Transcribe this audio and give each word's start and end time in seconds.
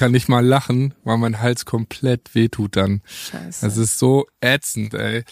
kann 0.00 0.12
nicht 0.12 0.30
mal 0.30 0.42
lachen, 0.42 0.94
weil 1.04 1.18
mein 1.18 1.42
Hals 1.42 1.66
komplett 1.66 2.34
wehtut 2.34 2.74
dann. 2.74 3.02
Scheiße. 3.04 3.66
Das 3.66 3.76
ist 3.76 3.98
so 3.98 4.26
ätzend, 4.40 4.94
ey. 4.94 5.24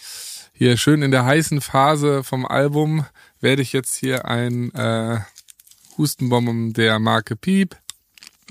Hier 0.52 0.76
schön 0.76 1.00
in 1.00 1.10
der 1.10 1.24
heißen 1.24 1.62
Phase 1.62 2.22
vom 2.22 2.44
Album 2.44 3.06
werde 3.40 3.62
ich 3.62 3.72
jetzt 3.72 3.96
hier 3.96 4.26
ein 4.26 4.70
äh, 4.74 5.20
Hustenbomben 5.96 6.74
der 6.74 6.98
Marke 6.98 7.34
Piep 7.34 7.76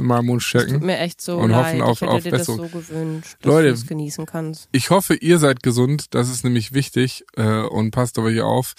meinem 0.05 0.27
Mund 0.27 0.43
stecken. 0.43 0.73
Tut 0.73 0.83
mir 0.83 0.99
echt 0.99 1.21
so 1.21 1.37
und 1.37 1.51
leid. 1.51 1.65
hoffen 1.65 1.81
auf, 1.81 1.93
ich 1.93 2.01
hätte 2.01 2.11
auf 2.11 2.23
dir 2.23 2.31
Besserung. 2.31 2.61
das 2.61 2.71
so 2.71 2.77
gewünscht, 2.79 3.37
dass 3.41 3.45
Leute, 3.47 3.67
du 3.69 3.73
es 3.73 3.87
genießen 3.87 4.25
kannst. 4.25 4.69
Ich 4.71 4.89
hoffe, 4.89 5.15
ihr 5.15 5.39
seid 5.39 5.63
gesund. 5.63 6.13
Das 6.13 6.29
ist 6.29 6.43
nämlich 6.43 6.73
wichtig 6.73 7.25
äh, 7.35 7.61
und 7.61 7.91
passt 7.91 8.17
aber 8.17 8.29
hier 8.29 8.45
auf. 8.45 8.75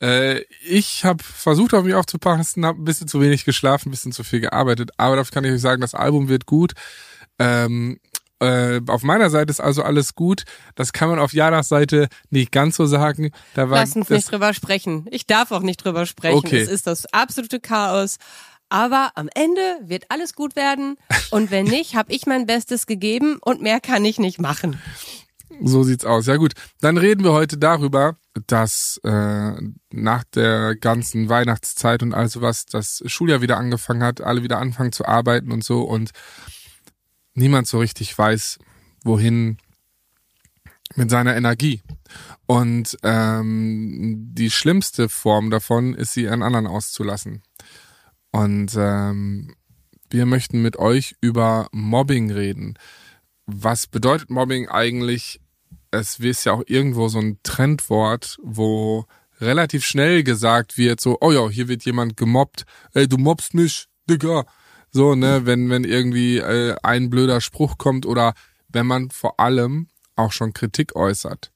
Äh, 0.00 0.40
ich 0.64 1.04
habe 1.04 1.22
versucht, 1.22 1.74
auf 1.74 1.84
mich 1.84 1.94
aufzupassen, 1.94 2.66
habe 2.66 2.80
ein 2.80 2.84
bisschen 2.84 3.08
zu 3.08 3.20
wenig 3.20 3.44
geschlafen, 3.44 3.88
ein 3.88 3.92
bisschen 3.92 4.12
zu 4.12 4.24
viel 4.24 4.40
gearbeitet. 4.40 4.90
Aber 4.96 5.16
dafür 5.16 5.32
kann 5.32 5.44
ich 5.44 5.52
euch 5.52 5.60
sagen, 5.60 5.80
das 5.80 5.94
Album 5.94 6.28
wird 6.28 6.46
gut. 6.46 6.72
Ähm, 7.38 7.98
äh, 8.42 8.80
auf 8.88 9.04
meiner 9.04 9.30
Seite 9.30 9.50
ist 9.50 9.60
also 9.60 9.84
alles 9.84 10.16
gut. 10.16 10.42
Das 10.74 10.92
kann 10.92 11.08
man 11.08 11.20
auf 11.20 11.32
Janas 11.32 11.68
Seite 11.68 12.08
nicht 12.30 12.50
ganz 12.50 12.74
so 12.74 12.86
sagen. 12.86 13.30
Da 13.54 13.70
war 13.70 13.78
Lass 13.78 13.94
uns 13.94 14.10
nicht 14.10 14.32
drüber 14.32 14.52
sprechen. 14.52 15.06
Ich 15.12 15.26
darf 15.26 15.52
auch 15.52 15.62
nicht 15.62 15.84
drüber 15.84 16.06
sprechen. 16.06 16.38
Okay. 16.38 16.60
Es 16.60 16.68
ist 16.68 16.88
das 16.88 17.06
absolute 17.12 17.60
Chaos. 17.60 18.16
Aber 18.72 19.12
am 19.16 19.28
Ende 19.34 19.80
wird 19.82 20.06
alles 20.08 20.34
gut 20.34 20.56
werden. 20.56 20.96
Und 21.30 21.50
wenn 21.50 21.66
nicht, 21.66 21.94
habe 21.94 22.10
ich 22.10 22.24
mein 22.24 22.46
Bestes 22.46 22.86
gegeben 22.86 23.36
und 23.42 23.60
mehr 23.60 23.80
kann 23.80 24.02
ich 24.02 24.18
nicht 24.18 24.40
machen. 24.40 24.80
So 25.60 25.82
sieht's 25.82 26.06
aus. 26.06 26.24
Ja 26.24 26.36
gut, 26.36 26.54
dann 26.80 26.96
reden 26.96 27.22
wir 27.22 27.34
heute 27.34 27.58
darüber, 27.58 28.16
dass 28.46 28.98
äh, 29.04 29.52
nach 29.90 30.24
der 30.24 30.74
ganzen 30.76 31.28
Weihnachtszeit 31.28 32.02
und 32.02 32.14
all 32.14 32.30
sowas 32.30 32.64
das 32.64 33.02
Schuljahr 33.04 33.42
wieder 33.42 33.58
angefangen 33.58 34.02
hat, 34.02 34.22
alle 34.22 34.42
wieder 34.42 34.58
anfangen 34.58 34.92
zu 34.92 35.04
arbeiten 35.04 35.52
und 35.52 35.62
so 35.62 35.82
und 35.82 36.12
niemand 37.34 37.66
so 37.66 37.78
richtig 37.78 38.16
weiß, 38.16 38.58
wohin 39.04 39.58
mit 40.94 41.10
seiner 41.10 41.36
Energie. 41.36 41.82
Und 42.46 42.96
ähm, 43.02 44.30
die 44.32 44.50
schlimmste 44.50 45.10
Form 45.10 45.50
davon 45.50 45.92
ist, 45.92 46.14
sie 46.14 46.26
an 46.26 46.42
anderen 46.42 46.66
auszulassen. 46.66 47.42
Und 48.32 48.74
ähm, 48.76 49.54
wir 50.10 50.26
möchten 50.26 50.62
mit 50.62 50.76
euch 50.76 51.14
über 51.20 51.68
Mobbing 51.72 52.30
reden. 52.30 52.78
Was 53.46 53.86
bedeutet 53.86 54.30
Mobbing 54.30 54.68
eigentlich? 54.68 55.40
Es 55.90 56.18
ist 56.18 56.44
ja 56.44 56.52
auch 56.52 56.62
irgendwo 56.66 57.08
so 57.08 57.18
ein 57.18 57.38
Trendwort, 57.42 58.38
wo 58.42 59.06
relativ 59.40 59.84
schnell 59.84 60.22
gesagt 60.22 60.78
wird, 60.78 61.00
so, 61.00 61.18
oh 61.20 61.32
ja, 61.32 61.48
hier 61.48 61.68
wird 61.68 61.84
jemand 61.84 62.16
gemobbt, 62.16 62.64
ey, 62.94 63.08
du 63.08 63.18
mobbst 63.18 63.54
mich, 63.54 63.86
Digga. 64.08 64.44
So, 64.90 65.14
ne, 65.14 65.46
wenn, 65.46 65.70
wenn 65.70 65.84
irgendwie 65.84 66.38
äh, 66.38 66.76
ein 66.82 67.10
blöder 67.10 67.40
Spruch 67.40 67.78
kommt 67.78 68.06
oder 68.06 68.34
wenn 68.68 68.86
man 68.86 69.10
vor 69.10 69.40
allem 69.40 69.88
auch 70.16 70.32
schon 70.32 70.52
Kritik 70.52 70.94
äußert. 70.96 71.50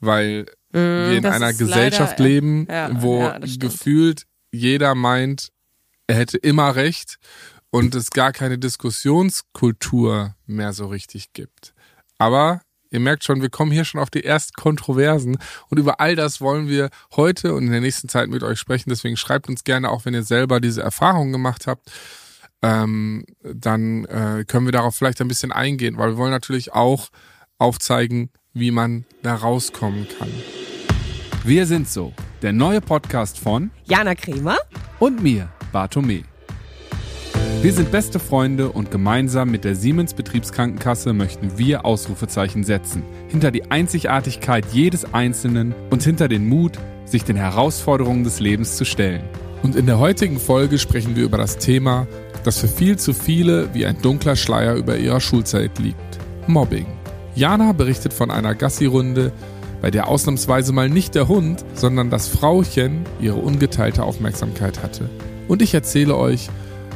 Weil 0.00 0.46
wir 0.70 1.12
in 1.16 1.26
einer 1.26 1.52
Gesellschaft 1.52 2.18
leider, 2.18 2.30
leben, 2.30 2.66
ja, 2.70 2.90
wo 3.02 3.20
ja, 3.22 3.38
gefühlt 3.38 4.24
jeder 4.50 4.94
meint, 4.94 5.50
er 6.08 6.16
hätte 6.16 6.38
immer 6.38 6.74
recht 6.74 7.18
und 7.70 7.94
es 7.94 8.10
gar 8.10 8.32
keine 8.32 8.58
Diskussionskultur 8.58 10.34
mehr 10.46 10.72
so 10.72 10.86
richtig 10.86 11.32
gibt. 11.34 11.74
Aber 12.16 12.62
ihr 12.90 13.00
merkt 13.00 13.24
schon, 13.24 13.42
wir 13.42 13.50
kommen 13.50 13.70
hier 13.70 13.84
schon 13.84 14.00
auf 14.00 14.10
die 14.10 14.24
ersten 14.24 14.54
Kontroversen 14.54 15.36
und 15.68 15.78
über 15.78 16.00
all 16.00 16.16
das 16.16 16.40
wollen 16.40 16.66
wir 16.66 16.88
heute 17.14 17.54
und 17.54 17.66
in 17.66 17.70
der 17.72 17.82
nächsten 17.82 18.08
Zeit 18.08 18.30
mit 18.30 18.42
euch 18.42 18.58
sprechen. 18.58 18.90
Deswegen 18.90 19.16
schreibt 19.16 19.48
uns 19.48 19.64
gerne, 19.64 19.90
auch 19.90 20.06
wenn 20.06 20.14
ihr 20.14 20.22
selber 20.22 20.60
diese 20.60 20.82
Erfahrungen 20.82 21.30
gemacht 21.30 21.66
habt, 21.66 21.92
ähm, 22.62 23.24
dann 23.42 24.06
äh, 24.06 24.44
können 24.46 24.66
wir 24.66 24.72
darauf 24.72 24.96
vielleicht 24.96 25.20
ein 25.20 25.28
bisschen 25.28 25.52
eingehen, 25.52 25.98
weil 25.98 26.12
wir 26.12 26.16
wollen 26.16 26.32
natürlich 26.32 26.72
auch 26.72 27.10
aufzeigen, 27.58 28.30
wie 28.54 28.70
man 28.70 29.04
da 29.22 29.34
rauskommen 29.34 30.08
kann. 30.18 30.30
Wir 31.44 31.66
sind 31.66 31.88
so, 31.88 32.14
der 32.42 32.52
neue 32.52 32.80
Podcast 32.80 33.38
von 33.38 33.70
Jana 33.84 34.14
Kremer? 34.14 34.56
und 34.98 35.22
mir, 35.22 35.48
Bartome. 35.72 36.22
Wir 37.60 37.72
sind 37.72 37.90
beste 37.90 38.20
Freunde 38.20 38.68
und 38.68 38.90
gemeinsam 38.90 39.50
mit 39.50 39.64
der 39.64 39.74
Siemens 39.74 40.14
Betriebskrankenkasse 40.14 41.12
möchten 41.12 41.58
wir 41.58 41.84
Ausrufezeichen 41.84 42.62
setzen. 42.62 43.02
Hinter 43.28 43.50
die 43.50 43.70
Einzigartigkeit 43.70 44.64
jedes 44.72 45.12
Einzelnen 45.12 45.74
und 45.90 46.04
hinter 46.04 46.28
den 46.28 46.48
Mut, 46.48 46.78
sich 47.04 47.24
den 47.24 47.36
Herausforderungen 47.36 48.22
des 48.22 48.38
Lebens 48.38 48.76
zu 48.76 48.84
stellen. 48.84 49.24
Und 49.64 49.74
in 49.74 49.86
der 49.86 49.98
heutigen 49.98 50.38
Folge 50.38 50.78
sprechen 50.78 51.16
wir 51.16 51.24
über 51.24 51.36
das 51.36 51.58
Thema, 51.58 52.06
das 52.44 52.58
für 52.58 52.68
viel 52.68 52.96
zu 52.96 53.12
viele 53.12 53.74
wie 53.74 53.86
ein 53.86 54.00
dunkler 54.00 54.36
Schleier 54.36 54.76
über 54.76 54.96
ihrer 54.96 55.20
Schulzeit 55.20 55.80
liegt. 55.80 56.18
Mobbing. 56.46 56.86
Jana 57.34 57.72
berichtet 57.72 58.12
von 58.12 58.30
einer 58.30 58.54
Gassi-Runde, 58.54 59.32
bei 59.80 59.90
der 59.90 60.08
ausnahmsweise 60.08 60.72
mal 60.72 60.88
nicht 60.88 61.14
der 61.14 61.28
Hund, 61.28 61.64
sondern 61.74 62.10
das 62.10 62.28
Frauchen 62.28 63.04
ihre 63.20 63.36
ungeteilte 63.36 64.02
Aufmerksamkeit 64.02 64.82
hatte. 64.82 65.08
Und 65.48 65.62
ich 65.62 65.72
erzähle 65.72 66.14
euch, 66.14 66.50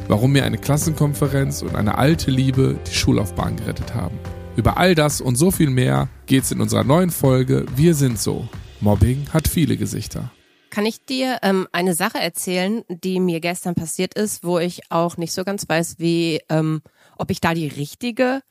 warum 0.07 0.31
mir 0.31 0.45
eine 0.45 0.59
Klassenkonferenz 0.59 1.63
und 1.63 1.75
eine 1.75 1.97
alte 1.97 2.29
Liebe 2.29 2.77
die 2.87 2.93
Schullaufbahn 2.93 3.55
gerettet 3.57 3.95
haben. 3.95 4.19
Über 4.55 4.77
all 4.77 4.93
das 4.93 5.21
und 5.21 5.35
so 5.35 5.49
viel 5.49 5.71
mehr 5.71 6.07
geht's 6.27 6.51
in 6.51 6.61
unserer 6.61 6.83
neuen 6.83 7.09
Folge 7.09 7.65
Wir 7.75 7.95
sind 7.95 8.19
so. 8.19 8.47
Mobbing 8.79 9.27
hat 9.33 9.47
viele 9.47 9.75
Gesichter. 9.75 10.31
Kann 10.69 10.85
ich 10.85 11.03
dir 11.03 11.39
ähm, 11.41 11.67
eine 11.71 11.95
Sache 11.95 12.19
erzählen, 12.19 12.83
die 12.89 13.19
mir 13.19 13.39
gestern 13.39 13.73
passiert 13.73 14.13
ist, 14.13 14.43
wo 14.43 14.59
ich 14.59 14.81
auch 14.89 15.17
nicht 15.17 15.33
so 15.33 15.43
ganz 15.43 15.67
weiß, 15.67 15.95
wie, 15.97 16.39
ähm, 16.49 16.81
ob 17.17 17.31
ich 17.31 17.41
da 17.41 17.55
die 17.55 17.67
richtige 17.67 18.41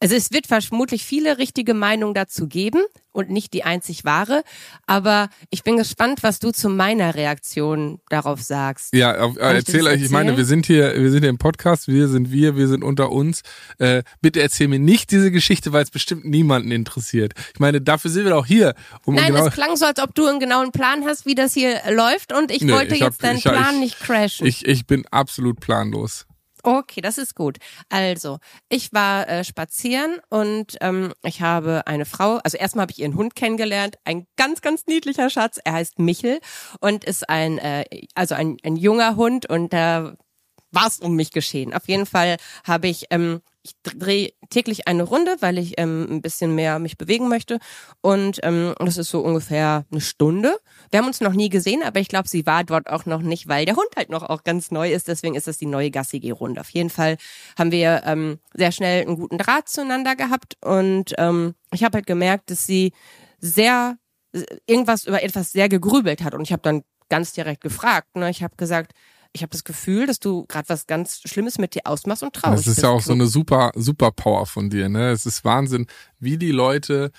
also 0.00 0.14
es 0.14 0.32
wird 0.32 0.46
vermutlich 0.46 1.04
viele 1.04 1.38
richtige 1.38 1.74
Meinungen 1.74 2.14
dazu 2.14 2.48
geben 2.48 2.80
und 3.12 3.28
nicht 3.28 3.52
die 3.54 3.64
einzig 3.64 4.04
wahre, 4.04 4.44
aber 4.86 5.28
ich 5.50 5.64
bin 5.64 5.76
gespannt, 5.76 6.22
was 6.22 6.38
du 6.38 6.52
zu 6.52 6.68
meiner 6.68 7.16
Reaktion 7.16 8.00
darauf 8.08 8.40
sagst. 8.40 8.94
Ja, 8.94 9.18
auf, 9.20 9.36
äh, 9.36 9.40
dir 9.40 9.54
erzähl 9.56 9.86
euch, 9.88 10.00
ich 10.00 10.10
meine, 10.10 10.36
wir 10.36 10.44
sind 10.44 10.64
hier, 10.66 10.94
wir 10.94 11.10
sind 11.10 11.20
hier 11.22 11.28
im 11.28 11.38
Podcast, 11.38 11.88
wir 11.88 12.06
sind 12.08 12.30
wir, 12.30 12.56
wir 12.56 12.68
sind 12.68 12.84
unter 12.84 13.10
uns. 13.10 13.42
Äh, 13.78 14.04
bitte 14.20 14.40
erzähl 14.40 14.68
mir 14.68 14.78
nicht 14.78 15.10
diese 15.10 15.30
Geschichte, 15.32 15.72
weil 15.72 15.82
es 15.82 15.90
bestimmt 15.90 16.24
niemanden 16.24 16.70
interessiert. 16.70 17.32
Ich 17.52 17.58
meine, 17.60 17.80
dafür 17.80 18.10
sind 18.12 18.26
wir 18.26 18.36
auch 18.36 18.46
hier, 18.46 18.74
um 19.04 19.16
Nein, 19.16 19.32
genau. 19.34 19.46
es 19.48 19.54
klang 19.54 19.76
so, 19.76 19.86
als 19.86 20.00
ob 20.00 20.14
du 20.14 20.26
einen 20.26 20.38
genauen 20.38 20.70
Plan 20.70 21.04
hast, 21.04 21.26
wie 21.26 21.34
das 21.34 21.52
hier 21.52 21.80
läuft 21.90 22.32
und 22.32 22.52
ich 22.52 22.62
Nee, 22.62 22.72
wollte 22.72 22.94
ich 22.94 23.02
hab- 23.02 23.10
jetzt 23.10 23.24
deinen 23.24 23.40
hab- 23.44 23.52
Plan 23.54 23.74
ich- 23.74 23.80
nicht 23.80 24.00
crashen. 24.00 24.46
Ich, 24.46 24.64
ich 24.66 24.86
bin 24.86 25.04
absolut 25.10 25.58
planlos. 25.58 26.26
Okay, 26.62 27.00
das 27.00 27.18
ist 27.18 27.34
gut. 27.34 27.58
Also, 27.88 28.38
ich 28.68 28.92
war 28.92 29.28
äh, 29.28 29.44
spazieren 29.44 30.18
und 30.28 30.76
ähm, 30.80 31.12
ich 31.22 31.40
habe 31.40 31.86
eine 31.86 32.04
Frau, 32.04 32.38
also 32.44 32.58
erstmal 32.58 32.82
habe 32.82 32.92
ich 32.92 32.98
ihren 32.98 33.14
Hund 33.14 33.34
kennengelernt, 33.34 33.96
ein 34.04 34.26
ganz, 34.36 34.60
ganz 34.60 34.86
niedlicher 34.86 35.30
Schatz. 35.30 35.58
Er 35.64 35.74
heißt 35.74 35.98
Michel 35.98 36.40
und 36.80 37.04
ist 37.04 37.28
ein, 37.28 37.58
äh, 37.58 37.84
also 38.14 38.34
ein, 38.34 38.58
ein 38.62 38.76
junger 38.76 39.16
Hund 39.16 39.46
und 39.46 39.72
da 39.72 40.16
war 40.72 40.86
es 40.86 41.00
um 41.00 41.14
mich 41.16 41.32
geschehen. 41.32 41.74
Auf 41.74 41.88
jeden 41.88 42.06
Fall 42.06 42.36
habe 42.64 42.88
ich, 42.88 43.06
ähm, 43.10 43.40
ich 43.62 43.74
drehe 43.82 44.32
täglich 44.48 44.88
eine 44.88 45.02
Runde, 45.02 45.36
weil 45.40 45.58
ich 45.58 45.74
ähm, 45.78 46.06
ein 46.10 46.22
bisschen 46.22 46.54
mehr 46.54 46.78
mich 46.78 46.96
bewegen 46.96 47.28
möchte. 47.28 47.58
Und 48.00 48.40
ähm, 48.42 48.74
das 48.78 48.96
ist 48.96 49.10
so 49.10 49.20
ungefähr 49.20 49.84
eine 49.90 50.00
Stunde. 50.00 50.58
Wir 50.90 50.98
haben 50.98 51.06
uns 51.06 51.20
noch 51.20 51.34
nie 51.34 51.50
gesehen, 51.50 51.82
aber 51.82 52.00
ich 52.00 52.08
glaube, 52.08 52.28
sie 52.28 52.46
war 52.46 52.64
dort 52.64 52.88
auch 52.88 53.06
noch 53.06 53.20
nicht, 53.20 53.48
weil 53.48 53.66
der 53.66 53.76
Hund 53.76 53.88
halt 53.96 54.08
noch 54.08 54.22
auch 54.22 54.44
ganz 54.44 54.70
neu 54.70 54.90
ist. 54.92 55.08
Deswegen 55.08 55.34
ist 55.34 55.46
das 55.46 55.58
die 55.58 55.66
neue 55.66 55.90
Gassi-G-Runde. 55.90 56.60
Auf 56.60 56.70
jeden 56.70 56.90
Fall 56.90 57.18
haben 57.58 57.70
wir 57.70 58.02
ähm, 58.06 58.38
sehr 58.54 58.72
schnell 58.72 59.02
einen 59.02 59.16
guten 59.16 59.38
Draht 59.38 59.68
zueinander 59.68 60.16
gehabt. 60.16 60.56
Und 60.64 61.14
ähm, 61.18 61.54
ich 61.72 61.84
habe 61.84 61.96
halt 61.96 62.06
gemerkt, 62.06 62.50
dass 62.50 62.66
sie 62.66 62.92
sehr 63.40 63.98
irgendwas 64.66 65.04
über 65.04 65.22
etwas 65.22 65.52
sehr 65.52 65.68
gegrübelt 65.68 66.22
hat. 66.22 66.34
Und 66.34 66.42
ich 66.42 66.52
habe 66.52 66.62
dann 66.62 66.82
ganz 67.08 67.32
direkt 67.32 67.60
gefragt. 67.60 68.16
Ne? 68.16 68.30
Ich 68.30 68.42
habe 68.42 68.56
gesagt, 68.56 68.92
ich 69.32 69.42
habe 69.42 69.50
das 69.50 69.64
Gefühl, 69.64 70.06
dass 70.06 70.18
du 70.18 70.44
gerade 70.46 70.68
was 70.68 70.86
ganz 70.86 71.20
Schlimmes 71.24 71.58
mit 71.58 71.74
dir 71.74 71.82
ausmachst 71.84 72.22
und 72.22 72.34
traurig 72.34 72.64
Das 72.64 72.66
ist 72.66 72.82
ja 72.82 72.88
auch 72.88 73.00
so 73.00 73.12
eine 73.12 73.26
super, 73.26 73.70
super 73.74 74.10
Power 74.10 74.46
von 74.46 74.70
dir, 74.70 74.88
ne? 74.88 75.10
Es 75.10 75.26
ist 75.26 75.44
Wahnsinn, 75.44 75.86
wie 76.18 76.36
die 76.36 76.50
Leute 76.50 77.10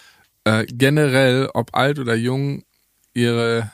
äh, 0.44 0.66
generell, 0.66 1.50
ob 1.54 1.75
alt 1.75 2.00
oder 2.00 2.16
jung, 2.16 2.63
ihre 3.13 3.72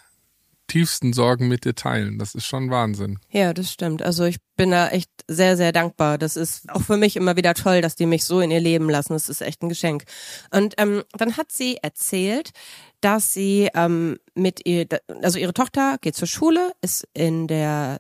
tiefsten 0.68 1.14
Sorgen 1.14 1.48
mit 1.48 1.66
dir 1.66 1.76
teilen. 1.76 2.20
Das 2.20 2.36
ist 2.36 2.46
schon 2.46 2.70
Wahnsinn. 2.70 3.20
Ja, 3.30 3.54
das 3.54 3.72
stimmt. 3.72 4.02
Also 4.02 4.26
ich 4.26 4.38
bin 4.58 4.72
da 4.72 4.90
echt 4.90 5.10
sehr, 5.28 5.56
sehr 5.56 5.72
dankbar. 5.72 6.18
Das 6.18 6.36
ist 6.36 6.70
auch 6.70 6.82
für 6.82 6.98
mich 6.98 7.16
immer 7.16 7.38
wieder 7.38 7.54
toll, 7.54 7.82
dass 7.82 7.96
die 7.96 8.06
mich 8.06 8.26
so 8.26 8.42
in 8.42 8.52
ihr 8.52 8.60
Leben 8.60 8.90
lassen. 8.90 9.14
Das 9.14 9.30
ist 9.30 9.42
echt 9.42 9.64
ein 9.64 9.70
Geschenk. 9.70 10.04
Und 10.52 10.76
ähm, 10.78 11.04
dann 11.14 11.38
hat 11.38 11.52
sie 11.52 11.78
erzählt, 11.78 12.52
dass 13.00 13.34
sie 13.34 13.70
ähm, 13.74 14.18
mit 14.36 14.66
ihr, 14.66 14.88
also 15.22 15.40
ihre 15.40 15.54
Tochter 15.54 15.98
geht 16.02 16.16
zur 16.16 16.28
Schule, 16.28 16.74
ist 16.82 17.08
in 17.14 17.48
der 17.48 18.00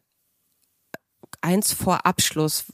eins 1.47 1.71
vor 1.73 2.05
Abschluss. 2.05 2.65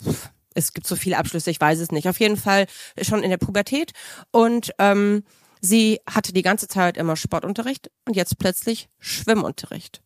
Es 0.56 0.74
gibt 0.74 0.88
so 0.88 0.96
viele 0.96 1.18
Abschlüsse, 1.18 1.52
ich 1.52 1.62
weiß 1.62 1.80
es 1.80 1.92
nicht. 1.92 2.08
Auf 2.08 2.20
jeden 2.20 2.38
Fall 2.38 2.66
schon 3.02 3.24
in 3.24 3.30
der 3.30 3.38
Pubertät 3.46 3.92
und 4.32 4.72
ähm, 4.80 5.24
sie 5.62 6.00
hatte 6.10 6.34
die 6.34 6.42
ganze 6.42 6.68
Zeit 6.68 6.98
immer 6.98 7.16
Sportunterricht 7.16 7.90
und 8.06 8.16
jetzt 8.16 8.38
plötzlich 8.40 8.90
Schwimmunterricht. 9.00 10.02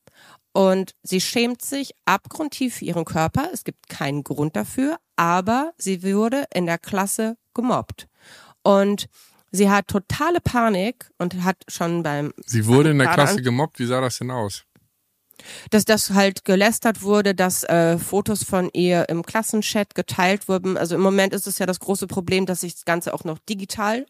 und 0.53 0.95
sie 1.03 1.21
schämt 1.21 1.61
sich 1.61 1.91
abgrundtief 2.05 2.77
für 2.77 2.85
ihren 2.85 3.05
Körper. 3.05 3.49
Es 3.53 3.63
gibt 3.63 3.89
keinen 3.89 4.23
Grund 4.23 4.55
dafür, 4.55 4.97
aber 5.15 5.73
sie 5.77 6.01
wurde 6.01 6.45
in 6.53 6.65
der 6.65 6.79
Klasse 6.79 7.37
gemobbt. 7.53 8.07
Und 8.63 9.05
sie 9.51 9.69
hat 9.69 9.87
totale 9.87 10.39
Panik 10.41 11.11
und 11.19 11.43
hat 11.43 11.57
schon 11.67 12.01
beim 12.01 12.33
Sie 12.45 12.65
wurde 12.65 12.89
in 12.89 12.97
der 12.97 13.07
Klasse 13.09 13.41
gemobbt. 13.43 13.77
Wie 13.79 13.85
sah 13.85 14.01
das 14.01 14.17
denn 14.17 14.31
aus? 14.31 14.63
Dass 15.69 15.85
das 15.85 16.11
halt 16.11 16.45
gelästert 16.45 17.01
wurde, 17.01 17.35
dass 17.35 17.63
äh, 17.63 17.97
Fotos 17.97 18.43
von 18.43 18.69
ihr 18.73 19.09
im 19.09 19.23
Klassenchat 19.23 19.95
geteilt 19.95 20.47
wurden. 20.47 20.77
Also 20.77 20.95
im 20.95 21.01
Moment 21.01 21.33
ist 21.33 21.47
es 21.47 21.59
ja 21.59 21.65
das 21.65 21.79
große 21.79 22.07
Problem, 22.07 22.45
dass 22.45 22.61
sich 22.61 22.73
das 22.73 22.85
Ganze 22.85 23.13
auch 23.13 23.23
noch 23.23 23.39
digital 23.39 24.05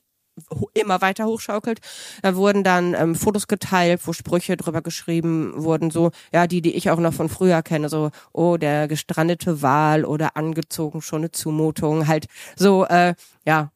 immer 0.74 1.02
weiter 1.02 1.26
hochschaukelt. 1.26 1.80
Da 2.22 2.36
wurden 2.36 2.64
dann 2.64 2.94
ähm, 2.94 3.16
Fotos 3.16 3.48
geteilt, 3.48 4.02
wo 4.06 4.14
Sprüche 4.14 4.58
drüber 4.58 4.82
geschrieben 4.82 5.54
wurden, 5.56 5.92
so, 5.92 6.12
ja, 6.34 6.48
die, 6.48 6.62
die 6.62 6.76
ich 6.76 6.90
auch 6.90 7.00
noch 7.00 7.14
von 7.14 7.30
früher 7.30 7.62
kenne, 7.64 7.90
so, 7.90 8.12
oh, 8.34 8.58
der 8.58 8.88
gestrandete 8.88 9.62
Wal 9.62 10.06
oder 10.06 10.38
angezogen, 10.38 11.02
schon 11.02 11.22
eine 11.22 11.32
Zumutung, 11.32 12.08
halt 12.08 12.28
so, 12.56 12.86
äh, 12.86 13.16
ja, 13.46 13.72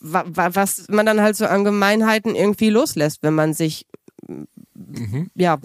was 0.00 0.88
man 0.88 1.06
dann 1.06 1.20
halt 1.20 1.36
so 1.36 1.46
an 1.46 1.64
Gemeinheiten 1.64 2.34
irgendwie 2.34 2.70
loslässt, 2.70 3.22
wenn 3.22 3.34
man 3.34 3.54
sich, 3.54 3.86
mhm. 4.26 5.30
ja, 5.34 5.58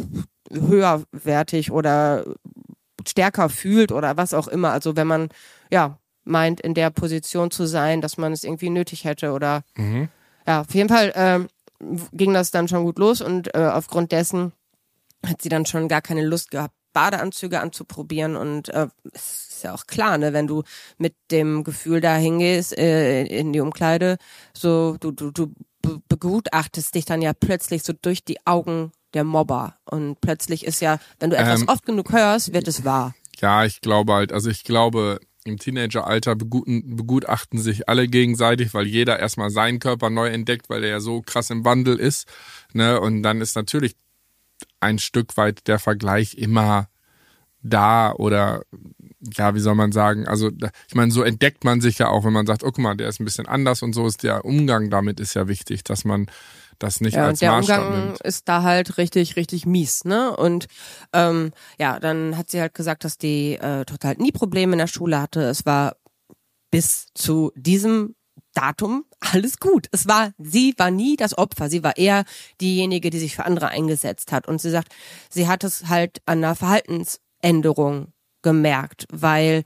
höherwertig 0.51 1.71
oder 1.71 2.25
stärker 3.07 3.49
fühlt 3.49 3.91
oder 3.91 4.17
was 4.17 4.33
auch 4.33 4.47
immer. 4.47 4.71
Also 4.71 4.95
wenn 4.95 5.07
man, 5.07 5.29
ja, 5.71 5.97
meint, 6.23 6.59
in 6.61 6.73
der 6.73 6.89
Position 6.89 7.51
zu 7.51 7.65
sein, 7.65 8.01
dass 8.01 8.17
man 8.17 8.33
es 8.33 8.43
irgendwie 8.43 8.69
nötig 8.69 9.05
hätte 9.05 9.31
oder, 9.31 9.63
mhm. 9.75 10.09
ja, 10.45 10.61
auf 10.61 10.73
jeden 10.73 10.89
Fall 10.89 11.13
ähm, 11.15 11.47
ging 12.11 12.33
das 12.33 12.51
dann 12.51 12.67
schon 12.67 12.83
gut 12.83 12.99
los 12.99 13.21
und 13.21 13.53
äh, 13.55 13.69
aufgrund 13.71 14.11
dessen 14.11 14.51
hat 15.25 15.41
sie 15.41 15.49
dann 15.49 15.65
schon 15.65 15.87
gar 15.87 16.01
keine 16.01 16.25
Lust 16.25 16.51
gehabt, 16.51 16.73
Badeanzüge 16.93 17.59
anzuprobieren 17.59 18.35
und 18.35 18.69
äh, 18.69 18.87
es 19.13 19.49
ist 19.49 19.63
ja 19.63 19.73
auch 19.73 19.85
klar, 19.85 20.17
ne, 20.17 20.33
wenn 20.33 20.47
du 20.47 20.63
mit 20.97 21.15
dem 21.31 21.63
Gefühl 21.63 22.01
da 22.01 22.15
hingehst 22.15 22.77
äh, 22.77 23.23
in 23.23 23.53
die 23.53 23.59
Umkleide, 23.59 24.17
so 24.53 24.97
du 24.99 25.11
du 25.11 25.31
du 25.31 25.53
begutachtest 26.09 26.95
dich 26.95 27.05
dann 27.05 27.21
ja 27.21 27.33
plötzlich 27.33 27.83
so 27.83 27.93
durch 27.93 28.23
die 28.23 28.45
Augen 28.45 28.91
der 29.13 29.23
Mobber. 29.23 29.75
Und 29.85 30.19
plötzlich 30.21 30.65
ist 30.65 30.81
ja, 30.81 30.99
wenn 31.19 31.29
du 31.29 31.37
etwas 31.37 31.61
ähm, 31.61 31.67
oft 31.67 31.85
genug 31.85 32.11
hörst, 32.11 32.53
wird 32.53 32.67
es 32.67 32.85
wahr. 32.85 33.15
Ja, 33.39 33.65
ich 33.65 33.81
glaube 33.81 34.13
halt, 34.13 34.31
also 34.31 34.49
ich 34.49 34.63
glaube, 34.63 35.19
im 35.45 35.57
Teenageralter 35.57 36.35
begutachten 36.35 37.59
sich 37.59 37.87
alle 37.87 38.07
gegenseitig, 38.07 38.73
weil 38.73 38.85
jeder 38.85 39.19
erstmal 39.19 39.49
seinen 39.49 39.79
Körper 39.79 40.09
neu 40.09 40.27
entdeckt, 40.27 40.69
weil 40.69 40.83
er 40.83 40.89
ja 40.89 40.99
so 40.99 41.21
krass 41.21 41.49
im 41.49 41.63
Wandel 41.63 41.97
ist. 41.97 42.27
Ne? 42.73 42.99
Und 42.99 43.23
dann 43.23 43.41
ist 43.41 43.55
natürlich 43.55 43.95
ein 44.79 44.99
Stück 44.99 45.37
weit 45.37 45.67
der 45.67 45.79
Vergleich 45.79 46.35
immer 46.35 46.89
da 47.61 48.11
oder 48.13 48.63
ja, 49.19 49.55
wie 49.55 49.59
soll 49.59 49.75
man 49.75 49.91
sagen, 49.91 50.27
also 50.27 50.51
ich 50.87 50.95
meine, 50.95 51.11
so 51.11 51.23
entdeckt 51.23 51.63
man 51.63 51.81
sich 51.81 51.97
ja 51.97 52.07
auch, 52.09 52.23
wenn 52.23 52.33
man 52.33 52.45
sagt, 52.45 52.63
oh 52.63 52.67
guck 52.67 52.79
mal, 52.79 52.95
der 52.95 53.09
ist 53.09 53.19
ein 53.19 53.25
bisschen 53.25 53.47
anders 53.47 53.81
und 53.81 53.93
so 53.93 54.05
ist 54.07 54.23
der 54.23 54.45
Umgang 54.45 54.89
damit 54.89 55.19
ist 55.19 55.33
ja 55.33 55.47
wichtig, 55.47 55.83
dass 55.83 56.05
man 56.05 56.27
das 56.79 57.01
nicht 57.01 57.15
ja, 57.15 57.25
als 57.27 57.39
der 57.39 57.51
Maßstab 57.51 57.85
Umgang 57.85 58.05
nimmt. 58.05 58.21
ist 58.21 58.47
da 58.47 58.63
halt 58.63 58.97
richtig, 58.97 59.35
richtig 59.35 59.65
mies, 59.65 60.05
ne? 60.05 60.35
Und 60.35 60.67
ähm, 61.13 61.51
ja, 61.79 61.99
dann 61.99 62.37
hat 62.37 62.49
sie 62.51 62.61
halt 62.61 62.73
gesagt, 62.73 63.03
dass 63.03 63.17
die 63.17 63.55
äh, 63.55 63.85
total 63.85 64.15
nie 64.15 64.31
Probleme 64.31 64.73
in 64.73 64.79
der 64.79 64.87
Schule 64.87 65.19
hatte. 65.19 65.41
Es 65.43 65.65
war 65.65 65.95
bis 66.71 67.07
zu 67.13 67.51
diesem 67.55 68.15
Datum 68.53 69.05
alles 69.19 69.59
gut. 69.59 69.87
Es 69.91 70.07
war, 70.07 70.31
sie 70.37 70.73
war 70.77 70.91
nie 70.91 71.15
das 71.15 71.37
Opfer. 71.37 71.69
Sie 71.69 71.83
war 71.83 71.97
eher 71.97 72.23
diejenige, 72.59 73.09
die 73.09 73.19
sich 73.19 73.35
für 73.35 73.45
andere 73.45 73.69
eingesetzt 73.69 74.31
hat. 74.31 74.47
Und 74.47 74.61
sie 74.61 74.69
sagt, 74.69 74.93
sie 75.29 75.47
hat 75.47 75.63
es 75.63 75.87
halt 75.87 76.21
an 76.25 76.39
einer 76.39 76.55
Verhaltensänderung 76.55 78.13
gemerkt, 78.41 79.05
weil 79.11 79.63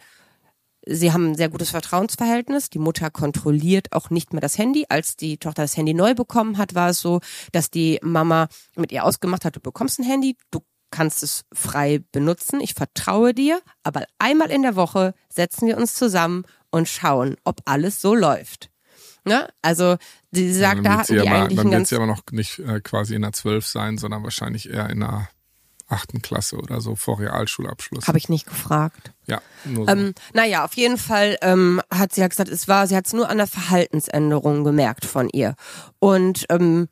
Sie 0.85 1.13
haben 1.13 1.31
ein 1.31 1.35
sehr 1.35 1.49
gutes 1.49 1.69
Vertrauensverhältnis. 1.69 2.69
Die 2.69 2.79
Mutter 2.79 3.11
kontrolliert 3.11 3.91
auch 3.91 4.09
nicht 4.09 4.33
mehr 4.33 4.41
das 4.41 4.57
Handy. 4.57 4.85
Als 4.89 5.15
die 5.15 5.37
Tochter 5.37 5.61
das 5.61 5.77
Handy 5.77 5.93
neu 5.93 6.15
bekommen 6.15 6.57
hat, 6.57 6.73
war 6.73 6.89
es 6.89 7.01
so, 7.01 7.21
dass 7.51 7.69
die 7.69 7.99
Mama 8.01 8.47
mit 8.75 8.91
ihr 8.91 9.05
ausgemacht 9.05 9.45
hat, 9.45 9.55
du 9.55 9.59
bekommst 9.59 9.99
ein 9.99 10.05
Handy, 10.05 10.37
du 10.49 10.61
kannst 10.89 11.23
es 11.23 11.45
frei 11.53 12.03
benutzen. 12.11 12.59
Ich 12.59 12.73
vertraue 12.73 13.33
dir, 13.33 13.61
aber 13.83 14.05
einmal 14.19 14.51
in 14.51 14.63
der 14.63 14.75
Woche 14.75 15.13
setzen 15.29 15.67
wir 15.67 15.77
uns 15.77 15.93
zusammen 15.93 16.45
und 16.69 16.87
schauen, 16.87 17.37
ob 17.43 17.61
alles 17.65 18.01
so 18.01 18.15
läuft. 18.15 18.71
Ne? 19.23 19.47
Also 19.61 19.97
sie 20.31 20.51
sagt, 20.51 20.77
ja, 20.77 20.81
da 20.81 20.97
hatten 20.97 21.13
die 21.13 21.19
aber, 21.19 21.31
eigentlich 21.31 21.57
Dann 21.57 21.71
wird 21.71 21.87
sie 21.87 21.95
aber 21.95 22.07
noch 22.07 22.23
nicht 22.31 22.59
äh, 22.59 22.81
quasi 22.81 23.15
in 23.15 23.21
der 23.21 23.33
12 23.33 23.65
sein, 23.65 23.97
sondern 23.97 24.23
wahrscheinlich 24.23 24.69
eher 24.69 24.89
in 24.89 25.01
der 25.01 25.29
achten 25.91 26.21
Klasse 26.21 26.57
oder 26.57 26.81
so 26.81 26.95
vor 26.95 27.19
Realschulabschluss. 27.19 28.07
Habe 28.07 28.17
ich 28.17 28.29
nicht 28.29 28.47
gefragt. 28.47 29.13
Ja. 29.27 29.41
Nur 29.65 29.85
so. 29.85 29.91
Ähm, 29.91 30.13
naja, 30.33 30.65
auf 30.65 30.73
jeden 30.75 30.97
Fall 30.97 31.37
ähm, 31.41 31.81
hat 31.93 32.13
sie 32.13 32.21
ja 32.21 32.27
gesagt, 32.27 32.49
es 32.49 32.67
war, 32.67 32.87
sie 32.87 32.95
hat 32.95 33.07
es 33.07 33.13
nur 33.13 33.29
an 33.29 33.37
der 33.37 33.47
Verhaltensänderung 33.47 34.63
gemerkt 34.63 35.05
von 35.05 35.29
ihr. 35.29 35.55
Und 35.99 36.45
ähm, 36.49 36.87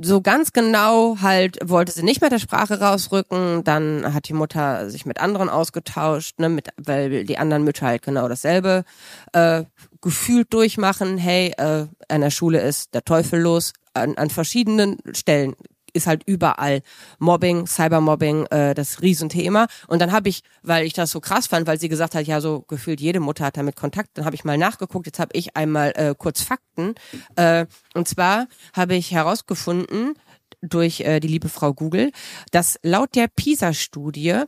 so 0.00 0.20
ganz 0.22 0.52
genau 0.52 1.18
halt 1.20 1.58
wollte 1.62 1.92
sie 1.92 2.02
nicht 2.02 2.20
mehr 2.20 2.30
der 2.30 2.38
Sprache 2.38 2.80
rausrücken. 2.80 3.62
Dann 3.64 4.14
hat 4.14 4.28
die 4.28 4.32
Mutter 4.32 4.88
sich 4.90 5.04
mit 5.04 5.20
anderen 5.20 5.48
ausgetauscht, 5.48 6.38
ne, 6.38 6.48
mit, 6.48 6.68
weil 6.78 7.24
die 7.24 7.38
anderen 7.38 7.64
Mütter 7.64 7.86
halt 7.86 8.02
genau 8.02 8.28
dasselbe 8.28 8.84
äh, 9.32 9.64
gefühlt 10.00 10.52
durchmachen. 10.52 11.18
Hey, 11.18 11.52
äh, 11.58 11.86
an 12.08 12.20
der 12.20 12.30
Schule 12.30 12.60
ist 12.60 12.94
der 12.94 13.04
Teufel 13.04 13.40
los. 13.40 13.72
An, 13.92 14.16
an 14.16 14.30
verschiedenen 14.30 14.98
Stellen 15.12 15.54
ist 15.96 16.06
halt 16.06 16.22
überall 16.26 16.82
Mobbing, 17.18 17.66
Cybermobbing, 17.66 18.46
äh, 18.46 18.74
das 18.74 19.02
Riesenthema. 19.02 19.66
Und 19.88 20.00
dann 20.00 20.12
habe 20.12 20.28
ich, 20.28 20.42
weil 20.62 20.86
ich 20.86 20.92
das 20.92 21.10
so 21.10 21.20
krass 21.20 21.46
fand, 21.46 21.66
weil 21.66 21.80
sie 21.80 21.88
gesagt 21.88 22.14
hat, 22.14 22.26
ja, 22.26 22.40
so 22.40 22.62
gefühlt 22.62 23.00
jede 23.00 23.20
Mutter 23.20 23.46
hat 23.46 23.56
damit 23.56 23.76
Kontakt, 23.76 24.10
dann 24.14 24.24
habe 24.24 24.36
ich 24.36 24.44
mal 24.44 24.58
nachgeguckt, 24.58 25.06
jetzt 25.06 25.18
habe 25.18 25.30
ich 25.32 25.56
einmal 25.56 25.92
äh, 25.96 26.14
kurz 26.16 26.42
Fakten. 26.42 26.94
Äh, 27.36 27.66
und 27.94 28.06
zwar 28.06 28.46
habe 28.74 28.94
ich 28.94 29.10
herausgefunden, 29.10 30.14
durch 30.62 31.00
äh, 31.00 31.20
die 31.20 31.28
liebe 31.28 31.48
Frau 31.48 31.72
Google, 31.74 32.12
dass 32.50 32.78
laut 32.82 33.14
der 33.14 33.28
PISA-Studie 33.28 34.42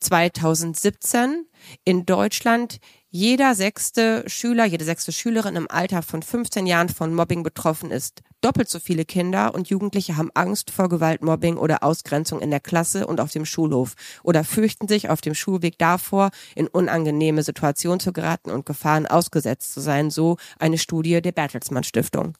2017 0.00 1.46
in 1.84 2.06
Deutschland 2.06 2.78
jeder 3.10 3.56
sechste 3.56 4.22
Schüler, 4.28 4.64
jede 4.64 4.84
sechste 4.84 5.10
Schülerin 5.10 5.56
im 5.56 5.68
Alter 5.68 6.02
von 6.02 6.22
15 6.22 6.66
Jahren 6.66 6.88
von 6.88 7.12
Mobbing 7.12 7.42
betroffen 7.42 7.90
ist. 7.90 8.22
Doppelt 8.40 8.68
so 8.68 8.78
viele 8.78 9.04
Kinder 9.04 9.52
und 9.52 9.68
Jugendliche 9.68 10.16
haben 10.16 10.30
Angst 10.34 10.70
vor 10.70 10.88
Gewalt, 10.88 11.20
Mobbing 11.20 11.56
oder 11.56 11.82
Ausgrenzung 11.82 12.40
in 12.40 12.50
der 12.50 12.60
Klasse 12.60 13.08
und 13.08 13.20
auf 13.20 13.32
dem 13.32 13.44
Schulhof 13.44 13.94
oder 14.22 14.44
fürchten 14.44 14.86
sich 14.86 15.08
auf 15.08 15.20
dem 15.20 15.34
Schulweg 15.34 15.76
davor, 15.76 16.30
in 16.54 16.68
unangenehme 16.68 17.42
Situationen 17.42 17.98
zu 17.98 18.12
geraten 18.12 18.50
und 18.50 18.64
Gefahren 18.64 19.06
ausgesetzt 19.06 19.74
zu 19.74 19.80
sein, 19.80 20.10
so 20.10 20.36
eine 20.60 20.78
Studie 20.78 21.20
der 21.20 21.32
Bertelsmann 21.32 21.84
Stiftung. 21.84 22.34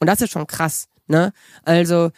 Und 0.00 0.06
das 0.06 0.22
ist 0.22 0.32
schon 0.32 0.46
krass, 0.46 0.88
ne? 1.06 1.32
Also, 1.64 2.10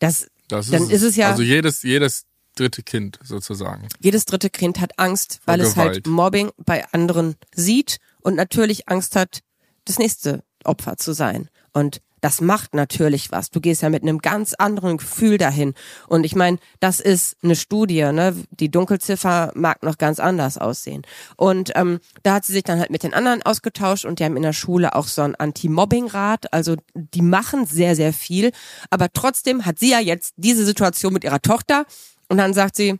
das, 0.00 0.28
das 0.48 0.66
ist 0.66 0.74
dann 0.74 0.90
ist 0.90 1.02
es 1.02 1.16
ja. 1.16 1.30
Also 1.30 1.42
jedes, 1.42 1.82
jedes 1.82 2.26
dritte 2.56 2.82
Kind 2.82 3.18
sozusagen. 3.22 3.88
Jedes 4.00 4.24
dritte 4.24 4.50
Kind 4.50 4.80
hat 4.80 4.98
Angst, 4.98 5.40
weil 5.44 5.60
es 5.60 5.76
halt 5.76 6.06
Mobbing 6.06 6.50
bei 6.56 6.84
anderen 6.92 7.36
sieht 7.54 7.98
und 8.20 8.34
natürlich 8.34 8.88
Angst 8.88 9.16
hat, 9.16 9.40
das 9.84 9.98
nächste 9.98 10.42
Opfer 10.64 10.96
zu 10.96 11.12
sein. 11.12 11.48
Und 11.72 12.00
das 12.20 12.40
macht 12.40 12.74
natürlich 12.74 13.30
was. 13.30 13.50
Du 13.50 13.60
gehst 13.60 13.82
ja 13.82 13.90
mit 13.90 14.02
einem 14.02 14.18
ganz 14.18 14.54
anderen 14.54 14.96
Gefühl 14.96 15.38
dahin. 15.38 15.74
Und 16.08 16.24
ich 16.24 16.34
meine, 16.34 16.58
das 16.80 16.98
ist 16.98 17.36
eine 17.42 17.54
Studie, 17.54 18.02
ne? 18.10 18.34
Die 18.50 18.70
Dunkelziffer 18.70 19.52
mag 19.54 19.82
noch 19.82 19.98
ganz 19.98 20.18
anders 20.18 20.58
aussehen. 20.58 21.02
Und 21.36 21.72
ähm, 21.76 22.00
da 22.22 22.34
hat 22.34 22.44
sie 22.44 22.54
sich 22.54 22.64
dann 22.64 22.80
halt 22.80 22.90
mit 22.90 23.02
den 23.02 23.14
anderen 23.14 23.42
ausgetauscht 23.42 24.06
und 24.06 24.18
die 24.18 24.24
haben 24.24 24.36
in 24.36 24.42
der 24.42 24.54
Schule 24.54 24.94
auch 24.94 25.06
so 25.06 25.22
einen 25.22 25.36
Anti-Mobbing-Rat. 25.36 26.52
Also 26.52 26.76
die 26.94 27.22
machen 27.22 27.66
sehr, 27.66 27.94
sehr 27.94 28.12
viel. 28.12 28.50
Aber 28.90 29.12
trotzdem 29.12 29.66
hat 29.66 29.78
sie 29.78 29.90
ja 29.90 30.00
jetzt 30.00 30.34
diese 30.36 30.64
Situation 30.64 31.12
mit 31.12 31.22
ihrer 31.22 31.42
Tochter 31.42 31.84
und 32.28 32.38
dann 32.38 32.54
sagt 32.54 32.76
sie, 32.76 32.98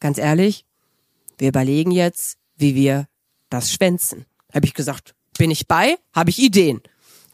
ganz 0.00 0.18
ehrlich, 0.18 0.64
wir 1.38 1.48
überlegen 1.48 1.90
jetzt, 1.90 2.36
wie 2.56 2.74
wir 2.74 3.06
das 3.48 3.72
schwänzen. 3.72 4.26
Habe 4.52 4.66
ich 4.66 4.74
gesagt, 4.74 5.14
bin 5.38 5.50
ich 5.50 5.66
bei, 5.66 5.96
habe 6.12 6.30
ich 6.30 6.38
Ideen. 6.38 6.82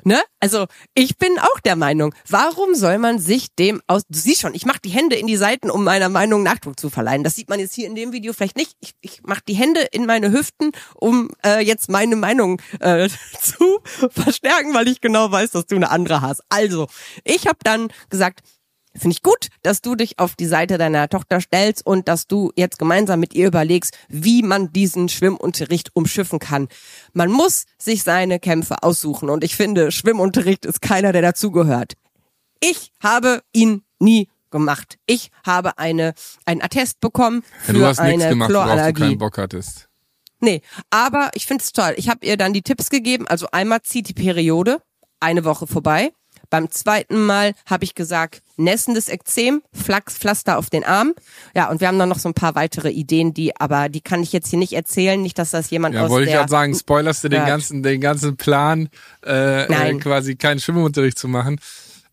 Ne? 0.05 0.23
Also 0.39 0.67
ich 0.95 1.17
bin 1.17 1.37
auch 1.41 1.59
der 1.59 1.75
Meinung, 1.75 2.15
warum 2.29 2.77
soll 2.77 2.99
man 2.99 3.19
sich 3.19 3.53
dem 3.57 3.83
aus... 3.89 4.03
Du 4.09 4.17
siehst 4.17 4.43
schon, 4.43 4.55
ich 4.55 4.65
mache 4.65 4.79
die 4.85 4.91
Hände 4.91 5.17
in 5.17 5.27
die 5.27 5.37
Seiten, 5.37 5.69
um 5.69 5.83
meiner 5.83 6.09
Meinung 6.09 6.45
Nachdruck 6.45 6.79
zu 6.79 6.91
verleihen. 6.91 7.25
Das 7.25 7.35
sieht 7.35 7.49
man 7.49 7.59
jetzt 7.59 7.75
hier 7.75 7.89
in 7.89 7.97
dem 7.97 8.13
Video 8.13 8.33
vielleicht 8.33 8.57
nicht. 8.57 8.77
Ich, 8.79 8.95
ich 9.01 9.25
mache 9.25 9.41
die 9.49 9.55
Hände 9.55 9.81
in 9.91 10.07
meine 10.07 10.31
Hüften, 10.31 10.71
um 10.95 11.31
äh, 11.45 11.61
jetzt 11.61 11.89
meine 11.89 12.15
Meinung 12.15 12.63
äh, 12.79 13.09
zu 13.43 13.81
verstärken, 14.11 14.75
weil 14.75 14.87
ich 14.87 15.01
genau 15.01 15.33
weiß, 15.33 15.51
dass 15.51 15.67
du 15.67 15.75
eine 15.75 15.91
andere 15.91 16.21
hast. 16.21 16.43
Also, 16.51 16.87
ich 17.25 17.49
habe 17.49 17.59
dann 17.65 17.89
gesagt, 18.09 18.43
Finde 18.97 19.15
ich 19.15 19.23
gut, 19.23 19.49
dass 19.63 19.83
du 19.83 19.95
dich 19.95 20.19
auf 20.19 20.35
die 20.35 20.47
Seite 20.47 20.79
deiner 20.79 21.09
Tochter 21.09 21.41
stellst 21.41 21.85
und 21.85 22.09
dass 22.09 22.27
du 22.27 22.53
jetzt 22.57 22.79
gemeinsam 22.79 23.21
mit 23.21 23.35
ihr 23.35 23.47
überlegst, 23.49 23.97
wie 24.09 24.43
man 24.43 24.73
diesen 24.73 25.09
Schwimmunterricht 25.09 25.91
umschiffen 25.95 26.39
kann. 26.39 26.69
Man 27.13 27.31
muss 27.31 27.67
sich 27.79 28.03
seine 28.03 28.39
Kämpfe 28.39 28.83
aussuchen 28.83 29.31
und 29.31 29.45
ich 29.45 29.57
finde, 29.57 29.93
Schwimmunterricht 29.93 30.65
ist 30.65 30.81
keiner, 30.83 31.13
der 31.13 31.23
dazugehört. 31.23 31.95
Ich 32.61 32.93
habe 33.03 33.43
ihn 33.53 33.83
nie 33.99 34.29
gemacht. 34.51 34.99
Ich 35.07 35.31
habe 35.45 35.79
eine 35.79 36.15
ein 36.45 36.63
Attest 36.63 37.01
bekommen 37.01 37.43
für 37.61 37.73
Ja, 37.73 37.79
du 37.79 37.87
hast 37.87 38.01
nichts 38.03 38.23
eine 38.23 38.31
gemacht, 38.31 38.51
worauf 38.51 38.65
du 38.65 38.69
Chlorallergie. 38.71 39.01
keinen 39.03 39.19
Bock 39.19 39.39
hattest. 39.39 39.89
Nee, 40.41 40.63
aber 40.91 41.31
ich 41.35 41.47
find's 41.47 41.73
toll. 41.73 41.95
Ich 41.97 42.09
habe 42.09 42.25
ihr 42.25 42.37
dann 42.37 42.53
die 42.53 42.63
Tipps 42.63 42.91
gegeben. 42.91 43.27
Also 43.27 43.49
einmal 43.53 43.83
zieht 43.83 44.09
die 44.09 44.15
Periode, 44.15 44.83
eine 45.21 45.45
Woche 45.45 45.67
vorbei. 45.67 46.13
Beim 46.51 46.71
zweiten 46.71 47.25
Mal 47.27 47.55
habe 47.67 47.85
ich 47.85 47.95
gesagt, 47.95 48.43
nässendes 48.57 49.09
Ekzem, 49.09 49.63
Flachs, 49.73 50.17
Pflaster 50.17 50.59
auf 50.59 50.71
den 50.71 50.85
Arm. 50.85 51.15
Ja, 51.55 51.71
und 51.71 51.81
wir 51.81 51.89
haben 51.89 51.99
dann 51.99 52.09
noch 52.09 52.19
so 52.19 52.29
ein 52.29 52.35
paar 52.35 52.55
weitere 52.55 52.91
Ideen, 52.91 53.35
die, 53.35 53.57
aber 53.57 53.89
die 53.89 54.01
kann 54.01 54.23
ich 54.23 54.33
jetzt 54.33 54.49
hier 54.49 54.59
nicht 54.59 54.73
erzählen. 54.73 55.21
Nicht, 55.21 55.39
dass 55.39 55.51
das 55.51 55.71
jemand 55.71 55.95
Ja, 55.95 56.05
aus 56.05 56.11
wollte 56.11 56.31
ich 56.31 56.35
gerade 56.37 56.51
sagen, 56.51 56.75
spoilerst 56.75 57.25
du 57.25 57.29
den 57.29 57.45
ganzen, 57.45 57.83
den 57.83 58.01
ganzen 58.01 58.37
Plan, 58.37 58.89
äh, 59.25 59.65
äh, 59.65 59.69
Nein. 59.69 60.01
quasi 60.01 60.37
keinen 60.37 60.61
Schwimmunterricht 60.61 61.19
zu 61.19 61.29
machen. 61.29 61.61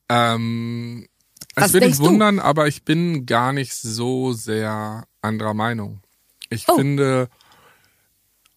Ähm, 0.10 1.08
es 1.56 1.72
denkst 1.72 1.88
dich 1.88 1.98
du? 1.98 2.06
wundern, 2.06 2.40
aber 2.40 2.68
ich 2.68 2.84
bin 2.84 3.26
gar 3.26 3.54
nicht 3.54 3.74
so 3.74 4.34
sehr 4.34 5.06
anderer 5.22 5.54
Meinung. 5.54 6.02
Ich 6.50 6.68
Oh. 6.68 6.76
finde, 6.76 7.30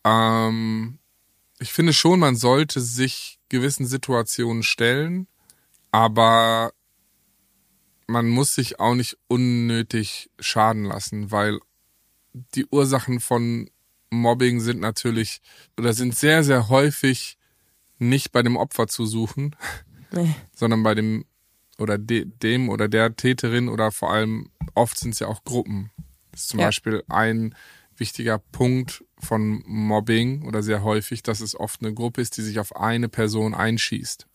ähm, 0.04 0.98
ich 1.58 1.72
finde 1.72 1.92
schon, 1.92 2.18
man 2.20 2.36
sollte 2.36 2.80
sich 2.80 3.38
gewissen 3.48 3.86
Situationen 3.86 4.62
stellen, 4.62 5.26
aber 5.96 6.72
man 8.06 8.28
muss 8.28 8.54
sich 8.54 8.78
auch 8.78 8.94
nicht 8.94 9.16
unnötig 9.28 10.30
schaden 10.38 10.84
lassen, 10.84 11.30
weil 11.30 11.58
die 12.54 12.66
Ursachen 12.66 13.18
von 13.18 13.70
Mobbing 14.10 14.60
sind 14.60 14.78
natürlich 14.78 15.40
oder 15.78 15.94
sind 15.94 16.14
sehr, 16.14 16.44
sehr 16.44 16.68
häufig 16.68 17.38
nicht 17.98 18.30
bei 18.30 18.42
dem 18.42 18.56
Opfer 18.58 18.88
zu 18.88 19.06
suchen, 19.06 19.56
Nee. 20.12 20.34
sondern 20.54 20.82
bei 20.82 20.94
dem 20.94 21.24
oder 21.78 21.96
de, 21.96 22.26
dem 22.26 22.68
oder 22.68 22.88
der 22.88 23.16
Täterin 23.16 23.68
oder 23.70 23.90
vor 23.90 24.12
allem 24.12 24.50
oft 24.74 24.98
sind 24.98 25.14
es 25.14 25.20
ja 25.20 25.28
auch 25.28 25.44
Gruppen. 25.44 25.90
Das 26.30 26.42
ist 26.42 26.48
zum 26.48 26.60
Ja. 26.60 26.66
Beispiel 26.66 27.04
ein 27.08 27.54
wichtiger 27.96 28.38
Punkt 28.38 29.02
von 29.18 29.62
Mobbing 29.66 30.42
oder 30.42 30.62
sehr 30.62 30.82
häufig, 30.82 31.22
dass 31.22 31.40
es 31.40 31.58
oft 31.58 31.80
eine 31.80 31.94
Gruppe 31.94 32.20
ist, 32.20 32.36
die 32.36 32.42
sich 32.42 32.58
auf 32.60 32.76
eine 32.76 33.08
Person 33.08 33.54
einschießt. 33.54 34.26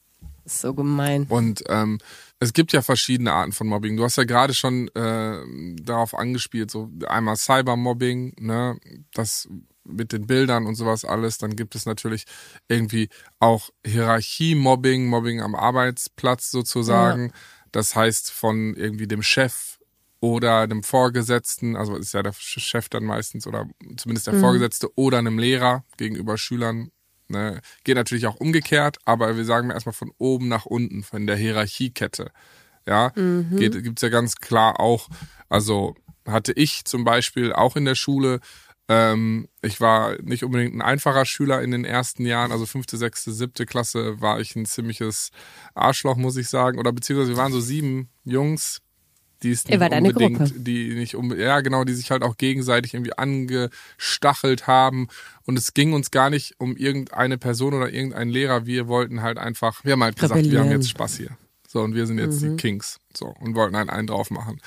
Das 0.43 0.55
ist 0.55 0.61
so 0.61 0.73
gemein. 0.73 1.25
Und 1.29 1.63
ähm, 1.69 1.99
es 2.39 2.53
gibt 2.53 2.73
ja 2.73 2.81
verschiedene 2.81 3.31
Arten 3.31 3.51
von 3.51 3.67
Mobbing. 3.67 3.97
Du 3.97 4.03
hast 4.03 4.17
ja 4.17 4.23
gerade 4.23 4.53
schon 4.53 4.87
äh, 4.95 5.37
darauf 5.81 6.15
angespielt, 6.15 6.71
so 6.71 6.89
einmal 7.07 7.35
Cybermobbing, 7.35 8.33
ne, 8.39 8.79
das 9.13 9.47
mit 9.83 10.11
den 10.11 10.27
Bildern 10.27 10.65
und 10.65 10.75
sowas 10.75 11.05
alles. 11.05 11.37
Dann 11.37 11.55
gibt 11.55 11.75
es 11.75 11.85
natürlich 11.85 12.25
irgendwie 12.67 13.09
auch 13.39 13.69
Hierarchie-Mobbing, 13.85 15.07
Mobbing 15.07 15.41
am 15.41 15.55
Arbeitsplatz 15.55 16.51
sozusagen. 16.51 17.31
Das 17.71 17.95
heißt 17.95 18.31
von 18.31 18.75
irgendwie 18.75 19.07
dem 19.07 19.23
Chef 19.23 19.79
oder 20.19 20.67
dem 20.67 20.83
Vorgesetzten, 20.83 21.75
also 21.75 21.95
ist 21.95 22.13
ja 22.13 22.21
der 22.21 22.33
Chef 22.33 22.89
dann 22.89 23.03
meistens 23.03 23.47
oder 23.47 23.67
zumindest 23.97 24.27
der 24.27 24.35
Vorgesetzte 24.39 24.89
oder 24.95 25.17
einem 25.17 25.39
Lehrer 25.39 25.83
gegenüber 25.97 26.37
Schülern. 26.37 26.91
Ne? 27.31 27.61
Geht 27.83 27.95
natürlich 27.95 28.27
auch 28.27 28.35
umgekehrt, 28.35 28.97
aber 29.05 29.37
wir 29.37 29.45
sagen 29.45 29.71
erstmal 29.71 29.93
von 29.93 30.11
oben 30.17 30.47
nach 30.47 30.65
unten, 30.65 31.03
von 31.03 31.27
der 31.27 31.35
Hierarchiekette. 31.35 32.31
Ja, 32.85 33.09
geht, 33.57 33.83
gibt's 33.83 34.01
ja 34.01 34.09
ganz 34.09 34.37
klar 34.37 34.79
auch, 34.79 35.07
also 35.49 35.95
hatte 36.27 36.51
ich 36.53 36.85
zum 36.85 37.03
Beispiel 37.03 37.53
auch 37.53 37.75
in 37.75 37.85
der 37.85 37.95
Schule, 37.95 38.39
ähm, 38.91 39.47
ich 39.61 39.79
war 39.79 40.21
nicht 40.21 40.43
unbedingt 40.43 40.75
ein 40.75 40.81
einfacher 40.81 41.23
Schüler 41.23 41.61
in 41.61 41.71
den 41.71 41.85
ersten 41.85 42.25
Jahren, 42.25 42.51
also 42.51 42.65
fünfte, 42.65 42.97
sechste, 42.97 43.31
siebte 43.31 43.65
Klasse 43.65 44.19
war 44.19 44.41
ich 44.41 44.55
ein 44.57 44.65
ziemliches 44.65 45.29
Arschloch, 45.73 46.17
muss 46.17 46.35
ich 46.35 46.49
sagen. 46.49 46.77
Oder 46.77 46.91
beziehungsweise 46.91 47.31
wir 47.31 47.37
waren 47.37 47.53
so 47.53 47.61
sieben 47.61 48.09
Jungs, 48.25 48.81
die 49.43 49.51
Ihr 49.67 49.79
nicht 50.01 50.15
unbedingt, 50.15 50.67
die 50.67 50.93
nicht 50.93 51.15
um, 51.15 51.37
ja 51.37 51.61
genau, 51.61 51.83
die 51.83 51.93
sich 51.93 52.11
halt 52.11 52.23
auch 52.23 52.37
gegenseitig 52.37 52.93
irgendwie 52.93 53.17
angestachelt 53.17 54.67
haben. 54.67 55.07
Und 55.45 55.57
es 55.57 55.73
ging 55.73 55.93
uns 55.93 56.11
gar 56.11 56.29
nicht 56.29 56.59
um 56.59 56.77
irgendeine 56.77 57.37
Person 57.37 57.73
oder 57.73 57.91
irgendeinen 57.91 58.31
Lehrer. 58.31 58.65
Wir 58.65 58.87
wollten 58.87 59.21
halt 59.21 59.37
einfach, 59.37 59.83
wir 59.83 59.93
haben 59.93 60.03
halt 60.03 60.17
gesagt, 60.17 60.43
wir 60.43 60.59
haben 60.59 60.71
jetzt 60.71 60.89
Spaß 60.89 61.17
hier. 61.17 61.37
So, 61.67 61.81
und 61.81 61.95
wir 61.95 62.05
sind 62.05 62.19
jetzt 62.19 62.41
die 62.41 62.55
Kings. 62.57 62.99
So, 63.15 63.27
und 63.39 63.55
wollten 63.55 63.77
halt 63.77 63.89
einen 63.89 64.07
drauf 64.07 64.29
machen. 64.29 64.59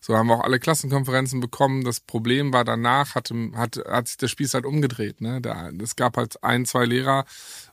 So 0.00 0.16
haben 0.16 0.28
wir 0.28 0.34
auch 0.34 0.44
alle 0.44 0.60
Klassenkonferenzen 0.60 1.40
bekommen. 1.40 1.82
Das 1.82 1.98
Problem 1.98 2.52
war 2.52 2.64
danach, 2.64 3.16
hatte, 3.16 3.34
hat, 3.56 3.80
hat 3.88 4.06
sich 4.06 4.16
der 4.16 4.28
Spieß 4.28 4.54
halt 4.54 4.64
umgedreht. 4.64 5.20
Ne? 5.20 5.40
Da, 5.40 5.70
es 5.82 5.96
gab 5.96 6.16
halt 6.16 6.44
ein, 6.44 6.64
zwei 6.64 6.84
Lehrer 6.84 7.24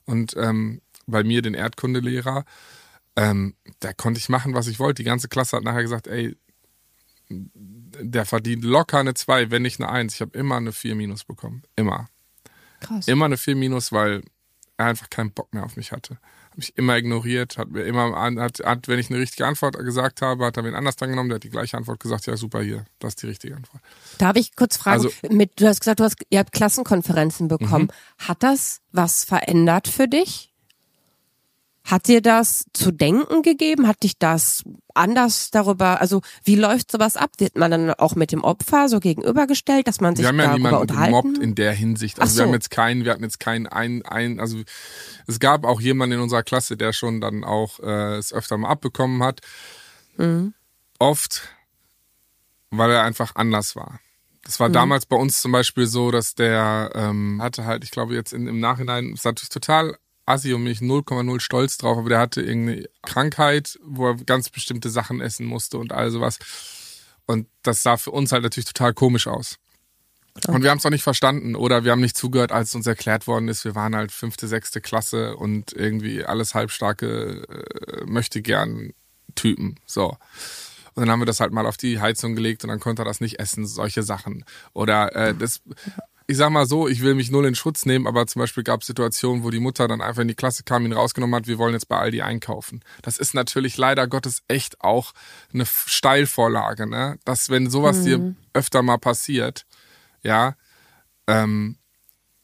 und 0.05 0.35
ähm, 0.35 0.81
bei 1.05 1.23
mir 1.23 1.43
den 1.43 1.53
Erdkundelehrer. 1.53 2.45
Ähm, 3.15 3.55
da 3.79 3.93
konnte 3.93 4.19
ich 4.19 4.29
machen, 4.29 4.53
was 4.53 4.67
ich 4.67 4.79
wollte. 4.79 5.03
Die 5.03 5.07
ganze 5.07 5.27
Klasse 5.27 5.57
hat 5.57 5.63
nachher 5.63 5.83
gesagt, 5.83 6.07
ey, 6.07 6.35
der 7.29 8.25
verdient 8.25 8.63
locker 8.63 8.99
eine 8.99 9.13
2, 9.13 9.51
wenn 9.51 9.61
nicht 9.61 9.79
eine 9.79 9.89
1. 9.89 10.15
Ich 10.15 10.21
habe 10.21 10.37
immer 10.37 10.57
eine 10.57 10.71
4 10.71 10.95
minus 10.95 11.23
bekommen. 11.23 11.63
Immer. 11.75 12.07
Krass. 12.79 13.07
Immer 13.07 13.25
eine 13.25 13.37
4 13.37 13.55
minus, 13.55 13.91
weil 13.91 14.23
er 14.77 14.87
einfach 14.87 15.09
keinen 15.09 15.31
Bock 15.31 15.53
mehr 15.53 15.63
auf 15.63 15.75
mich 15.77 15.91
hatte. 15.91 16.17
Hat 16.49 16.57
mich 16.57 16.77
immer 16.77 16.97
ignoriert, 16.97 17.57
hat 17.57 17.69
mir 17.69 17.83
immer, 17.83 18.11
hat, 18.15 18.59
hat, 18.63 18.87
wenn 18.87 18.99
ich 18.99 19.09
eine 19.09 19.19
richtige 19.19 19.45
Antwort 19.47 19.75
gesagt 19.77 20.21
habe, 20.21 20.45
hat 20.45 20.57
er 20.57 20.63
wen 20.63 20.75
anders 20.75 20.95
dran 20.95 21.09
genommen, 21.09 21.29
der 21.29 21.35
hat 21.37 21.43
die 21.43 21.49
gleiche 21.49 21.77
Antwort 21.77 21.99
gesagt, 21.99 22.25
ja 22.27 22.37
super, 22.37 22.61
hier, 22.61 22.85
das 22.99 23.11
ist 23.11 23.23
die 23.23 23.27
richtige 23.27 23.55
Antwort. 23.55 23.81
Darf 24.17 24.35
ich 24.35 24.55
kurz 24.55 24.77
fragen, 24.77 25.03
Also- 25.03 25.11
mit, 25.29 25.59
du 25.59 25.67
hast 25.67 25.79
gesagt, 25.79 25.99
du 25.99 26.03
hast, 26.03 26.17
ihr 26.29 26.39
habt 26.39 26.51
Klassenkonferenzen 26.51 27.47
bekommen. 27.47 27.85
Mhm. 27.85 28.27
Hat 28.27 28.43
das 28.43 28.81
was 28.91 29.23
verändert 29.23 29.87
für 29.87 30.07
dich? 30.07 30.52
Hat 31.85 32.07
dir 32.07 32.21
das 32.21 32.65
zu 32.71 32.91
denken 32.91 33.41
gegeben? 33.41 33.87
Hat 33.87 34.03
dich 34.03 34.17
das 34.17 34.63
anders 34.93 35.51
darüber, 35.51 35.99
also 35.99 36.21
wie 36.45 36.55
läuft 36.55 36.91
sowas 36.91 37.17
ab? 37.17 37.31
Wird 37.39 37.57
man 37.57 37.71
dann 37.71 37.93
auch 37.95 38.15
mit 38.15 38.31
dem 38.31 38.43
Opfer 38.43 38.87
so 38.87 39.01
gegenübergestellt, 39.01 39.87
dass 39.87 39.99
man 39.99 40.15
sich 40.15 40.23
wir 40.23 40.29
haben 40.29 40.37
ja 40.37 40.45
darüber 40.45 40.57
niemanden 40.57 40.81
unterhalten? 40.81 41.11
gemobbt 41.11 41.37
in 41.39 41.55
der 41.55 41.73
Hinsicht. 41.73 42.21
Also 42.21 42.31
Ach 42.31 42.35
wir 42.35 42.37
so. 42.37 42.47
haben 42.47 42.53
jetzt 42.53 42.71
keinen, 42.71 43.03
wir 43.03 43.11
hatten 43.11 43.23
jetzt 43.23 43.39
keinen 43.39 43.67
ein, 43.67 44.01
ein, 44.05 44.39
also 44.39 44.61
es 45.27 45.39
gab 45.39 45.65
auch 45.65 45.81
jemanden 45.81 46.15
in 46.15 46.21
unserer 46.21 46.43
Klasse, 46.43 46.77
der 46.77 46.93
schon 46.93 47.19
dann 47.19 47.43
auch 47.43 47.79
äh, 47.81 48.15
es 48.15 48.31
öfter 48.31 48.57
mal 48.57 48.69
abbekommen 48.69 49.21
hat. 49.21 49.41
Mhm. 50.17 50.53
Oft, 50.99 51.49
weil 52.69 52.91
er 52.91 53.03
einfach 53.03 53.35
anders 53.35 53.75
war. 53.75 53.99
Das 54.45 54.59
war 54.59 54.69
damals 54.69 55.05
bei 55.05 55.15
uns 55.15 55.41
zum 55.41 55.53
Beispiel 55.53 55.85
so, 55.85 56.11
dass 56.11 56.35
der 56.35 56.91
ähm, 56.95 57.41
hatte 57.41 57.65
halt, 57.65 57.83
ich 57.83 57.91
glaube 57.91 58.13
jetzt 58.13 58.33
in, 58.33 58.47
im 58.47 58.59
Nachhinein, 58.59 59.13
ist 59.13 59.25
natürlich 59.25 59.49
total 59.49 59.97
assi 60.25 60.53
und 60.53 60.63
mich 60.63 60.79
0,0 60.79 61.39
stolz 61.39 61.77
drauf, 61.77 61.97
aber 61.97 62.09
der 62.09 62.19
hatte 62.19 62.41
irgendeine 62.41 62.89
Krankheit, 63.01 63.79
wo 63.83 64.07
er 64.07 64.15
ganz 64.15 64.49
bestimmte 64.49 64.89
Sachen 64.89 65.21
essen 65.21 65.45
musste 65.45 65.77
und 65.77 65.91
all 65.91 66.11
sowas. 66.11 66.39
Und 67.25 67.47
das 67.61 67.83
sah 67.83 67.97
für 67.97 68.11
uns 68.11 68.31
halt 68.31 68.43
natürlich 68.43 68.65
total 68.65 68.93
komisch 68.93 69.27
aus. 69.27 69.57
Und 70.47 70.63
wir 70.63 70.71
haben 70.71 70.79
es 70.79 70.85
auch 70.85 70.89
nicht 70.89 71.03
verstanden 71.03 71.55
oder 71.55 71.83
wir 71.83 71.91
haben 71.91 72.01
nicht 72.01 72.17
zugehört, 72.17 72.51
als 72.51 72.73
uns 72.73 72.87
erklärt 72.87 73.27
worden 73.27 73.47
ist, 73.49 73.65
wir 73.65 73.75
waren 73.75 73.95
halt 73.95 74.11
fünfte, 74.11 74.47
sechste 74.47 74.81
Klasse 74.81 75.35
und 75.37 75.73
irgendwie 75.73 76.25
alles 76.25 76.55
halbstarke 76.55 77.43
äh, 77.47 78.05
möchte 78.05 78.41
gern 78.41 78.93
Typen. 79.35 79.79
So. 79.85 80.17
Und 80.95 81.01
dann 81.01 81.11
haben 81.11 81.21
wir 81.21 81.27
das 81.27 81.39
halt 81.39 81.53
mal 81.53 81.67
auf 81.67 81.77
die 81.77 81.99
Heizung 81.99 82.35
gelegt 82.35 82.63
und 82.63 82.69
dann 82.69 82.79
konnte 82.79 83.03
er 83.03 83.05
das 83.05 83.21
nicht 83.21 83.39
essen, 83.39 83.65
solche 83.67 84.01
Sachen. 84.01 84.43
Oder 84.73 85.15
äh, 85.15 85.35
das, 85.35 85.61
ich 86.27 86.37
sag 86.37 86.49
mal 86.51 86.65
so, 86.65 86.87
ich 86.87 87.01
will 87.01 87.15
mich 87.15 87.31
null 87.31 87.45
in 87.45 87.55
Schutz 87.55 87.85
nehmen, 87.85 88.07
aber 88.07 88.27
zum 88.27 88.39
Beispiel 88.41 88.63
gab 88.63 88.81
es 88.81 88.87
Situationen, 88.87 89.43
wo 89.43 89.49
die 89.49 89.59
Mutter 89.59 89.87
dann 89.87 90.01
einfach 90.01 90.21
in 90.21 90.27
die 90.27 90.35
Klasse 90.35 90.63
kam, 90.63 90.85
ihn 90.85 90.93
rausgenommen 90.93 91.35
hat, 91.35 91.47
wir 91.47 91.57
wollen 91.57 91.73
jetzt 91.73 91.87
bei 91.87 91.97
Aldi 91.97 92.21
einkaufen. 92.21 92.81
Das 93.01 93.17
ist 93.17 93.33
natürlich 93.33 93.77
leider 93.77 94.07
Gottes 94.07 94.41
echt 94.47 94.81
auch 94.81 95.13
eine 95.53 95.65
Steilvorlage, 95.65 96.87
ne? 96.87 97.17
Dass 97.25 97.49
wenn 97.49 97.69
sowas 97.69 98.03
dir 98.03 98.35
öfter 98.53 98.81
mal 98.81 98.97
passiert, 98.97 99.65
ja, 100.21 100.55
ähm, 101.27 101.77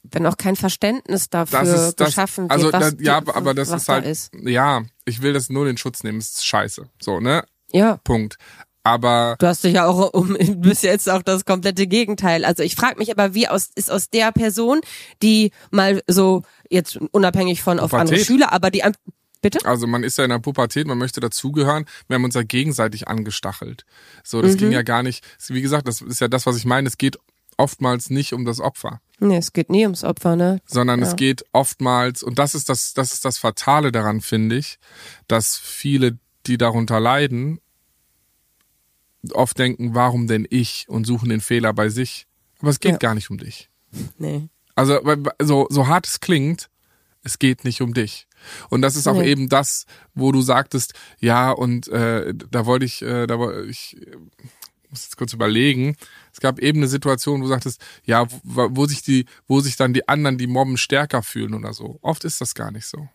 Wenn 0.04 0.26
auch 0.26 0.38
kein 0.38 0.56
Verständnis 0.56 1.30
dafür 1.30 1.60
das 1.60 1.70
ist 1.88 2.00
das, 2.00 2.08
geschaffen 2.10 2.44
wird, 2.46 2.52
also 2.52 2.72
was, 2.74 2.96
da, 2.96 3.04
ja, 3.04 3.22
die- 3.22 3.32
aber 3.34 3.54
das 3.54 3.70
ist 3.70 3.90
halt, 3.90 4.06
ist. 4.06 4.32
ja, 4.34 4.84
ich 5.06 5.22
will 5.22 5.34
das 5.34 5.50
null 5.50 5.68
in 5.68 5.78
Schutz 5.78 6.04
nehmen, 6.04 6.20
ist 6.20 6.46
scheiße, 6.46 6.90
so, 7.02 7.20
ne? 7.20 7.44
Ja. 7.72 7.98
Punkt. 8.04 8.38
Aber 8.84 9.36
Du 9.40 9.48
hast 9.48 9.64
dich 9.64 9.74
ja 9.74 9.86
auch 9.86 10.14
um, 10.14 10.36
ja 10.84 10.92
jetzt 10.92 11.10
auch 11.10 11.22
das 11.22 11.46
komplette 11.46 11.86
Gegenteil. 11.88 12.46
Also 12.46 12.64
ich 12.64 12.76
frage 12.76 12.98
mich 12.98 13.12
aber, 13.12 13.34
wie 13.34 13.48
aus, 13.48 13.70
ist 13.76 13.92
aus 13.92 14.10
der 14.10 14.32
Person, 14.32 14.82
die 15.22 15.52
mal 15.72 16.02
so, 16.08 16.44
jetzt 16.70 16.98
unabhängig 17.12 17.62
von 17.62 17.80
auf 17.80 17.94
andere 17.94 18.16
Pubertät. 18.16 18.26
Schüler, 18.28 18.52
aber 18.54 18.72
die, 18.72 18.84
bitte? 19.42 19.66
Also 19.66 19.86
man 19.88 20.04
ist 20.04 20.18
ja 20.18 20.24
in 20.24 20.30
der 20.30 20.40
Pubertät, 20.40 20.88
man 20.88 20.98
möchte 20.98 21.20
dazugehören. 21.20 21.86
Wir 22.08 22.16
haben 22.16 22.24
uns 22.24 22.36
ja 22.36 22.44
gegenseitig 22.44 23.08
angestachelt. 23.08 23.86
So, 24.24 24.42
das 24.42 24.54
Mhm. 24.54 24.58
ging 24.58 24.72
ja 24.72 24.82
gar 24.82 25.04
nicht. 25.04 25.24
Wie 25.48 25.62
gesagt, 25.62 25.88
das 25.88 26.02
ist 26.02 26.22
ja 26.22 26.28
das, 26.28 26.46
was 26.46 26.58
ich 26.58 26.66
meine. 26.66 26.88
Es 26.88 26.98
geht 26.98 27.18
oftmals 27.58 28.10
nicht 28.10 28.32
um 28.34 28.46
das 28.46 28.62
Opfer, 28.62 29.02
Nee, 29.22 29.36
es 29.36 29.52
geht 29.52 29.70
nie 29.70 29.84
ums 29.84 30.06
Opfer, 30.06 30.38
ne? 30.38 30.62
sondern 30.66 31.02
Ja. 31.02 31.08
es 31.08 31.18
geht 31.18 31.44
oftmals, 31.52 32.24
und 32.24 32.40
das 32.40 32.56
ist 32.56 32.70
das, 32.70 32.94
das 32.94 33.12
ist 33.12 33.26
das 33.26 33.38
Fatale 33.38 33.92
daran, 33.92 34.22
finde 34.22 34.56
ich, 34.56 34.80
dass 35.28 35.58
viele, 35.58 36.18
die 36.48 36.58
darunter 36.58 37.02
leiden, 37.02 37.60
oft 39.34 39.58
denken, 39.58 39.96
warum 39.96 40.28
denn 40.28 40.48
ich 40.50 40.86
und 40.88 41.06
suchen 41.06 41.30
den 41.30 41.42
Fehler 41.42 41.74
bei 41.74 41.90
sich. 41.90 42.26
Aber 42.60 42.70
es 42.70 42.80
geht 42.80 42.94
Ja. 42.94 42.98
gar 42.98 43.16
nicht 43.16 43.30
um 43.30 43.38
dich. 43.38 43.70
Nee. 44.18 44.50
Also 44.76 45.00
so, 45.42 45.68
so 45.70 45.88
hart 45.88 46.08
es 46.08 46.20
klingt, 46.20 46.70
es 47.24 47.38
geht 47.40 47.64
nicht 47.66 47.82
um 47.82 47.94
dich. 47.94 48.28
Und 48.70 48.82
das 48.82 48.96
ist 48.96 49.08
auch 49.08 49.18
Nee. 49.20 49.30
eben 49.30 49.50
das, 49.50 49.86
wo 50.14 50.32
du 50.32 50.42
sagtest, 50.42 50.94
ja, 51.20 51.52
und 51.52 51.88
äh, 51.90 52.34
da 52.34 52.66
wollte 52.66 52.86
ich, 52.86 53.02
äh, 53.02 53.28
da 53.28 53.38
wollte 53.40 53.70
ich, 53.70 53.98
äh, 54.02 54.16
muss 54.90 55.04
jetzt 55.04 55.18
kurz 55.18 55.34
überlegen. 55.34 55.96
Es 56.34 56.40
gab 56.40 56.60
eben 56.60 56.80
eine 56.80 56.88
Situation, 56.88 57.40
wo 57.42 57.44
du 57.44 57.50
sagtest, 57.50 57.82
ja, 58.06 58.26
wo, 58.44 58.70
wo 58.72 58.86
sich 58.86 59.02
die, 59.02 59.26
wo 59.48 59.60
sich 59.60 59.76
dann 59.76 59.94
die 59.94 60.08
anderen, 60.08 60.38
die 60.38 60.48
mobben, 60.48 60.78
stärker 60.78 61.22
fühlen 61.22 61.54
oder 61.54 61.74
so. 61.74 62.00
Oft 62.02 62.24
ist 62.24 62.40
das 62.42 62.56
gar 62.56 62.72
nicht 62.72 62.86
so. 62.86 63.10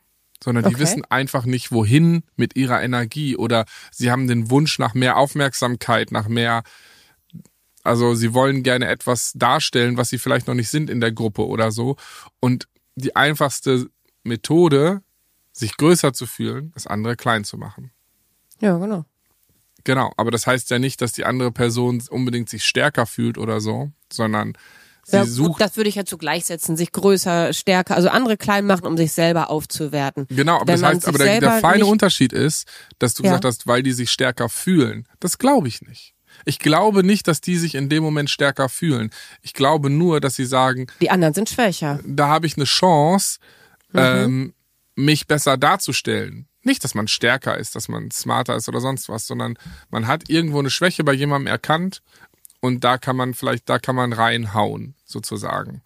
Sondern 0.44 0.64
die 0.64 0.74
Okay. 0.74 0.82
wissen 0.82 1.04
einfach 1.06 1.46
nicht, 1.46 1.72
wohin 1.72 2.22
mit 2.36 2.54
ihrer 2.54 2.82
Energie 2.82 3.34
oder 3.34 3.64
sie 3.90 4.10
haben 4.10 4.28
den 4.28 4.50
Wunsch 4.50 4.78
nach 4.78 4.92
mehr 4.92 5.16
Aufmerksamkeit, 5.16 6.12
nach 6.12 6.28
mehr, 6.28 6.64
also 7.82 8.14
sie 8.14 8.34
wollen 8.34 8.62
gerne 8.62 8.88
etwas 8.88 9.32
darstellen, 9.34 9.96
was 9.96 10.10
sie 10.10 10.18
vielleicht 10.18 10.46
noch 10.46 10.52
nicht 10.52 10.68
sind 10.68 10.90
in 10.90 11.00
der 11.00 11.12
Gruppe 11.12 11.46
oder 11.46 11.72
so. 11.72 11.96
Und 12.40 12.68
die 12.94 13.16
einfachste 13.16 13.88
Methode, 14.22 15.00
sich 15.52 15.78
größer 15.78 16.12
zu 16.12 16.26
fühlen, 16.26 16.74
ist 16.76 16.90
andere 16.90 17.16
klein 17.16 17.44
zu 17.44 17.56
machen. 17.56 17.90
Ja, 18.60 18.76
genau. 18.76 19.06
Genau, 19.84 20.12
aber 20.18 20.30
das 20.30 20.46
heißt 20.46 20.68
ja 20.70 20.78
nicht, 20.78 21.00
dass 21.00 21.12
die 21.12 21.24
andere 21.24 21.52
Person 21.52 22.02
unbedingt 22.10 22.50
sich 22.50 22.66
stärker 22.66 23.06
fühlt 23.06 23.38
oder 23.38 23.62
so, 23.62 23.92
sondern 24.12 24.58
sie 25.04 25.16
Ja, 25.16 25.22
gut, 25.22 25.30
sucht. 25.32 25.60
das 25.60 25.76
würde 25.76 25.88
ich 25.88 25.94
jetzt 25.94 26.10
so 26.10 26.18
gleichsetzen, 26.18 26.76
sich 26.76 26.92
größer, 26.92 27.52
stärker, 27.52 27.94
also 27.96 28.08
andere 28.08 28.36
klein 28.36 28.66
machen, 28.66 28.86
um 28.86 28.96
sich 28.96 29.12
selber 29.12 29.50
aufzuwerten. 29.50 30.26
Genau, 30.30 30.56
aber 30.56 30.72
Wenn 30.72 30.80
das 30.80 30.90
heißt, 30.90 31.08
aber 31.08 31.18
der, 31.18 31.40
der 31.40 31.60
feine 31.60 31.86
Unterschied 31.86 32.32
ist, 32.32 32.66
dass 32.98 33.14
du 33.14 33.22
Ja. 33.22 33.30
gesagt 33.30 33.44
hast, 33.44 33.66
weil 33.66 33.82
die 33.82 33.92
sich 33.92 34.10
stärker 34.10 34.48
fühlen. 34.48 35.06
Das 35.20 35.38
glaube 35.38 35.68
ich 35.68 35.82
nicht. 35.82 36.14
Ich 36.46 36.58
glaube 36.58 37.04
nicht, 37.04 37.28
dass 37.28 37.40
die 37.40 37.56
sich 37.56 37.74
in 37.76 37.88
dem 37.88 38.02
Moment 38.02 38.28
stärker 38.28 38.68
fühlen. 38.68 39.10
Ich 39.42 39.54
glaube 39.54 39.88
nur, 39.88 40.20
dass 40.20 40.34
sie 40.34 40.44
sagen, 40.46 40.86
Die 41.00 41.10
anderen 41.10 41.32
sind 41.34 41.48
schwächer. 41.48 42.00
da 42.04 42.28
habe 42.28 42.46
ich 42.46 42.56
eine 42.56 42.64
Chance, 42.64 43.38
Mhm. 43.92 44.00
ähm, 44.00 44.54
mich 44.96 45.26
besser 45.28 45.56
darzustellen. 45.56 46.48
Nicht, 46.62 46.82
dass 46.82 46.94
man 46.94 47.08
stärker 47.08 47.58
ist, 47.58 47.76
dass 47.76 47.88
man 47.88 48.10
smarter 48.10 48.56
ist 48.56 48.68
oder 48.68 48.80
sonst 48.80 49.08
was, 49.08 49.26
sondern 49.26 49.56
man 49.90 50.06
hat 50.06 50.28
irgendwo 50.28 50.58
eine 50.58 50.70
Schwäche 50.70 51.04
bei 51.04 51.12
jemandem 51.12 51.46
erkannt 51.48 52.00
und 52.64 52.82
da 52.84 52.98
kann 52.98 53.16
man 53.16 53.34
vielleicht, 53.34 53.68
da 53.68 53.78
kann 53.78 53.94
man 53.94 54.12
reinhauen, 54.12 54.94
sozusagen. 55.04 55.82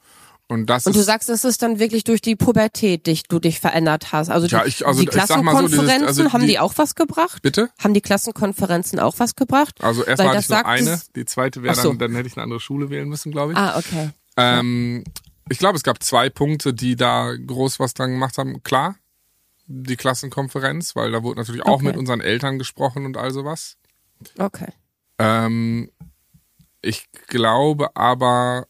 Und 0.51 0.67
das 0.71 0.87
Und 0.87 0.97
du 0.97 1.01
ist, 1.01 1.07
sagst, 1.07 1.29
es 1.29 1.45
ist 1.45 1.61
dann 1.61 1.79
wirklich 1.79 2.05
durch 2.05 2.23
die 2.23 2.35
Pubertät, 2.35 3.07
dich, 3.07 3.25
du 3.25 3.39
dich 3.39 3.61
verändert 3.61 4.13
hast. 4.13 4.31
Also, 4.31 4.47
Ja, 4.47 4.63
die, 4.63 4.69
ich- 4.71 4.87
also 4.87 5.01
die 5.03 5.07
mal 5.07 5.13
so, 5.13 5.19
dieses- 5.19 5.29
Klassenkonferenzen, 5.85 6.07
also 6.09 6.33
haben 6.33 6.41
die- 6.41 6.47
die 6.47 6.59
auch 6.59 6.73
was 6.77 6.95
gebracht? 6.95 7.43
bitte? 7.43 7.69
Haben 7.79 7.93
die 7.93 8.01
Klassenkonferenzen 8.01 8.99
auch 8.99 9.17
was 9.19 9.35
gebracht? 9.37 9.83
Also 9.85 10.05
erstmal 10.05 10.29
hatte 10.37 10.41
ich 10.41 10.49
nur 10.49 10.65
eine, 10.65 11.01
die 11.17 11.25
zweite 11.27 11.63
wäre 11.63 11.75
so. 11.75 11.91
dann, 11.91 11.99
dann 11.99 12.15
hätte 12.15 12.29
ich 12.29 12.37
eine 12.37 12.45
andere 12.45 12.61
Schule 12.61 12.89
wählen 12.89 13.09
müssen, 13.09 13.31
glaube 13.33 13.53
ich. 13.53 13.59
Ah, 13.59 13.77
okay. 13.79 14.11
Ähm, 14.39 15.05
ich 15.51 15.59
glaube, 15.59 15.77
es 15.77 15.83
gab 15.83 16.03
zwei 16.03 16.31
Punkte, 16.31 16.73
die 16.73 16.97
da 16.97 17.35
groß 17.35 17.79
was 17.81 17.93
dran 17.93 18.13
gemacht 18.13 18.39
haben. 18.39 18.63
Klar, 18.63 18.97
die 19.67 19.97
Klassenkonferenz, 19.97 20.97
weil 20.97 21.11
da 21.11 21.23
wurde 21.23 21.41
natürlich 21.41 21.63
auch 21.67 21.73
Okay. 21.73 21.85
mit 21.85 21.97
unseren 21.99 22.23
Eltern 22.23 22.59
gesprochen 22.59 23.05
und 23.05 23.19
all 23.19 23.33
sowas. 23.33 23.77
Okay. 24.39 24.69
Ähm, 25.19 25.91
ich 26.83 27.11
glaube 27.27 27.95
aber, 27.97 28.67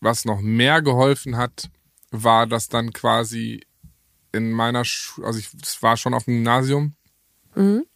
was 0.00 0.24
noch 0.24 0.40
mehr 0.40 0.82
geholfen 0.82 1.36
hat, 1.36 1.70
war, 2.10 2.46
dass 2.46 2.68
dann 2.68 2.92
quasi 2.92 3.64
in 4.32 4.52
meiner, 4.52 4.84
Schu 4.84 5.24
also 5.24 5.38
ich, 5.38 5.50
war 5.82 5.96
schon 5.96 6.14
auf 6.14 6.24
dem 6.24 6.34
Gymnasium. 6.34 6.94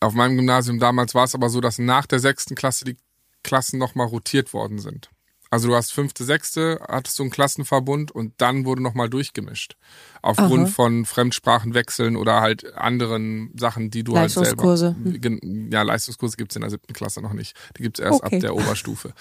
Auf 0.00 0.14
meinem 0.14 0.36
Gymnasium 0.36 0.78
damals 0.78 1.14
war 1.14 1.24
es 1.24 1.34
aber 1.34 1.48
so, 1.48 1.60
dass 1.60 1.78
nach 1.78 2.06
der 2.06 2.20
sechsten 2.20 2.54
Klasse 2.54 2.84
die 2.84 2.96
Klassen 3.42 3.78
nochmal 3.78 4.06
rotiert 4.06 4.52
worden 4.52 4.78
sind. 4.78 5.10
Also 5.50 5.68
du 5.68 5.76
hast 5.76 5.92
fünfte, 5.92 6.24
sechste, 6.24 6.80
hattest 6.88 7.18
du 7.18 7.22
einen 7.22 7.30
Klassenverbund 7.30 8.10
und 8.10 8.34
dann 8.38 8.64
wurde 8.64 8.82
nochmal 8.82 9.08
durchgemischt. 9.08 9.76
Aufgrund 10.22 10.64
Aha. 10.66 10.72
von 10.72 11.04
Fremdsprachenwechseln 11.06 12.16
oder 12.16 12.40
halt 12.40 12.74
anderen 12.74 13.52
Sachen, 13.56 13.90
die 13.90 14.02
du 14.02 14.16
halt 14.18 14.30
selber. 14.32 14.46
Leistungskurse. 14.64 14.96
Gen- 15.20 15.70
Ja, 15.72 15.82
Leistungskurse 15.82 16.36
gibt's 16.36 16.56
in 16.56 16.62
der 16.62 16.70
siebten 16.70 16.92
Klasse 16.94 17.20
noch 17.22 17.32
nicht. 17.32 17.56
Die 17.78 17.82
gibt's 17.82 18.00
erst 18.00 18.24
Okay. 18.24 18.36
ab 18.36 18.40
der 18.40 18.54
Oberstufe. 18.56 19.12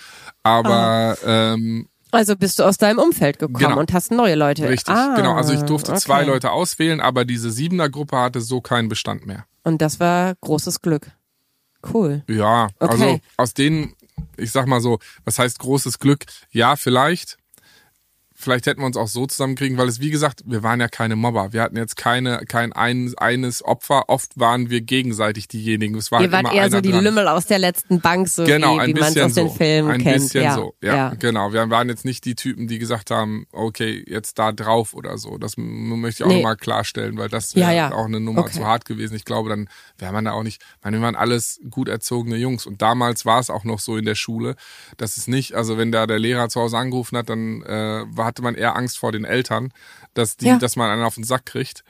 Aber 0.44 1.18
ähm, 1.26 1.88
Also 2.12 2.36
bist 2.36 2.60
du 2.60 2.64
aus 2.64 2.78
deinem 2.78 3.00
Umfeld 3.00 3.40
gekommen 3.40 3.58
Genau. 3.60 3.80
und 3.80 3.94
hast 3.94 4.12
neue 4.12 4.36
Leute. 4.36 4.68
richtig, 4.70 4.94
ah, 4.96 5.16
genau. 5.16 5.36
Also 5.36 5.54
ich 5.54 5.62
durfte 5.62 5.92
okay. 5.92 6.00
zwei 6.02 6.24
Leute 6.24 6.52
auswählen, 6.52 7.02
aber 7.02 7.26
diese 7.26 7.52
Siebener-Gruppe 7.52 8.18
hatte 8.18 8.42
so 8.42 8.62
keinen 8.62 8.90
Bestand 8.90 9.26
mehr. 9.28 9.46
Und 9.64 9.82
das 9.82 10.00
war 10.00 10.34
großes 10.42 10.82
Glück. 10.82 11.12
Cool. 11.94 12.24
Ja, 12.28 12.70
Okay. 12.80 12.92
also 12.92 13.20
aus 13.38 13.54
denen, 13.54 13.94
ich 14.38 14.52
sag 14.52 14.68
mal 14.68 14.82
so, 14.82 15.00
was 15.24 15.40
heißt 15.40 15.60
großes 15.60 16.00
Glück? 16.00 16.26
Ja, 16.52 16.76
vielleicht. 16.76 17.38
Vielleicht 18.46 18.68
hätten 18.68 18.80
wir 18.82 18.86
uns 18.86 18.96
auch 18.96 19.08
so 19.08 19.26
zusammenkriegen, 19.26 19.78
weil 19.80 19.88
es, 19.90 20.00
wie 20.00 20.12
gesagt, 20.12 20.44
wir 20.46 20.62
waren 20.62 20.80
ja 20.80 20.88
keine 20.88 21.16
Mobber. 21.16 21.52
Wir 21.52 21.64
hatten 21.64 21.76
jetzt 21.78 21.98
keine, 21.98 22.38
kein 22.48 22.72
ein, 22.74 23.12
eines 23.18 23.66
Opfer. 23.66 24.08
Oft 24.08 24.40
waren 24.40 24.70
wir 24.70 24.82
gegenseitig 24.82 25.48
diejenigen. 25.48 25.96
Es 25.96 26.12
war 26.12 26.22
Ihr 26.22 26.32
halt 26.32 26.46
wart 26.46 26.54
eher 26.56 26.70
so 26.70 26.80
die 26.80 26.92
dran. 26.92 27.04
Lümmel 27.04 27.28
aus 27.28 27.48
der 27.48 27.58
letzten 27.58 28.02
Bank, 28.02 28.28
so 28.30 28.44
genau, 28.44 28.78
wie, 28.78 28.88
wie 28.88 28.94
man 28.94 29.04
es 29.04 29.14
bisschen 29.16 29.26
aus 29.26 29.34
den 29.34 29.48
so. 29.50 29.54
Filmen 29.56 29.90
ein 29.92 30.02
kennt. 30.02 30.22
bisschen 30.22 30.44
ja. 30.44 30.54
so, 30.56 30.76
ja, 30.84 30.96
ja. 30.96 31.10
genau. 31.16 31.52
Wir 31.54 31.68
waren 31.72 31.90
jetzt 31.90 32.06
nicht 32.06 32.24
die 32.24 32.36
Typen, 32.36 32.68
die 32.68 32.78
gesagt 32.78 33.10
haben, 33.10 33.48
okay, 33.52 34.06
jetzt 34.08 34.38
da 34.38 34.52
drauf 34.52 34.94
oder 34.94 35.18
so. 35.18 35.40
Das 35.40 35.56
möchte 35.58 36.22
ich 36.22 36.26
auch 36.26 36.30
Nee. 36.32 36.36
nochmal 36.38 36.56
klarstellen, 36.56 37.18
weil 37.18 37.30
das 37.30 37.56
wäre 37.56 37.76
Ja, 37.76 37.92
auch 37.94 38.06
eine 38.06 38.20
Nummer 38.20 38.42
Okay. 38.42 38.54
zu 38.60 38.66
hart 38.66 38.86
gewesen. 38.86 39.16
Ich 39.16 39.26
glaube, 39.26 39.50
dann 39.50 39.68
wäre 39.98 40.14
man 40.14 40.26
da 40.26 40.34
auch 40.34 40.44
nicht, 40.44 40.62
ich 40.62 40.84
meine, 40.84 40.98
wir 40.98 41.02
waren 41.04 41.16
alles 41.16 41.60
gut 41.72 41.88
erzogene 41.90 42.36
Jungs 42.38 42.68
und 42.68 42.82
damals 42.84 43.26
war 43.26 43.40
es 43.40 43.50
auch 43.50 43.64
noch 43.64 43.80
so 43.80 43.98
in 43.98 44.06
der 44.06 44.14
Schule, 44.16 44.56
dass 44.98 45.18
es 45.18 45.28
nicht, 45.28 45.54
also 45.56 45.78
wenn 45.80 45.92
da 45.92 46.06
der 46.06 46.20
Lehrer 46.20 46.48
zu 46.50 46.62
Hause 46.62 46.78
angerufen 46.78 47.18
hat, 47.18 47.30
dann 47.30 47.64
äh, 47.64 48.04
hatte 48.36 48.42
man 48.44 48.56
eher 48.56 48.76
Angst 48.76 48.98
vor 48.98 49.12
den 49.14 49.24
Eltern, 49.24 49.72
dass 50.14 50.36
die, 50.36 50.48
Ja. 50.48 50.58
dass 50.58 50.76
man 50.76 50.90
einen 50.92 51.04
auf 51.04 51.16
den 51.16 51.24
Sack 51.24 51.46
kriegt. 51.46 51.84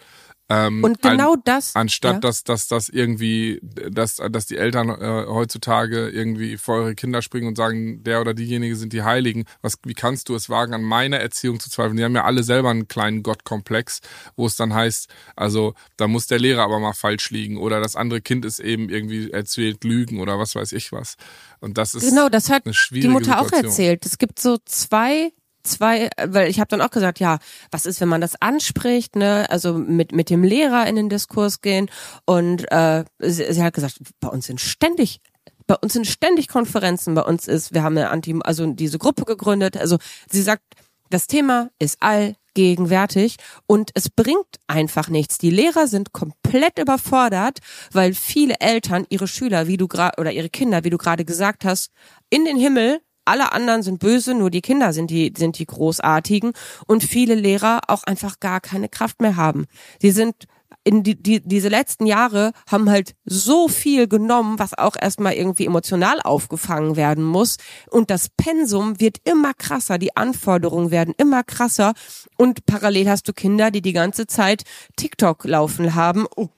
Ähm, 0.48 0.84
Und 0.84 1.02
genau 1.02 1.36
das. 1.44 1.76
Anstatt 1.76 2.14
ja. 2.14 2.20
dass, 2.20 2.44
dass, 2.44 2.68
dass 2.68 2.88
irgendwie, 2.88 3.60
dass, 3.90 4.18
dass 4.18 4.46
die 4.46 4.58
Eltern 4.58 4.90
äh, 4.90 5.26
heutzutage 5.28 6.08
irgendwie 6.10 6.58
vor 6.58 6.76
eure 6.76 6.94
Kinder 6.94 7.24
springen 7.24 7.48
und 7.48 7.58
sagen, 7.58 8.04
der 8.04 8.22
oder 8.22 8.36
diejenige 8.36 8.76
sind 8.76 8.94
die 8.94 9.02
Heiligen. 9.02 9.46
Was, 9.64 9.80
wie 9.86 9.96
kannst 9.96 10.30
du 10.30 10.36
es 10.36 10.48
wagen, 10.48 10.76
an 10.76 10.84
meiner 10.84 11.18
Erziehung 11.18 11.60
zu 11.60 11.72
zweifeln? 11.72 11.98
Die 11.98 12.04
haben 12.04 12.14
ja 12.14 12.26
alle 12.26 12.44
selber 12.44 12.70
einen 12.70 12.88
kleinen 12.88 13.24
Gottkomplex, 13.24 14.02
wo 14.36 14.46
es 14.46 14.56
dann 14.56 14.72
heißt, 14.72 15.10
also 15.36 15.74
da 15.98 16.08
muss 16.08 16.28
der 16.28 16.38
Lehrer 16.38 16.62
aber 16.62 16.78
mal 16.80 16.94
falsch 16.94 17.32
liegen 17.32 17.58
oder 17.58 17.82
das 17.82 17.96
andere 17.96 18.22
Kind 18.22 18.46
ist 18.46 18.60
eben 18.60 18.90
irgendwie 18.90 19.32
erzählt 19.32 19.84
Lügen 19.84 20.20
oder 20.20 20.38
was 20.38 20.54
weiß 20.54 20.74
ich 20.74 20.92
was. 20.92 21.16
Und 21.60 21.80
das 21.80 21.96
ist 21.96 22.08
Genau, 22.08 22.30
das 22.30 22.52
hat 22.52 22.66
die 22.92 23.08
Mutter 23.08 23.40
auch 23.40 23.46
Situation. 23.46 23.72
erzählt. 23.72 24.06
Es 24.06 24.20
gibt 24.20 24.40
so 24.40 24.60
zwei 24.64 25.32
zwei, 25.66 26.10
weil 26.24 26.50
ich 26.50 26.60
habe 26.60 26.68
dann 26.70 26.82
auch 26.82 26.92
gesagt, 26.92 27.20
ja, 27.20 27.40
was 27.72 27.86
ist, 27.86 28.02
wenn 28.02 28.08
man 28.08 28.22
das 28.22 28.42
anspricht, 28.42 29.16
ne? 29.16 29.48
Also 29.50 29.74
mit 29.74 30.12
mit 30.12 30.30
dem 30.30 30.44
Lehrer 30.44 30.88
in 30.88 30.96
den 30.96 31.10
Diskurs 31.10 31.62
gehen 31.62 31.90
und 32.26 32.72
äh, 32.72 33.04
sie, 33.20 33.52
sie 33.54 33.64
hat 33.64 33.74
gesagt, 33.74 34.00
bei 34.20 34.30
uns 34.30 34.48
sind 34.48 34.62
ständig 34.62 35.22
bei 35.68 35.76
uns 35.76 35.94
sind 35.94 36.08
ständig 36.08 36.48
Konferenzen, 36.48 37.16
bei 37.16 37.24
uns 37.24 37.48
ist, 37.48 37.74
wir 37.74 37.84
haben 37.84 37.98
eine 37.98 38.10
Anti, 38.10 38.36
also 38.44 38.68
diese 38.68 39.00
Gruppe 39.00 39.26
gegründet. 39.26 39.78
Also 39.78 39.98
sie 40.30 40.42
sagt, 40.42 40.64
das 41.10 41.28
Thema 41.28 41.70
ist 41.80 41.98
allgegenwärtig 42.02 43.38
und 43.68 43.92
es 43.94 44.10
bringt 44.10 44.60
einfach 44.68 45.10
nichts. 45.10 45.38
Die 45.38 45.50
Lehrer 45.50 45.88
sind 45.88 46.14
komplett 46.14 46.80
überfordert, 46.80 47.60
weil 47.92 48.14
viele 48.14 48.60
Eltern 48.60 49.06
ihre 49.10 49.28
Schüler, 49.28 49.68
wie 49.68 49.78
du 49.78 49.88
gerade 49.88 50.20
oder 50.20 50.32
ihre 50.32 50.50
Kinder, 50.50 50.84
wie 50.84 50.90
du 50.90 50.98
gerade 50.98 51.26
gesagt 51.26 51.66
hast, 51.66 51.92
in 52.30 52.46
den 52.46 52.58
Himmel 52.58 53.02
alle 53.26 53.52
anderen 53.52 53.84
sind 53.84 54.00
böse, 54.00 54.34
nur 54.34 54.50
die 54.50 54.62
Kinder 54.62 54.94
sind 54.94 55.10
die, 55.10 55.34
sind 55.36 55.60
die 55.60 55.66
Großartigen 55.66 56.54
und 56.88 57.04
viele 57.04 57.36
Lehrer 57.36 57.82
auch 57.88 58.04
einfach 58.04 58.40
gar 58.40 58.62
keine 58.62 58.90
Kraft 58.90 59.22
mehr 59.22 59.36
haben. 59.36 59.66
Sie 60.00 60.12
sind 60.12 60.48
in 60.86 61.02
die, 61.02 61.22
die, 61.22 61.42
diese 61.42 61.68
letzten 61.68 62.06
Jahre 62.06 62.52
haben 62.70 62.90
halt 62.90 63.16
so 63.26 63.68
viel 63.68 64.08
genommen, 64.08 64.60
was 64.60 64.78
auch 64.78 64.96
erstmal 65.00 65.34
irgendwie 65.34 65.66
emotional 65.66 66.22
aufgefangen 66.22 66.96
werden 66.96 67.24
muss. 67.24 67.58
Und 67.90 68.12
das 68.12 68.30
Pensum 68.30 69.00
wird 69.00 69.18
immer 69.24 69.54
krasser, 69.56 69.98
die 69.98 70.16
Anforderungen 70.16 70.92
werden 70.92 71.16
immer 71.18 71.44
krasser. 71.44 71.94
Und 72.38 72.68
parallel 72.68 73.10
hast 73.10 73.28
du 73.28 73.34
Kinder, 73.34 73.72
die 73.72 73.82
die 73.82 73.94
ganze 73.94 74.28
Zeit 74.28 74.64
TikTok 74.96 75.44
laufen 75.46 75.96
haben. 75.96 76.28
Oh, 76.36 76.50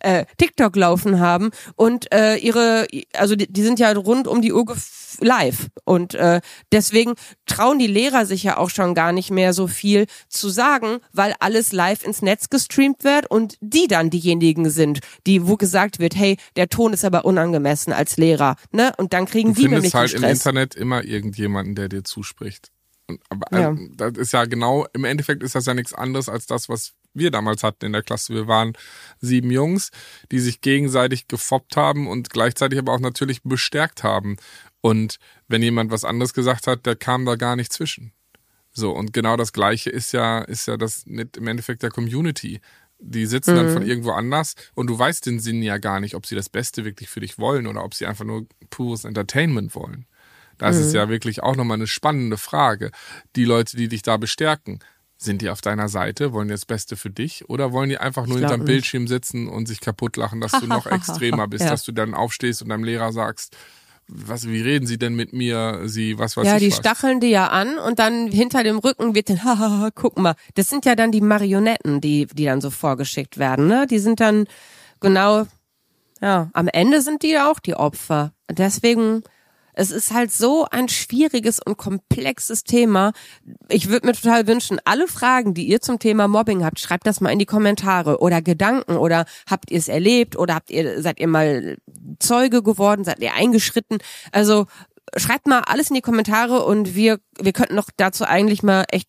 äh, 0.00 0.24
TikTok 0.38 0.76
laufen 0.76 1.20
haben 1.20 1.50
und 1.76 2.12
äh, 2.12 2.36
ihre, 2.36 2.86
also 3.14 3.36
die, 3.36 3.50
die 3.52 3.62
sind 3.62 3.78
ja 3.78 3.92
rund 3.92 4.26
um 4.28 4.42
die 4.42 4.52
Uhr 4.52 4.64
live 5.20 5.68
und 5.84 6.14
äh, 6.14 6.40
deswegen 6.72 7.14
trauen 7.46 7.78
die 7.78 7.86
Lehrer 7.86 8.26
sich 8.26 8.42
ja 8.42 8.56
auch 8.56 8.70
schon 8.70 8.94
gar 8.94 9.12
nicht 9.12 9.30
mehr 9.30 9.52
so 9.52 9.66
viel 9.66 10.06
zu 10.28 10.48
sagen, 10.48 10.98
weil 11.12 11.34
alles 11.40 11.72
live 11.72 12.04
ins 12.04 12.22
Netz 12.22 12.48
gestreamt 12.48 13.04
wird 13.04 13.30
und 13.30 13.56
die 13.60 13.86
dann 13.88 14.10
diejenigen 14.10 14.70
sind, 14.70 15.00
die 15.26 15.46
wo 15.46 15.56
gesagt 15.56 15.98
wird, 15.98 16.14
hey, 16.16 16.36
der 16.56 16.68
Ton 16.68 16.92
ist 16.92 17.04
aber 17.04 17.24
unangemessen 17.24 17.92
als 17.92 18.16
Lehrer, 18.16 18.56
ne? 18.70 18.92
Und 18.96 19.12
dann 19.12 19.26
kriegen 19.26 19.54
Du 19.54 19.60
die 19.60 19.68
nämlich 19.68 19.92
findest 19.92 19.94
halt 19.94 20.10
den 20.12 20.16
im 20.16 20.22
Stress. 20.22 20.38
Internet 20.38 20.74
immer 20.74 21.04
irgendjemanden, 21.04 21.74
der 21.74 21.88
dir 21.88 22.04
zuspricht. 22.04 22.70
Und, 23.08 23.20
aber 23.28 23.46
Ja. 23.58 23.70
äh, 23.72 23.76
das 23.96 24.12
ist 24.16 24.32
ja 24.32 24.44
genau, 24.44 24.86
im 24.92 25.04
Endeffekt 25.04 25.42
ist 25.42 25.54
das 25.54 25.66
ja 25.66 25.74
nichts 25.74 25.92
anderes 25.92 26.28
als 26.28 26.46
das, 26.46 26.68
was 26.68 26.92
wir 27.14 27.30
damals 27.30 27.62
hatten 27.62 27.86
in 27.86 27.92
der 27.92 28.02
Klasse. 28.02 28.34
Wir 28.34 28.46
waren 28.46 28.74
sieben 29.20 29.50
Jungs, 29.50 29.90
die 30.30 30.40
sich 30.40 30.60
gegenseitig 30.60 31.28
gefoppt 31.28 31.76
haben 31.76 32.06
und 32.06 32.30
gleichzeitig 32.30 32.78
aber 32.78 32.92
auch 32.92 33.00
natürlich 33.00 33.42
bestärkt 33.42 34.02
haben. 34.02 34.36
Und 34.80 35.18
wenn 35.48 35.62
jemand 35.62 35.90
was 35.90 36.04
anderes 36.04 36.34
gesagt 36.34 36.66
hat, 36.66 36.86
der 36.86 36.96
kam 36.96 37.24
da 37.24 37.36
gar 37.36 37.56
nicht 37.56 37.72
zwischen. 37.72 38.12
So, 38.72 38.92
und 38.92 39.12
genau 39.12 39.36
das 39.36 39.52
Gleiche 39.52 39.90
ist 39.90 40.12
ja, 40.12 40.40
ist 40.40 40.66
ja 40.66 40.76
das 40.76 41.04
mit 41.06 41.36
im 41.36 41.46
Endeffekt 41.48 41.82
der 41.82 41.90
Community. 41.90 42.60
Die 43.02 43.26
sitzen 43.26 43.56
dann 43.56 43.72
von 43.72 43.86
irgendwo 43.86 44.10
anders 44.10 44.54
und 44.74 44.88
du 44.88 44.98
weißt 44.98 45.24
den 45.24 45.40
Sinn 45.40 45.62
ja 45.62 45.78
gar 45.78 46.00
nicht, 46.00 46.14
ob 46.14 46.26
sie 46.26 46.34
das 46.34 46.50
Beste 46.50 46.84
wirklich 46.84 47.08
für 47.08 47.20
dich 47.20 47.38
wollen 47.38 47.66
oder 47.66 47.82
ob 47.82 47.94
sie 47.94 48.06
einfach 48.06 48.26
nur 48.26 48.46
pures 48.68 49.04
Entertainment 49.04 49.74
wollen. 49.74 50.06
Das 50.58 50.76
ist 50.76 50.92
ja 50.92 51.08
wirklich 51.08 51.42
auch 51.42 51.56
nochmal 51.56 51.78
eine 51.78 51.86
spannende 51.86 52.36
Frage. 52.36 52.90
Die 53.34 53.46
Leute, 53.46 53.78
die 53.78 53.88
dich 53.88 54.02
da 54.02 54.18
bestärken, 54.18 54.80
sind 55.22 55.42
die 55.42 55.50
auf 55.50 55.60
deiner 55.60 55.88
Seite, 55.88 56.32
wollen 56.32 56.48
die 56.48 56.52
das 56.54 56.64
Beste 56.64 56.96
für 56.96 57.10
dich 57.10 57.48
oder 57.50 57.72
wollen 57.72 57.90
die 57.90 57.98
einfach 57.98 58.26
nur 58.26 58.38
hinterm. 58.38 58.64
Bildschirm 58.64 59.06
sitzen 59.06 59.48
und 59.48 59.68
sich 59.68 59.80
kaputt 59.80 60.16
lachen, 60.16 60.40
dass 60.40 60.52
du 60.52 60.66
noch 60.66 60.86
extremer 60.90 61.46
bist, 61.46 61.64
Ja. 61.64 61.70
dass 61.70 61.84
du 61.84 61.92
dann 61.92 62.14
aufstehst 62.14 62.62
und 62.62 62.70
deinem 62.70 62.84
Lehrer 62.84 63.12
sagst, 63.12 63.54
was, 64.08 64.48
wie 64.48 64.60
reden 64.60 64.86
sie 64.86 64.98
denn 64.98 65.14
mit 65.14 65.32
mir? 65.32 65.82
Sie, 65.84 66.18
was 66.18 66.36
weiß 66.36 66.46
ja, 66.46 66.54
ich 66.56 66.62
die 66.62 66.70
was. 66.70 66.78
stacheln 66.78 67.20
die 67.20 67.28
ja 67.28 67.48
an 67.48 67.78
und 67.78 67.98
dann 68.00 68.26
hinter 68.28 68.64
dem 68.64 68.78
Rücken 68.78 69.14
wird 69.14 69.28
dann, 69.30 69.44
hahaha, 69.44 69.90
guck 69.94 70.18
mal. 70.18 70.34
Das 70.54 70.68
sind 70.68 70.84
ja 70.86 70.96
dann 70.96 71.12
die 71.12 71.20
Marionetten, 71.20 72.00
die, 72.00 72.26
die 72.26 72.46
dann 72.46 72.60
so 72.60 72.70
vorgeschickt 72.70 73.38
werden, 73.38 73.68
ne? 73.68 73.86
Die 73.88 73.98
sind 74.00 74.18
dann 74.20 74.46
genau, 75.00 75.46
ja, 76.20 76.50
am 76.54 76.66
Ende 76.68 77.02
sind 77.02 77.22
die 77.22 77.30
ja 77.30 77.50
auch 77.50 77.60
die 77.60 77.74
Opfer. 77.74 78.32
Deswegen, 78.50 79.22
es 79.80 79.90
ist 79.90 80.12
halt 80.12 80.30
so 80.30 80.66
ein 80.70 80.90
schwieriges 80.90 81.58
und 81.58 81.78
komplexes 81.78 82.64
Thema. 82.64 83.12
Ich 83.70 83.88
würde 83.88 84.06
mir 84.06 84.12
total 84.12 84.46
wünschen, 84.46 84.78
alle 84.84 85.08
Fragen, 85.08 85.54
die 85.54 85.66
ihr 85.66 85.80
zum 85.80 85.98
Thema 85.98 86.28
Mobbing 86.28 86.62
habt, 86.64 86.80
schreibt 86.80 87.06
das 87.06 87.22
mal 87.22 87.30
in 87.30 87.38
die 87.38 87.46
Kommentare 87.46 88.20
oder 88.20 88.42
Gedanken 88.42 88.98
oder 88.98 89.24
habt 89.48 89.70
ihr 89.70 89.78
es 89.78 89.88
erlebt 89.88 90.36
oder 90.36 90.54
habt 90.54 90.70
ihr, 90.70 91.00
seid 91.00 91.18
ihr 91.18 91.28
mal 91.28 91.78
Zeuge 92.18 92.62
geworden, 92.62 93.04
seid 93.04 93.20
ihr 93.20 93.32
eingeschritten? 93.32 93.98
Also, 94.32 94.66
schreibt 95.16 95.46
mal 95.46 95.60
alles 95.60 95.88
in 95.88 95.94
die 95.94 96.02
Kommentare 96.02 96.62
und 96.66 96.94
wir, 96.94 97.18
wir 97.40 97.52
könnten 97.54 97.74
noch 97.74 97.88
dazu 97.96 98.24
eigentlich 98.26 98.62
mal 98.62 98.84
echt 98.90 99.08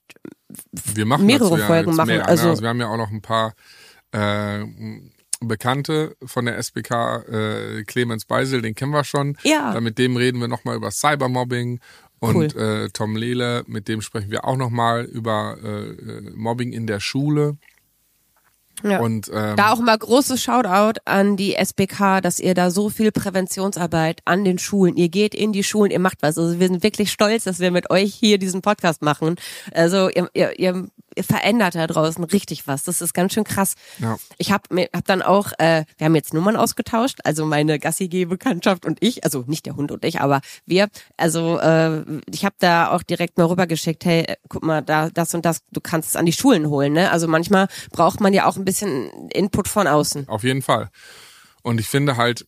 mehrere 1.19 1.59
ja 1.59 1.67
Folgen 1.67 1.89
jetzt 1.89 1.97
machen, 1.97 2.07
Mehr, 2.07 2.27
also- 2.29 2.45
ne? 2.45 2.49
also 2.51 2.61
wir 2.61 2.69
haben 2.69 2.79
ja 2.79 2.87
auch 2.87 2.97
noch 2.97 3.11
ein 3.11 3.21
paar 3.21 3.53
äh, 4.13 4.63
Bekannte 5.41 6.15
von 6.23 6.45
der 6.45 6.57
SBK, 6.57 7.23
äh, 7.27 7.83
Clemens 7.83 8.25
Beisel, 8.25 8.61
den 8.61 8.75
kennen 8.75 8.91
wir 8.91 9.03
schon. 9.03 9.37
Ja. 9.43 9.73
Dann 9.73 9.83
mit 9.83 9.97
dem 9.97 10.15
reden 10.15 10.39
wir 10.39 10.47
nochmal 10.47 10.75
über 10.75 10.91
Cybermobbing. 10.91 11.79
Und 12.19 12.55
Cool. 12.55 12.61
äh, 12.61 12.89
Tom 12.89 13.15
Lehle, 13.15 13.63
mit 13.65 13.87
dem 13.87 14.01
sprechen 14.01 14.29
wir 14.29 14.45
auch 14.45 14.55
nochmal 14.55 15.05
über 15.05 15.57
äh, 15.63 16.29
Mobbing 16.35 16.71
in 16.71 16.85
der 16.85 16.99
Schule. 16.99 17.57
Ja. 18.83 18.99
Und 18.99 19.29
ähm, 19.33 19.55
Da 19.55 19.71
auch 19.71 19.79
mal 19.79 19.97
großes 19.97 20.41
Shoutout 20.41 21.01
an 21.05 21.35
die 21.35 21.55
SBK, 21.55 22.21
dass 22.21 22.39
ihr 22.39 22.53
da 22.53 22.69
so 22.71 22.89
viel 22.89 23.11
Präventionsarbeit 23.11 24.21
an 24.25 24.43
den 24.43 24.59
Schulen, 24.59 24.97
ihr 24.97 25.09
geht 25.09 25.35
in 25.35 25.51
die 25.51 25.63
Schulen, 25.63 25.91
ihr 25.91 25.99
macht 25.99 26.21
was. 26.21 26.37
Also 26.37 26.59
wir 26.59 26.67
sind 26.67 26.83
wirklich 26.83 27.11
stolz, 27.11 27.43
dass 27.45 27.59
wir 27.59 27.71
mit 27.71 27.89
euch 27.89 28.13
hier 28.13 28.37
diesen 28.37 28.61
Podcast 28.61 29.01
machen. 29.01 29.35
Also 29.73 30.09
ihr, 30.09 30.29
ihr, 30.33 30.59
ihr 30.59 30.87
verändert 31.19 31.75
da 31.75 31.87
draußen 31.87 32.23
richtig 32.23 32.67
was. 32.67 32.83
Das 32.83 33.01
ist 33.01 33.13
ganz 33.13 33.33
schön 33.33 33.43
krass. 33.43 33.75
Ja. 33.99 34.17
Ich 34.37 34.51
habe 34.51 34.63
mir 34.69 34.89
hab 34.93 35.05
dann 35.05 35.21
auch, 35.21 35.51
äh, 35.57 35.85
wir 35.97 36.05
haben 36.05 36.15
jetzt 36.15 36.33
Nummern 36.33 36.55
ausgetauscht, 36.55 37.19
also 37.23 37.45
meine 37.45 37.79
Gassi-G-Bekanntschaft 37.79 38.85
und 38.85 38.97
ich, 39.01 39.23
also 39.23 39.43
nicht 39.47 39.65
der 39.65 39.75
Hund 39.75 39.91
und 39.91 40.05
ich, 40.05 40.21
aber 40.21 40.41
wir. 40.65 40.89
Also 41.17 41.59
äh, 41.59 42.03
ich 42.31 42.45
habe 42.45 42.55
da 42.59 42.91
auch 42.91 43.03
direkt 43.03 43.37
mal 43.37 43.45
rübergeschickt, 43.45 44.05
hey, 44.05 44.21
äh, 44.21 44.35
guck 44.49 44.63
mal, 44.63 44.81
da 44.81 45.09
das 45.09 45.33
und 45.33 45.45
das, 45.45 45.61
du 45.71 45.81
kannst 45.81 46.09
es 46.09 46.15
an 46.15 46.25
die 46.25 46.33
Schulen 46.33 46.69
holen. 46.69 46.93
Ne? 46.93 47.11
Also 47.11 47.27
manchmal 47.27 47.67
braucht 47.91 48.21
man 48.21 48.33
ja 48.33 48.45
auch 48.45 48.57
ein 48.57 48.65
bisschen 48.65 49.29
Input 49.29 49.67
von 49.67 49.87
außen. 49.87 50.27
Auf 50.27 50.43
jeden 50.43 50.61
Fall. 50.61 50.89
Und 51.63 51.79
ich 51.79 51.87
finde 51.87 52.17
halt, 52.17 52.47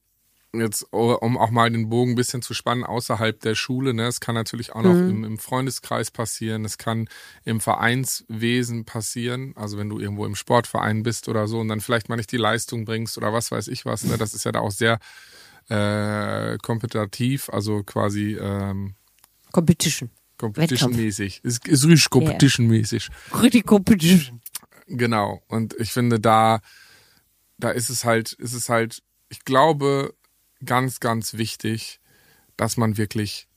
jetzt, 0.54 0.84
um 0.92 1.38
auch 1.38 1.50
mal 1.50 1.70
den 1.70 1.90
Bogen 1.90 2.12
ein 2.12 2.16
bisschen 2.16 2.42
zu 2.42 2.54
spannen, 2.54 2.84
außerhalb 2.84 3.40
der 3.40 3.56
Schule, 3.56 3.94
ne, 3.94 4.08
es 4.08 4.20
kann 4.20 4.36
natürlich 4.36 4.74
auch 4.74 4.84
noch 4.84 4.94
im, 4.94 5.24
im 5.24 5.38
Freundeskreis 5.40 6.12
passieren, 6.12 6.64
es 6.66 6.78
kann 6.78 7.08
im 7.44 7.60
Vereinswesen 7.60 8.86
passieren, 8.86 9.54
also 9.56 9.78
wenn 9.78 9.90
du 9.90 10.00
irgendwo 10.00 10.26
im 10.26 10.36
Sportverein 10.36 11.04
bist 11.04 11.28
oder 11.28 11.48
so 11.48 11.60
und 11.60 11.70
dann 11.70 11.82
vielleicht 11.82 12.10
mal 12.10 12.16
nicht 12.18 12.32
die 12.32 12.38
Leistung 12.38 12.86
bringst 12.86 13.18
oder 13.18 13.34
was 13.34 13.52
weiß 13.52 13.68
ich 13.68 13.86
was, 13.86 14.04
ne, 14.04 14.18
das 14.18 14.34
ist 14.34 14.46
ja 14.46 14.52
da 14.52 14.60
auch 14.60 14.72
sehr 14.72 15.00
äh, 15.70 16.58
kompetitiv, 16.60 17.50
also 17.50 17.84
quasi 17.84 18.38
ähm, 18.40 18.96
Competition. 19.52 20.10
competition-mäßig. 20.38 21.42
Ist, 21.44 21.68
ist 21.68 21.86
richtig 21.86 22.10
competition-mäßig. 22.10 23.10
Richtig 23.42 23.66
Competition. 23.66 24.42
Genau. 24.88 25.42
Und 25.48 25.76
ich 25.80 25.94
finde, 25.94 26.20
da, 26.20 26.60
da 27.58 27.70
ist 27.70 27.90
es 27.90 28.04
halt, 28.04 28.34
ist 28.34 28.54
es 28.54 28.70
halt, 28.70 29.02
ich 29.30 29.46
glaube, 29.46 30.14
ganz, 30.66 31.00
ganz 31.00 31.36
wichtig, 31.36 32.00
dass 32.58 32.78
man 32.78 32.98
wirklich 32.98 33.48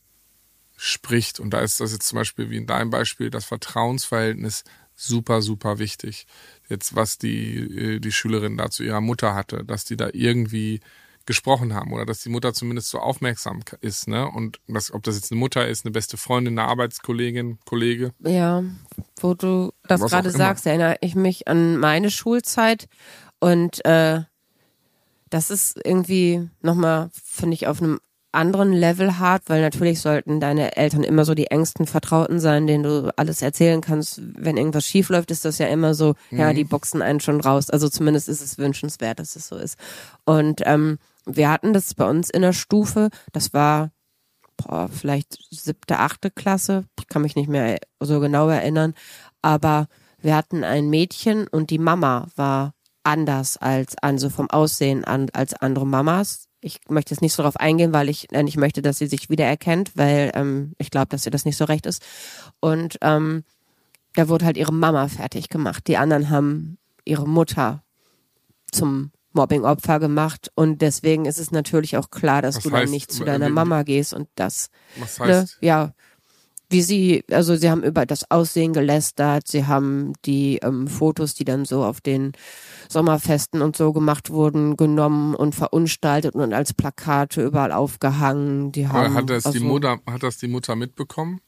spricht. 0.77 1.41
Und 1.41 1.51
da 1.51 1.61
ist 1.61 1.81
das 1.81 1.93
jetzt 1.93 2.09
zum 2.09 2.17
Beispiel 2.17 2.51
wie 2.51 2.57
in 2.57 2.67
deinem 2.67 2.91
Beispiel 2.91 3.31
das 3.31 3.45
Vertrauensverhältnis 3.47 4.65
super, 4.95 5.43
super 5.43 5.79
wichtig. 5.79 6.27
Jetzt, 6.69 6.95
was 6.95 7.19
die, 7.19 7.57
äh, 7.59 8.01
die 8.01 8.13
Schülerin 8.13 8.57
da 8.57 8.71
zu 8.71 8.83
ihrer 8.83 9.01
Mutter 9.01 9.35
hatte, 9.35 9.65
dass 9.65 9.85
die 9.85 9.97
da 9.97 10.09
irgendwie 10.13 10.81
gesprochen 11.27 11.75
haben 11.75 11.93
oder 11.93 12.07
dass 12.07 12.23
die 12.23 12.29
Mutter 12.29 12.55
zumindest 12.55 12.89
so 12.89 12.99
aufmerksam 12.99 13.63
ist, 13.81 14.07
ne? 14.07 14.31
Und 14.31 14.61
das, 14.69 14.93
ob 14.93 15.03
das 15.03 15.17
jetzt 15.17 15.33
eine 15.33 15.41
Mutter 15.41 15.67
ist, 15.67 15.85
eine 15.85 15.91
beste 15.93 16.17
Freundin, 16.17 16.57
eine 16.57 16.69
Arbeitskollegin, 16.69 17.59
Kollege. 17.65 18.15
Ja, 18.21 18.63
wo 19.21 19.35
du 19.35 19.73
das 19.83 20.01
Was 20.01 20.13
gerade 20.13 20.31
sagst, 20.31 20.67
erinnere 20.67 20.97
ich 21.01 21.17
mich 21.17 21.49
an 21.49 21.79
meine 21.79 22.11
Schulzeit 22.11 22.89
und 23.41 23.85
äh, 23.85 24.23
das 25.31 25.51
ist 25.51 25.79
irgendwie 25.85 26.49
nochmal, 26.61 27.11
finde 27.13 27.55
ich, 27.55 27.67
auf 27.67 27.83
einem 27.83 28.01
anderen 28.33 28.73
Level 28.73 29.19
hart, 29.19 29.45
weil 29.47 29.63
natürlich 29.63 30.01
sollten 30.01 30.41
deine 30.41 30.77
Eltern 30.77 31.03
immer 31.03 31.25
so 31.25 31.35
die 31.35 31.47
engsten 31.47 31.87
Vertrauten 31.87 32.39
sein, 32.39 32.67
denen 32.67 32.85
du 32.85 33.13
alles 33.17 33.41
erzählen 33.41 33.81
kannst. 33.81 34.21
Wenn 34.23 34.59
irgendwas 34.59 34.85
schief 34.85 35.09
läuft, 35.09 35.31
ist 35.31 35.45
das 35.45 35.59
ja 35.59 35.69
immer 35.69 35.95
so, 35.95 36.15
ja, 36.31 36.53
die 36.53 36.65
boxen 36.65 37.01
einen 37.01 37.21
schon 37.21 37.41
raus. 37.41 37.71
Also 37.71 37.89
zumindest 37.89 38.29
ist 38.29 38.43
es 38.43 38.59
wünschenswert, 38.59 39.19
dass 39.19 39.37
es 39.37 39.49
so 39.49 39.57
ist. 39.57 39.79
Und 40.25 40.61
ähm, 40.65 40.99
wir 41.25 41.51
hatten 41.51 41.73
das 41.73 41.95
bei 41.95 42.09
uns 42.09 42.29
in 42.29 42.43
der 42.43 42.53
Stufe, 42.53 43.09
das 43.33 43.55
war 43.55 43.91
boah, 44.57 44.89
vielleicht 44.89 45.39
siebte, 45.51 45.99
achte 45.99 46.31
Klasse, 46.31 46.85
ich 46.99 47.09
kann 47.09 47.23
mich 47.23 47.37
nicht 47.37 47.49
mehr 47.49 47.79
so 48.01 48.21
genau 48.21 48.49
erinnern, 48.49 48.95
aber 49.43 49.89
wir 50.21 50.35
hatten 50.35 50.65
ein 50.65 50.89
Mädchen 50.89 51.47
und 51.47 51.71
die 51.71 51.79
Mama 51.79 52.29
war 52.37 52.73
anders 53.07 53.57
als, 53.57 53.95
also 54.03 54.29
vom 54.29 54.51
Aussehen 54.51 55.05
an, 55.05 55.29
als 55.33 55.55
andere 55.55 55.87
Mamas. 55.87 56.49
Ich 56.61 56.81
möchte 56.89 57.15
jetzt 57.15 57.21
nicht 57.23 57.33
so 57.33 57.43
darauf 57.43 57.57
eingehen, 57.57 57.93
weil 57.93 58.09
ich 58.09 58.33
äh, 58.33 58.43
nicht 58.43 58.57
möchte, 58.57 58.83
dass 58.83 58.99
sie 58.99 59.07
sich 59.07 59.31
wiedererkennt, 59.31 59.93
weil 59.97 60.33
ähm, 60.35 60.73
ich 60.79 60.91
glaube, 60.91 61.07
dass 61.09 61.25
ihr 61.25 61.31
das 61.31 61.45
nicht 61.45 61.57
so 61.57 61.65
recht 61.65 61.87
ist. 61.87 62.05
Und 62.61 62.99
ähm, 63.03 63.45
da 64.15 64.29
wurde 64.29 64.45
halt 64.45 64.57
ihre 64.57 64.73
Mama 64.73 65.09
fertig 65.09 65.49
gemacht. 65.49 65.87
Die 65.87 65.97
anderen 65.97 66.31
haben 66.31 66.79
ihre 67.05 67.29
Mutter 67.29 67.83
zum 68.73 69.13
Mobbing-Opfer 69.33 70.01
gemacht 70.01 70.51
und 70.55 70.83
deswegen 70.83 71.27
ist 71.27 71.39
es 71.39 71.53
natürlich 71.53 71.97
auch 71.97 72.11
klar, 72.11 72.43
dass 72.43 72.57
Was 72.57 72.63
du 72.65 72.71
dann 72.71 72.81
heißt, 72.81 72.93
nicht 72.93 73.13
zu 73.13 73.23
äh, 73.23 73.27
deiner 73.27 73.51
Mama 73.51 73.83
gehst 73.85 74.13
und 74.15 74.29
das 74.35 74.71
Was 74.99 75.19
ne, 75.21 75.27
heißt, 75.27 75.59
ja, 75.61 75.93
wie 76.69 76.83
sie, 76.83 77.25
also 77.31 77.55
sie 77.57 77.71
haben 77.71 77.83
über 77.85 78.07
das 78.07 78.31
Aussehen 78.31 78.73
gelästert, 78.73 79.47
sie 79.47 79.67
haben 79.67 80.15
die 80.25 80.59
ähm, 80.63 80.89
Fotos, 80.89 81.35
die 81.35 81.45
dann 81.45 81.65
so 81.65 81.85
auf 81.85 82.01
den 82.01 82.33
Sommerfesten 82.89 83.63
und 83.63 83.77
so 83.77 83.93
gemacht 83.93 84.31
wurden, 84.31 84.77
genommen 84.77 85.35
und 85.35 85.55
verunstaltet 85.55 86.35
und 86.35 86.53
als 86.53 86.75
Plakate 86.75 87.43
überall 87.45 87.73
aufgehangen. 87.73 88.73
Die 88.73 88.89
haben, 88.89 89.15
hat 89.15 89.31
das 89.31 89.45
die 89.45 89.49
also- 89.49 89.65
Mutter, 89.65 89.99
hat 90.11 90.23
das 90.23 90.39
die 90.39 90.49
Mutter 90.49 90.75
mitbekommen? 90.77 91.41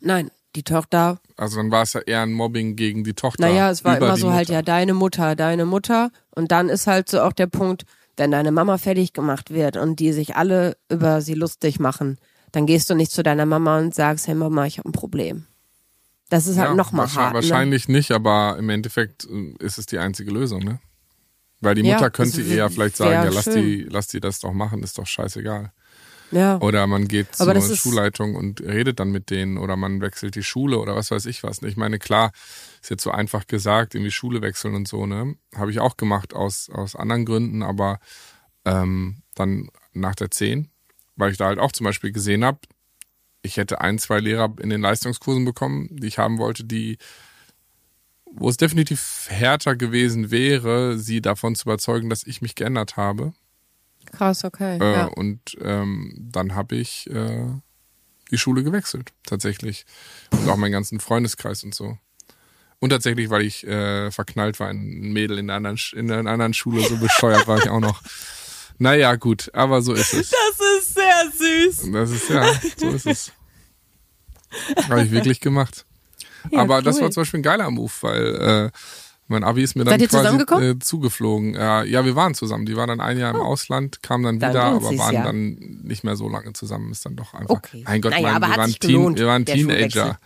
Nein, 0.00 0.30
die 0.56 0.62
Tochter. 0.62 1.18
Also 1.36 1.56
dann 1.56 1.70
war 1.70 1.82
es 1.82 1.92
ja 1.94 2.00
eher 2.00 2.22
ein 2.22 2.32
Mobbing 2.32 2.76
gegen 2.76 3.04
die 3.04 3.14
Tochter. 3.14 3.46
Naja, 3.48 3.70
es 3.70 3.84
war 3.84 3.96
immer 3.98 4.14
die 4.14 4.20
so 4.20 4.32
halt 4.32 4.48
Mutter. 4.48 4.52
ja 4.54 4.62
deine 4.62 4.94
Mutter, 4.94 5.34
deine 5.36 5.64
Mutter. 5.66 6.10
Und 6.30 6.52
dann 6.52 6.68
ist 6.68 6.86
halt 6.86 7.08
so 7.08 7.20
auch 7.20 7.32
der 7.32 7.46
Punkt, 7.46 7.84
wenn 8.16 8.30
deine 8.30 8.52
Mama 8.52 8.78
fertig 8.78 9.12
gemacht 9.12 9.52
wird 9.52 9.76
und 9.76 9.98
die 9.98 10.12
sich 10.12 10.36
alle 10.36 10.76
über 10.88 11.20
sie 11.20 11.34
lustig 11.34 11.80
machen, 11.80 12.18
dann 12.54 12.66
gehst 12.66 12.88
du 12.90 12.94
nicht 12.94 13.10
zu 13.12 13.22
deiner 13.22 13.46
Mama 13.46 13.78
und 13.78 13.94
sagst, 13.94 14.26
hey 14.26 14.34
Mama, 14.34 14.66
ich 14.66 14.78
habe 14.78 14.88
ein 14.88 14.92
Problem. 14.92 15.46
Das 16.30 16.46
ist 16.46 16.56
halt 16.56 16.70
Ja, 16.70 16.74
noch 16.74 16.92
mal 16.92 17.02
wahrscheinlich, 17.02 17.16
hart. 17.24 17.32
Ne? 17.34 17.34
wahrscheinlich 17.50 17.88
nicht, 17.88 18.10
aber 18.12 18.56
im 18.58 18.68
Endeffekt 18.70 19.24
äh, 19.30 19.54
ist 19.58 19.78
es 19.78 19.86
die 19.86 19.98
einzige 19.98 20.30
Lösung, 20.30 20.60
ne? 20.62 20.80
Weil 21.60 21.74
die 21.74 21.82
Ja, 21.82 21.94
Mutter 21.94 22.10
könnte 22.10 22.38
das 22.38 22.46
ihr 22.46 22.56
ja 22.56 22.68
vielleicht 22.68 22.96
sagen, 22.96 23.12
ja, 23.12 23.30
lass 23.30 23.44
schön. 23.44 23.62
die, 23.62 23.82
lass 23.88 24.06
die 24.08 24.20
das 24.20 24.40
doch 24.40 24.52
machen, 24.52 24.82
ist 24.82 24.98
doch 24.98 25.06
scheißegal. 25.06 25.72
Ja. 26.30 26.58
Oder 26.60 26.86
man 26.86 27.06
geht 27.06 27.36
zur 27.36 27.76
Schulleitung 27.76 28.34
und 28.34 28.60
redet 28.60 28.98
dann 28.98 29.10
mit 29.12 29.30
denen 29.30 29.56
oder 29.56 29.76
man 29.76 30.00
wechselt 30.00 30.34
die 30.34 30.42
Schule 30.42 30.78
oder 30.78 30.96
was 30.96 31.10
weiß 31.10 31.26
ich 31.26 31.42
was. 31.44 31.62
Ich 31.62 31.76
meine, 31.76 31.98
klar, 31.98 32.32
ist 32.82 32.90
jetzt 32.90 33.04
so 33.04 33.12
einfach 33.12 33.46
gesagt, 33.46 33.94
irgendwie 33.94 34.10
Schule 34.10 34.42
wechseln 34.42 34.74
und 34.74 34.88
so, 34.88 35.06
ne? 35.06 35.36
Habe 35.54 35.70
ich 35.70 35.78
auch 35.80 35.96
gemacht 35.96 36.34
aus, 36.34 36.70
aus 36.70 36.96
anderen 36.96 37.24
Gründen, 37.24 37.62
aber 37.62 38.00
ähm, 38.64 39.22
dann 39.34 39.68
nach 39.92 40.14
der 40.16 40.30
10, 40.30 40.70
weil 41.16 41.30
ich 41.32 41.38
da 41.38 41.46
halt 41.46 41.58
auch 41.58 41.72
zum 41.72 41.84
Beispiel 41.84 42.12
gesehen 42.12 42.44
habe, 42.44 42.58
ich 43.42 43.56
hätte 43.56 43.80
ein, 43.80 43.98
zwei 43.98 44.20
Lehrer 44.20 44.54
in 44.60 44.70
den 44.70 44.80
Leistungskursen 44.80 45.44
bekommen, 45.44 45.88
die 45.92 46.06
ich 46.06 46.18
haben 46.18 46.38
wollte, 46.38 46.64
die 46.64 46.98
wo 48.36 48.48
es 48.48 48.56
definitiv 48.56 49.26
härter 49.28 49.76
gewesen 49.76 50.30
wäre, 50.32 50.98
sie 50.98 51.20
davon 51.22 51.54
zu 51.54 51.64
überzeugen, 51.66 52.10
dass 52.10 52.24
ich 52.26 52.42
mich 52.42 52.56
geändert 52.56 52.96
habe. 52.96 53.32
Krass, 54.10 54.44
okay. 54.44 54.78
Äh, 54.80 54.92
ja. 54.92 55.04
Und 55.06 55.56
ähm, 55.60 56.12
dann 56.32 56.54
habe 56.56 56.74
ich 56.74 57.08
äh, 57.10 57.46
die 58.32 58.38
Schule 58.38 58.64
gewechselt, 58.64 59.12
tatsächlich. 59.24 59.86
Und 60.32 60.48
auch 60.48 60.56
meinen 60.56 60.72
ganzen 60.72 60.98
Freundeskreis 60.98 61.62
und 61.62 61.76
so. 61.76 61.96
Und 62.80 62.90
tatsächlich, 62.90 63.30
weil 63.30 63.42
ich 63.42 63.64
äh, 63.68 64.10
verknallt 64.10 64.58
war 64.58 64.68
in 64.68 64.78
ein 65.10 65.12
Mädel 65.12 65.38
in 65.38 65.48
einer 65.48 65.56
anderen, 65.58 65.76
Sch- 65.76 65.94
in 65.94 66.10
einer 66.10 66.28
anderen 66.30 66.54
Schule, 66.54 66.82
so 66.88 66.96
bescheuert 66.96 67.46
war 67.46 67.58
ich 67.58 67.68
auch 67.68 67.80
noch. 67.80 68.02
Naja, 68.76 69.14
gut, 69.14 69.54
aber 69.54 69.82
so 69.82 69.92
ist 69.92 70.12
es. 70.12 70.30
Das 70.30 70.58
süß. 71.72 71.90
Das 71.92 72.10
ist 72.10 72.28
ja, 72.30 72.44
so 72.76 72.88
ist 72.88 73.06
es. 73.06 73.32
Habe 74.88 75.02
ich 75.02 75.10
wirklich 75.10 75.40
gemacht. 75.40 75.84
Ja, 76.50 76.60
aber 76.60 76.82
das 76.82 76.96
cool. 76.96 77.02
war 77.02 77.10
zum 77.10 77.22
Beispiel 77.22 77.40
ein 77.40 77.44
geiler 77.44 77.70
Move, 77.70 77.92
weil 78.02 78.34
äh, 78.36 78.70
mein 79.26 79.42
Abi 79.42 79.62
ist 79.62 79.74
mir 79.76 79.84
dann 79.84 79.98
quasi 80.06 80.36
äh, 80.64 80.78
zugeflogen. 80.78 81.54
Ja, 81.54 81.82
ja, 81.82 82.04
wir 82.04 82.14
waren 82.14 82.34
zusammen. 82.34 82.66
Die 82.66 82.76
waren 82.76 82.88
dann 82.88 83.00
ein 83.00 83.18
Jahr 83.18 83.34
im 83.34 83.40
Ausland, 83.40 84.02
kamen 84.02 84.24
dann 84.24 84.36
Oh. 84.36 84.38
Dann 84.40 84.50
wieder, 84.50 84.64
aber 84.64 84.98
waren 84.98 85.14
ja. 85.14 85.22
dann 85.24 85.80
nicht 85.82 86.04
mehr 86.04 86.16
so 86.16 86.28
lange 86.28 86.52
zusammen. 86.52 86.92
Ist 86.92 87.06
dann 87.06 87.16
doch 87.16 87.32
einfach. 87.34 87.48
Okay. 87.50 87.82
Mein 87.86 88.00
Gott, 88.02 88.12
Naja, 88.12 88.22
mein, 88.28 88.34
aber 88.36 88.48
wir, 88.48 88.56
waren 88.58 88.72
Teen, 88.74 89.16
wir 89.16 89.26
waren. 89.26 89.44
Teenager. 89.46 90.18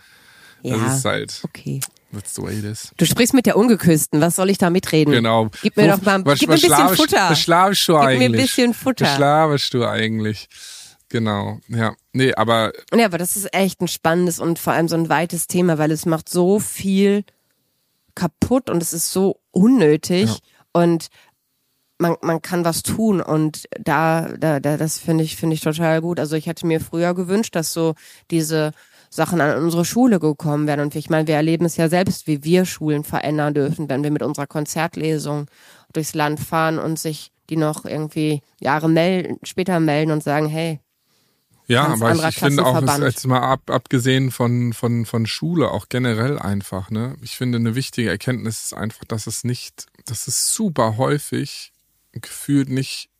Ja, 0.61 0.77
Das 0.77 0.97
ist 0.97 1.05
halt, 1.05 1.39
okay. 1.43 1.79
that's 2.13 2.35
the 2.35 2.41
way 2.41 2.59
it 2.59 2.65
is. 2.65 2.91
Du 2.97 3.05
sprichst 3.05 3.33
mit 3.33 3.45
der 3.45 3.55
Ungeküssten. 3.55 4.19
Was 4.19 4.35
soll 4.35 4.49
ich 4.49 4.57
da 4.57 4.69
mitreden? 4.69 5.13
Genau. 5.13 5.49
Gib 5.61 5.77
mir 5.77 5.83
Wo- 5.85 5.95
doch 5.95 6.01
mal, 6.01 6.25
was, 6.25 6.37
gib 6.39 6.49
mir 6.49 6.55
ein 6.55 6.61
bisschen 6.61 6.89
Futter. 6.89 7.29
Was 7.29 7.39
schlafst 7.39 7.87
du 7.87 7.93
Gib 7.93 8.01
mir 8.01 8.07
eigentlich? 8.09 8.25
ein 8.27 8.31
bisschen 8.33 8.73
Futter. 8.73 9.05
Was 9.05 9.15
schlafst 9.15 9.73
du 9.73 9.85
eigentlich? 9.85 10.49
Genau, 11.09 11.59
ja. 11.67 11.95
Nee, 12.13 12.33
aber 12.35 12.71
Ja, 12.93 13.05
aber 13.05 13.17
das 13.17 13.35
ist 13.35 13.53
echt 13.53 13.81
ein 13.81 13.87
spannendes 13.87 14.39
und 14.39 14.59
vor 14.59 14.73
allem 14.73 14.87
so 14.87 14.95
ein 14.95 15.09
weites 15.09 15.47
Thema, 15.47 15.77
weil 15.77 15.91
es 15.91 16.05
macht 16.05 16.29
so 16.29 16.59
viel 16.59 17.23
kaputt 18.15 18.69
und 18.69 18.81
es 18.81 18.93
ist 18.93 19.11
so 19.11 19.39
unnötig 19.51 20.29
Ja. 20.29 20.35
und 20.73 21.07
man, 21.97 22.15
man 22.21 22.41
kann 22.41 22.63
was 22.63 22.81
tun 22.83 23.21
und 23.21 23.65
da, 23.77 24.29
da, 24.37 24.59
da 24.59 24.77
das 24.77 24.99
finde 24.99 25.23
ich, 25.23 25.35
finde 25.35 25.55
ich 25.55 25.61
total 25.61 25.99
gut. 26.01 26.19
Also 26.19 26.35
ich 26.35 26.47
hätte 26.47 26.65
mir 26.65 26.79
früher 26.79 27.13
gewünscht, 27.13 27.55
dass 27.55 27.73
so 27.73 27.93
diese 28.31 28.71
Sachen 29.09 29.41
an 29.41 29.61
unsere 29.61 29.83
Schule 29.83 30.19
gekommen 30.19 30.65
wären. 30.67 30.79
Und 30.79 30.95
ich 30.95 31.09
meine, 31.09 31.27
wir 31.27 31.35
erleben 31.35 31.65
es 31.65 31.75
ja 31.75 31.89
selbst, 31.89 32.27
wie 32.27 32.43
wir 32.43 32.65
Schulen 32.65 33.03
verändern 33.03 33.53
dürfen, 33.53 33.89
wenn 33.89 34.03
wir 34.03 34.11
mit 34.11 34.21
unserer 34.23 34.47
Konzertlesung 34.47 35.47
durchs 35.91 36.13
Land 36.13 36.39
fahren 36.39 36.79
und 36.79 36.99
sich 36.99 37.31
die 37.49 37.57
noch 37.57 37.83
irgendwie 37.83 38.41
Jahre 38.61 38.87
melden, 38.87 39.37
später 39.43 39.79
melden 39.79 40.11
und 40.11 40.23
sagen, 40.23 40.47
hey, 40.47 40.79
Ja, 41.69 41.87
Ganz 41.87 42.01
aber 42.01 42.15
ich, 42.15 42.35
ich 42.35 42.39
finde 42.39 42.65
auch, 42.65 42.81
jetzt 42.99 43.27
mal 43.27 43.41
ab, 43.41 43.69
abgesehen 43.69 44.31
von, 44.31 44.73
von, 44.73 45.05
von 45.05 45.27
Schule, 45.27 45.69
auch 45.69 45.87
generell 45.87 46.39
einfach, 46.39 46.89
ne? 46.89 47.15
Ich 47.21 47.37
finde, 47.37 47.59
eine 47.59 47.75
wichtige 47.75 48.09
Erkenntnis 48.09 48.65
ist 48.65 48.73
einfach, 48.73 49.05
dass 49.05 49.27
es 49.27 49.43
nicht, 49.43 49.85
dass 50.05 50.27
es 50.27 50.51
super 50.51 50.97
häufig 50.97 51.71
gefühlt 52.11 52.69
nicht 52.69 53.11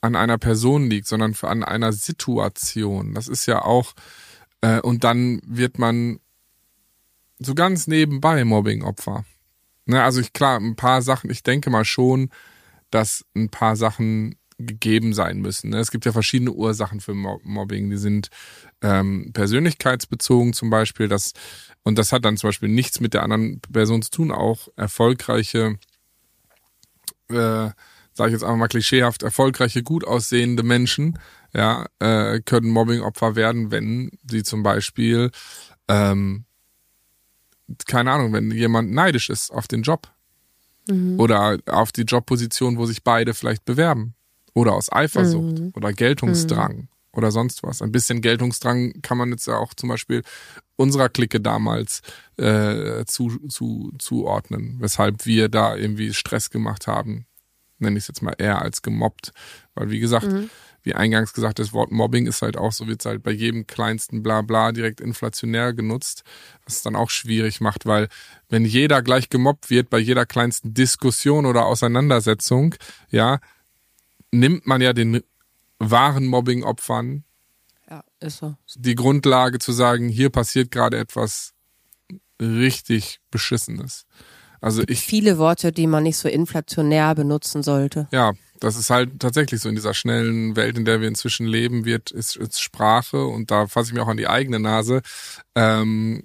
an 0.00 0.16
einer 0.16 0.36
Person 0.36 0.90
liegt, 0.90 1.06
sondern 1.06 1.36
an 1.42 1.62
einer 1.62 1.92
Situation. 1.92 3.14
Das 3.14 3.28
ist 3.28 3.46
ja 3.46 3.62
auch, 3.62 3.92
äh, 4.60 4.80
und 4.80 5.04
dann 5.04 5.40
wird 5.46 5.78
man 5.78 6.18
so 7.38 7.54
ganz 7.54 7.86
nebenbei 7.86 8.44
Mobbing-Opfer. 8.44 9.24
Ne, 9.86 10.02
also 10.02 10.20
ich, 10.20 10.32
klar, 10.32 10.58
ein 10.58 10.74
paar 10.74 11.02
Sachen, 11.02 11.30
ich 11.30 11.44
denke 11.44 11.70
mal 11.70 11.84
schon, 11.84 12.30
dass 12.90 13.24
ein 13.36 13.48
paar 13.48 13.76
Sachen 13.76 14.34
gegeben 14.58 15.14
sein 15.14 15.40
müssen. 15.40 15.70
Ne? 15.70 15.78
Es 15.78 15.90
gibt 15.90 16.04
ja 16.04 16.12
verschiedene 16.12 16.52
Ursachen 16.52 17.00
für 17.00 17.14
Mo- 17.14 17.40
Mobbing. 17.42 17.90
Die 17.90 17.96
sind 17.96 18.28
ähm, 18.82 19.32
persönlichkeitsbezogen 19.32 20.52
zum 20.52 20.70
Beispiel. 20.70 21.08
Das, 21.08 21.32
und 21.82 21.98
das 21.98 22.12
hat 22.12 22.24
dann 22.24 22.36
zum 22.36 22.48
Beispiel 22.48 22.68
nichts 22.68 23.00
mit 23.00 23.14
der 23.14 23.22
anderen 23.22 23.60
Person 23.60 24.02
zu 24.02 24.10
tun. 24.10 24.30
Auch 24.30 24.68
erfolgreiche, 24.76 25.78
äh, 27.30 27.34
sage 28.16 28.28
ich 28.28 28.32
jetzt 28.32 28.44
einfach 28.44 28.56
mal 28.56 28.68
klischeehaft, 28.68 29.22
erfolgreiche, 29.24 29.82
gut 29.82 30.06
aussehende 30.06 30.62
Menschen 30.62 31.18
ja, 31.52 31.86
äh, 31.98 32.40
können 32.40 32.68
Mobbingopfer 32.68 33.36
werden, 33.36 33.70
wenn 33.70 34.10
sie 34.28 34.42
zum 34.42 34.62
Beispiel, 34.62 35.30
ähm, 35.88 36.44
keine 37.86 38.12
Ahnung, 38.12 38.32
wenn 38.32 38.50
jemand 38.50 38.92
neidisch 38.92 39.30
ist 39.30 39.50
auf 39.50 39.66
den 39.68 39.82
Job 39.82 40.08
oder 41.18 41.58
auf 41.66 41.92
die 41.92 42.02
Jobposition, 42.02 42.76
wo 42.76 42.86
sich 42.86 43.02
beide 43.02 43.32
vielleicht 43.34 43.64
bewerben. 43.64 44.14
Oder 44.54 44.72
aus 44.72 44.90
Eifersucht 44.90 45.60
oder 45.76 45.92
Geltungsdrang 45.92 46.88
oder 47.12 47.30
sonst 47.30 47.62
was. 47.62 47.82
Ein 47.82 47.92
bisschen 47.92 48.20
Geltungsdrang 48.20 49.02
kann 49.02 49.18
man 49.18 49.30
jetzt 49.30 49.46
ja 49.46 49.56
auch 49.56 49.74
zum 49.74 49.88
Beispiel 49.88 50.22
unserer 50.76 51.08
Clique 51.08 51.40
damals 51.40 52.02
äh, 52.36 53.04
zu, 53.04 53.38
zu, 53.48 53.92
zuordnen, 53.98 54.76
weshalb 54.80 55.26
wir 55.26 55.48
da 55.48 55.76
irgendwie 55.76 56.12
Stress 56.14 56.50
gemacht 56.50 56.86
haben. 56.86 57.26
Nenne 57.78 57.98
ich 57.98 58.04
es 58.04 58.08
jetzt 58.08 58.22
mal 58.22 58.34
eher 58.38 58.62
als 58.62 58.82
gemobbt. 58.82 59.32
Weil 59.74 59.90
wie 59.90 60.00
gesagt, 60.00 60.28
wie 60.84 60.94
eingangs 60.94 61.32
gesagt, 61.32 61.58
das 61.58 61.72
Wort 61.72 61.90
Mobbing 61.90 62.26
ist 62.26 62.42
halt 62.42 62.56
auch 62.56 62.70
so, 62.70 62.86
wird 62.86 63.04
halt 63.04 63.22
bei 63.22 63.30
jedem 63.30 63.66
kleinsten 63.66 64.22
Blabla 64.22 64.70
direkt 64.70 65.00
inflationär 65.00 65.72
genutzt, 65.72 66.24
was 66.64 66.76
es 66.76 66.82
dann 66.82 66.94
auch 66.94 67.10
schwierig 67.10 67.60
macht, 67.60 67.86
weil 67.86 68.08
wenn 68.50 68.64
jeder 68.66 69.02
gleich 69.02 69.30
gemobbt 69.30 69.70
wird 69.70 69.88
bei 69.88 69.98
jeder 69.98 70.26
kleinsten 70.26 70.74
Diskussion 70.74 71.46
oder 71.46 71.64
Auseinandersetzung, 71.64 72.74
ja, 73.10 73.40
nimmt 74.38 74.66
man 74.66 74.80
ja 74.80 74.92
den 74.92 75.22
wahren 75.78 76.26
Mobbing-Opfern 76.26 77.24
ja, 77.90 78.04
ist 78.20 78.38
so. 78.38 78.56
die 78.76 78.94
Grundlage 78.94 79.58
zu 79.58 79.72
sagen, 79.72 80.08
hier 80.08 80.30
passiert 80.30 80.70
gerade 80.70 80.98
etwas 80.98 81.52
richtig 82.40 83.20
Beschissenes. 83.30 84.06
Also 84.60 84.82
ich, 84.86 85.00
Viele 85.00 85.38
Worte, 85.38 85.72
die 85.72 85.86
man 85.86 86.04
nicht 86.04 86.16
so 86.16 86.28
inflationär 86.28 87.14
benutzen 87.14 87.62
sollte. 87.62 88.08
ja, 88.12 88.32
das 88.60 88.76
ist 88.76 88.88
halt 88.88 89.20
tatsächlich 89.20 89.60
so 89.60 89.68
in 89.68 89.74
dieser 89.74 89.92
schnellen 89.92 90.56
Welt, 90.56 90.78
in 90.78 90.86
der 90.86 91.00
wir 91.02 91.08
inzwischen 91.08 91.46
leben, 91.46 91.84
wird 91.84 92.10
ist, 92.10 92.36
ist 92.36 92.62
Sprache 92.62 93.26
und 93.26 93.50
da 93.50 93.66
fasse 93.66 93.90
ich 93.90 93.94
mir 93.94 94.02
auch 94.02 94.08
an 94.08 94.16
die 94.16 94.28
eigene 94.28 94.58
Nase, 94.58 95.02
ähm, 95.54 96.22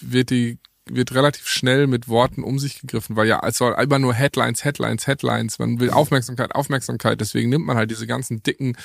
wird 0.00 0.30
die 0.30 0.58
wird 0.88 1.12
relativ 1.14 1.48
schnell 1.48 1.86
mit 1.86 2.08
Worten 2.08 2.42
um 2.42 2.58
sich 2.58 2.80
gegriffen, 2.80 3.16
weil 3.16 3.26
ja 3.26 3.40
es 3.46 3.58
soll 3.58 3.74
immer 3.80 3.98
nur 3.98 4.14
Headlines, 4.14 4.64
Headlines, 4.64 5.06
Headlines. 5.06 5.58
Man 5.58 5.80
will 5.80 5.90
Aufmerksamkeit, 5.90 6.54
Aufmerksamkeit. 6.54 7.20
Deswegen 7.20 7.50
nimmt 7.50 7.66
man 7.66 7.76
halt 7.76 7.90
diese 7.90 8.06
ganzen 8.06 8.42
dicken 8.42 8.76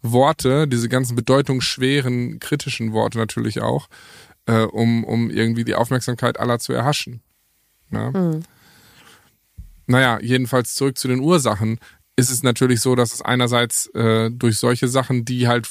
Worte, 0.00 0.66
diese 0.66 0.88
ganzen 0.88 1.14
bedeutungsschweren, 1.14 2.40
kritischen 2.40 2.92
Worte 2.92 3.18
natürlich 3.18 3.60
auch, 3.60 3.88
äh, 4.46 4.62
um 4.62 5.04
um 5.04 5.30
irgendwie 5.30 5.64
die 5.64 5.74
Aufmerksamkeit 5.74 6.40
aller 6.40 6.58
zu 6.58 6.72
erhaschen. 6.72 7.20
Ne? 7.90 8.42
Naja, 9.86 10.18
jedenfalls 10.20 10.74
zurück 10.74 10.96
zu 10.96 11.08
den 11.08 11.20
Ursachen 11.20 11.78
ist 12.16 12.30
es 12.30 12.42
natürlich 12.42 12.80
so, 12.80 12.94
dass 12.94 13.12
es 13.12 13.22
einerseits 13.22 13.86
äh, 13.94 14.30
durch 14.30 14.58
solche 14.58 14.88
Sachen, 14.88 15.24
die 15.24 15.48
halt, 15.48 15.68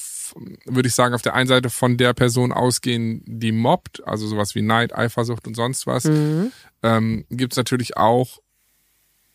würde 0.65 0.87
ich 0.87 0.95
sagen, 0.95 1.13
auf 1.13 1.21
der 1.21 1.33
einen 1.33 1.47
Seite 1.47 1.69
von 1.69 1.97
der 1.97 2.13
Person 2.13 2.51
ausgehen, 2.51 3.23
die 3.25 3.51
mobbt, 3.51 4.05
also 4.07 4.27
sowas 4.27 4.55
wie 4.55 4.61
Neid, 4.61 4.93
Eifersucht 4.95 5.47
und 5.47 5.55
sonst 5.55 5.87
was, 5.87 6.05
ähm, 6.83 7.25
gibt 7.29 7.53
es 7.53 7.57
natürlich 7.57 7.97
auch 7.97 8.39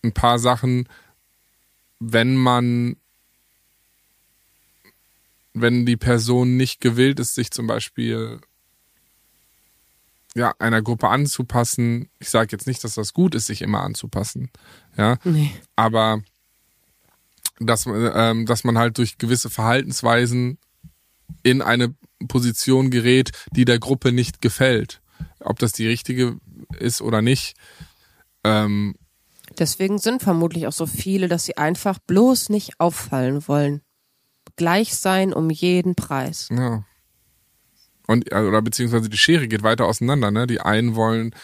ein 0.02 0.12
paar 0.12 0.38
Sachen, 0.38 0.88
wenn 1.98 2.36
man, 2.36 2.96
wenn 5.54 5.86
die 5.86 5.96
Person 5.96 6.56
nicht 6.56 6.80
gewillt 6.80 7.18
ist, 7.20 7.34
sich 7.34 7.50
zum 7.50 7.66
Beispiel 7.66 8.40
ja, 10.34 10.52
einer 10.58 10.82
Gruppe 10.82 11.08
anzupassen. 11.08 12.10
Ich 12.18 12.28
sage 12.28 12.48
jetzt 12.52 12.66
nicht, 12.66 12.84
dass 12.84 12.94
das 12.94 13.14
gut 13.14 13.34
ist, 13.34 13.46
sich 13.46 13.62
immer 13.62 13.82
anzupassen. 13.82 14.50
Ja, 14.96 15.16
Nee. 15.24 15.50
aber 15.76 16.20
dass, 17.58 17.86
ähm, 17.86 18.44
dass 18.44 18.64
man 18.64 18.76
halt 18.76 18.98
durch 18.98 19.16
gewisse 19.16 19.48
Verhaltensweisen 19.48 20.58
in 21.42 21.62
eine 21.62 21.94
Position 22.28 22.90
gerät, 22.90 23.30
die 23.52 23.64
der 23.64 23.78
Gruppe 23.78 24.12
nicht 24.12 24.40
gefällt. 24.40 25.00
Ob 25.40 25.58
das 25.58 25.72
die 25.72 25.86
richtige 25.86 26.38
ist 26.78 27.02
oder 27.02 27.22
nicht. 27.22 27.56
Ähm, 28.44 28.94
Deswegen 29.58 29.98
sind 29.98 30.22
vermutlich 30.22 30.66
auch 30.66 30.72
so 30.72 30.86
viele, 30.86 31.28
dass 31.28 31.44
sie 31.44 31.56
einfach 31.56 31.98
bloß 31.98 32.48
nicht 32.48 32.78
auffallen 32.78 33.46
wollen. 33.48 33.80
Gleich 34.56 34.96
sein 34.96 35.32
um 35.32 35.50
jeden 35.50 35.94
Preis. 35.94 36.48
ja. 36.50 36.84
Und, 38.06 38.32
oder 38.32 38.62
beziehungsweise 38.62 39.08
die 39.08 39.18
Schere 39.18 39.48
geht 39.48 39.64
weiter 39.64 39.86
auseinander, 39.86 40.30
ne? 40.30 40.46
Die 40.46 40.60
einen 40.60 40.94
wollen 40.94 41.34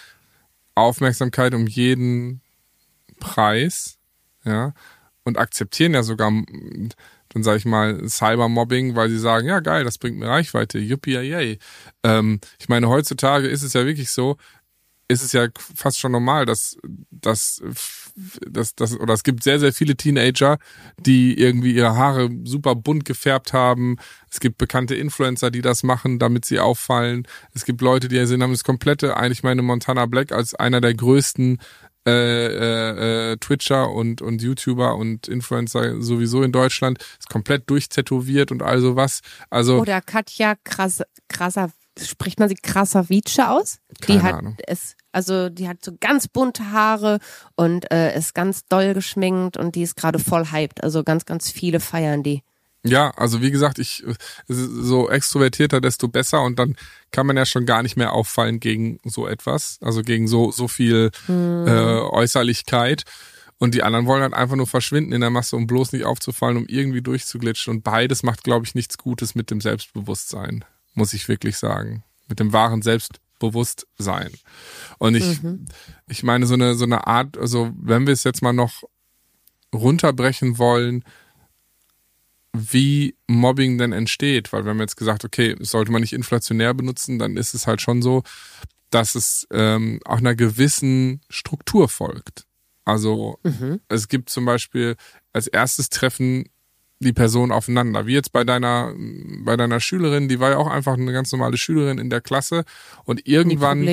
Aufmerksamkeit 0.77 1.55
um 1.55 1.67
jeden 1.67 2.41
Preis, 3.19 3.99
ja, 4.45 4.73
und 5.25 5.39
akzeptieren 5.39 5.95
ja 5.95 6.03
sogar, 6.03 6.33
dann 7.33 7.43
sage 7.43 7.59
ich 7.59 7.65
mal, 7.65 8.09
Cybermobbing, 8.09 8.97
weil 8.97 9.09
sie 9.09 9.19
sagen, 9.19 9.49
ja 9.49 9.61
geil, 9.61 9.85
das 9.85 9.99
bringt 9.99 10.19
mir 10.19 10.29
Reichweite, 10.29 10.79
yippie 10.79 11.13
yay. 11.13 11.59
Ähm, 12.03 12.41
ich 12.59 12.69
meine, 12.69 12.89
heutzutage 12.89 13.49
ist 13.49 13.63
es 13.63 13.73
ja 13.73 13.87
wirklich 13.87 14.11
so, 14.11 14.37
ist 15.13 15.23
es 15.23 15.33
ja 15.33 15.49
fast 15.75 16.01
schon 16.01 16.13
normal, 16.13 16.47
dass, 16.47 16.77
dass, 17.11 17.63
dass, 18.49 18.75
dass, 18.75 18.99
oder 18.99 19.15
es 19.15 19.23
gibt 19.23 19.43
sehr, 19.43 19.61
sehr 19.61 19.73
viele 19.73 19.97
Teenager, 19.97 20.59
die 20.99 21.39
irgendwie 21.39 21.75
ihre 21.75 21.97
Haare 21.97 22.31
super 22.45 22.75
bunt 22.75 23.05
gefärbt 23.05 23.53
haben. 23.53 23.97
Es 24.31 24.41
gibt 24.41 24.59
bekannte 24.59 24.95
Influencer, 24.95 25.51
die 25.51 25.63
das 25.63 25.83
machen, 25.83 26.19
damit 26.19 26.45
sie 26.45 26.61
auffallen. 26.61 27.27
Es 27.55 27.65
gibt 27.65 27.81
Leute, 27.83 28.09
die 28.09 28.25
sind, 28.27 28.43
haben 28.43 28.53
das 28.53 28.65
komplette, 28.65 29.17
eigentlich 29.17 29.43
meine 29.43 29.63
Montana 29.63 30.07
Black 30.07 30.33
als 30.33 30.55
einer 30.55 30.81
der 30.81 30.95
größten 30.95 31.59
äh, 32.07 32.47
äh, 32.47 33.33
äh, 33.33 33.37
Twitcher 33.37 33.91
und, 33.91 34.23
und 34.23 34.43
YouTuber 34.43 34.97
und 34.97 35.29
Influencer 35.29 36.03
sowieso 36.03 36.43
in 36.43 36.53
Deutschland, 36.53 36.99
ist 37.19 37.29
komplett 37.29 37.71
durchtätowiert 37.71 38.51
und 38.51 38.63
all 38.63 38.81
sowas. 38.81 39.21
Also, 39.51 39.79
Oder 39.79 40.01
Katja 40.01 40.55
Kras 40.65 41.03
Krasa 41.29 41.69
spricht 42.01 42.41
man 42.41 42.49
sie 42.49 42.55
Krasavice 42.55 43.39
aus? 43.39 43.79
Keine 44.01 44.19
die 44.19 44.25
hat 44.25 44.35
Ahnung. 44.35 44.57
es, 44.67 44.97
also 45.13 45.49
die 45.49 45.69
hat 45.69 45.85
so 45.85 45.93
ganz 46.01 46.27
bunte 46.29 46.73
Haare 46.73 47.19
und 47.55 47.91
äh, 47.93 48.17
ist 48.17 48.35
ganz 48.35 48.65
doll 48.65 48.95
geschminkt 48.95 49.57
und 49.57 49.75
die 49.75 49.83
ist 49.83 49.97
gerade 49.97 50.19
voll 50.19 50.47
hyped. 50.51 50.83
Also 50.83 51.05
ganz, 51.05 51.25
ganz 51.25 51.51
viele 51.51 51.81
feiern 51.81 52.23
die. 52.23 52.43
Ja, 52.85 53.11
also 53.11 53.41
wie 53.41 53.53
gesagt, 53.53 53.79
ich 53.79 54.03
ist 54.03 54.19
so 54.49 55.09
extrovertierter, 55.09 55.81
desto 55.81 56.09
besser 56.09 56.43
und 56.43 56.59
dann 56.59 56.77
kann 57.13 57.27
man 57.27 57.37
ja 57.37 57.47
schon 57.47 57.65
gar 57.65 57.83
nicht 57.83 57.97
mehr 57.97 58.13
auffallen 58.13 58.59
gegen 58.59 58.99
so 59.05 59.29
etwas, 59.29 59.79
also 59.83 60.03
gegen 60.03 60.27
so 60.27 60.51
so 60.51 60.67
viel 60.67 61.11
Hm. 61.27 61.67
äh, 61.69 61.71
Äußerlichkeit. 62.01 63.05
Und 63.59 63.75
die 63.77 63.85
anderen 63.85 64.07
wollen 64.07 64.23
halt 64.23 64.35
einfach 64.35 64.57
nur 64.57 64.67
verschwinden 64.67 65.13
in 65.13 65.21
der 65.21 65.31
Masse, 65.31 65.55
um 65.55 65.69
bloß 65.69 65.93
nicht 65.93 66.05
aufzufallen, 66.05 66.57
um 66.57 66.67
irgendwie 66.67 67.01
durchzuglitschen. 67.01 67.73
Und 67.73 67.85
beides 67.85 68.25
macht, 68.25 68.43
glaube 68.43 68.67
ich, 68.67 68.75
nichts 68.75 68.99
Gutes 68.99 69.37
mit 69.37 69.53
dem 69.53 69.61
Selbstbewusstsein, 69.61 70.65
muss 70.95 71.13
ich 71.13 71.29
wirklich 71.29 71.57
sagen. 71.59 72.03
Mit 72.27 72.41
dem 72.41 72.53
wahren 72.53 72.83
Selbstbewusstsein. 72.83 74.33
Und 74.99 75.15
ich, 75.15 75.39
ich 76.09 76.25
meine, 76.25 76.47
so 76.47 76.55
eine, 76.55 76.75
so 76.75 76.85
eine 76.85 77.07
Art, 77.07 77.39
also 77.39 77.71
wenn 77.81 78.05
wir 78.05 78.13
es 78.15 78.25
jetzt 78.25 78.43
mal 78.43 78.53
noch 78.53 78.83
runterbrechen 79.73 80.59
wollen, 80.59 81.05
wie 82.53 83.17
Mobbing 83.27 83.79
denn 83.79 83.93
entsteht, 83.93 84.53
weil 84.53 84.65
wir 84.65 84.71
haben 84.71 84.81
jetzt 84.81 84.97
gesagt, 84.97 85.25
okay, 85.25 85.57
sollte 85.61 85.91
man 85.91 86.03
nicht 86.03 86.13
inflationär 86.13 86.75
benutzen, 86.75 87.19
dann 87.19 87.37
ist 87.37 87.55
es 87.55 87.67
halt 87.67 87.81
schon 87.81 88.03
so, 88.03 88.23
dass 88.91 89.15
es 89.15 89.47
ähm, 89.51 90.01
auch 90.05 90.19
einer 90.19 90.35
gewissen 90.35 91.23
Struktur 91.31 91.89
folgt. 91.89 92.47
Also 92.85 93.39
es 93.89 94.09
gibt 94.09 94.29
zum 94.29 94.45
Beispiel 94.45 94.97
als 95.33 95.47
erstes 95.47 95.89
Treffen 95.89 96.49
die 96.99 97.13
Personen 97.13 97.53
aufeinander. 97.53 98.07
Wie 98.07 98.13
jetzt 98.13 98.33
bei 98.33 98.45
deiner 98.45 98.95
bei 99.45 99.57
deiner 99.57 99.81
Schülerin, 99.81 100.29
die 100.29 100.41
war 100.41 100.51
ja 100.51 100.57
auch 100.59 100.71
einfach 100.71 100.95
eine 100.95 101.13
ganz 101.13 101.33
normale 101.33 101.57
Schülerin 101.57 101.99
in 101.99 102.11
der 102.11 102.21
Klasse 102.21 102.65
und 103.05 103.27
irgendwann 103.27 103.87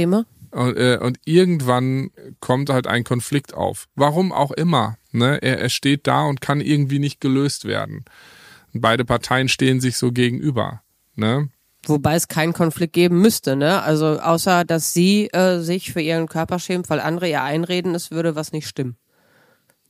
und, 0.52 0.78
äh, 0.78 0.98
und 1.00 1.20
irgendwann 1.26 2.10
kommt 2.40 2.70
halt 2.70 2.88
ein 2.88 3.04
Konflikt 3.04 3.54
auf. 3.54 3.88
Warum 3.96 4.32
auch 4.32 4.52
immer. 4.52 4.98
Ne? 5.12 5.40
Er, 5.42 5.60
er 5.60 5.70
steht 5.70 6.08
da 6.08 6.24
und 6.24 6.42
kann 6.42 6.60
irgendwie 6.60 7.00
nicht 7.00 7.22
gelöst 7.22 7.66
werden. 7.66 8.06
Beide 8.74 9.06
Parteien 9.06 9.50
stehen 9.50 9.82
sich 9.82 9.98
so 9.98 10.12
gegenüber. 10.12 10.82
Ne? 11.16 11.50
Wobei 11.86 12.16
es 12.16 12.28
keinen 12.28 12.54
Konflikt 12.54 12.94
geben 12.94 13.22
müsste, 13.22 13.56
ne? 13.56 13.82
Also 13.82 14.20
außer, 14.20 14.66
dass 14.66 14.94
sie 14.94 15.28
äh, 15.28 15.60
sich 15.60 15.92
für 15.94 16.02
ihren 16.02 16.28
Körper 16.28 16.60
schämt, 16.60 16.90
weil 16.90 17.00
andere 17.00 17.30
ihr 17.30 17.42
einreden, 17.44 17.96
es 17.96 18.12
würde 18.12 18.36
was 18.36 18.52
nicht 18.52 18.68
stimmen. 18.68 18.98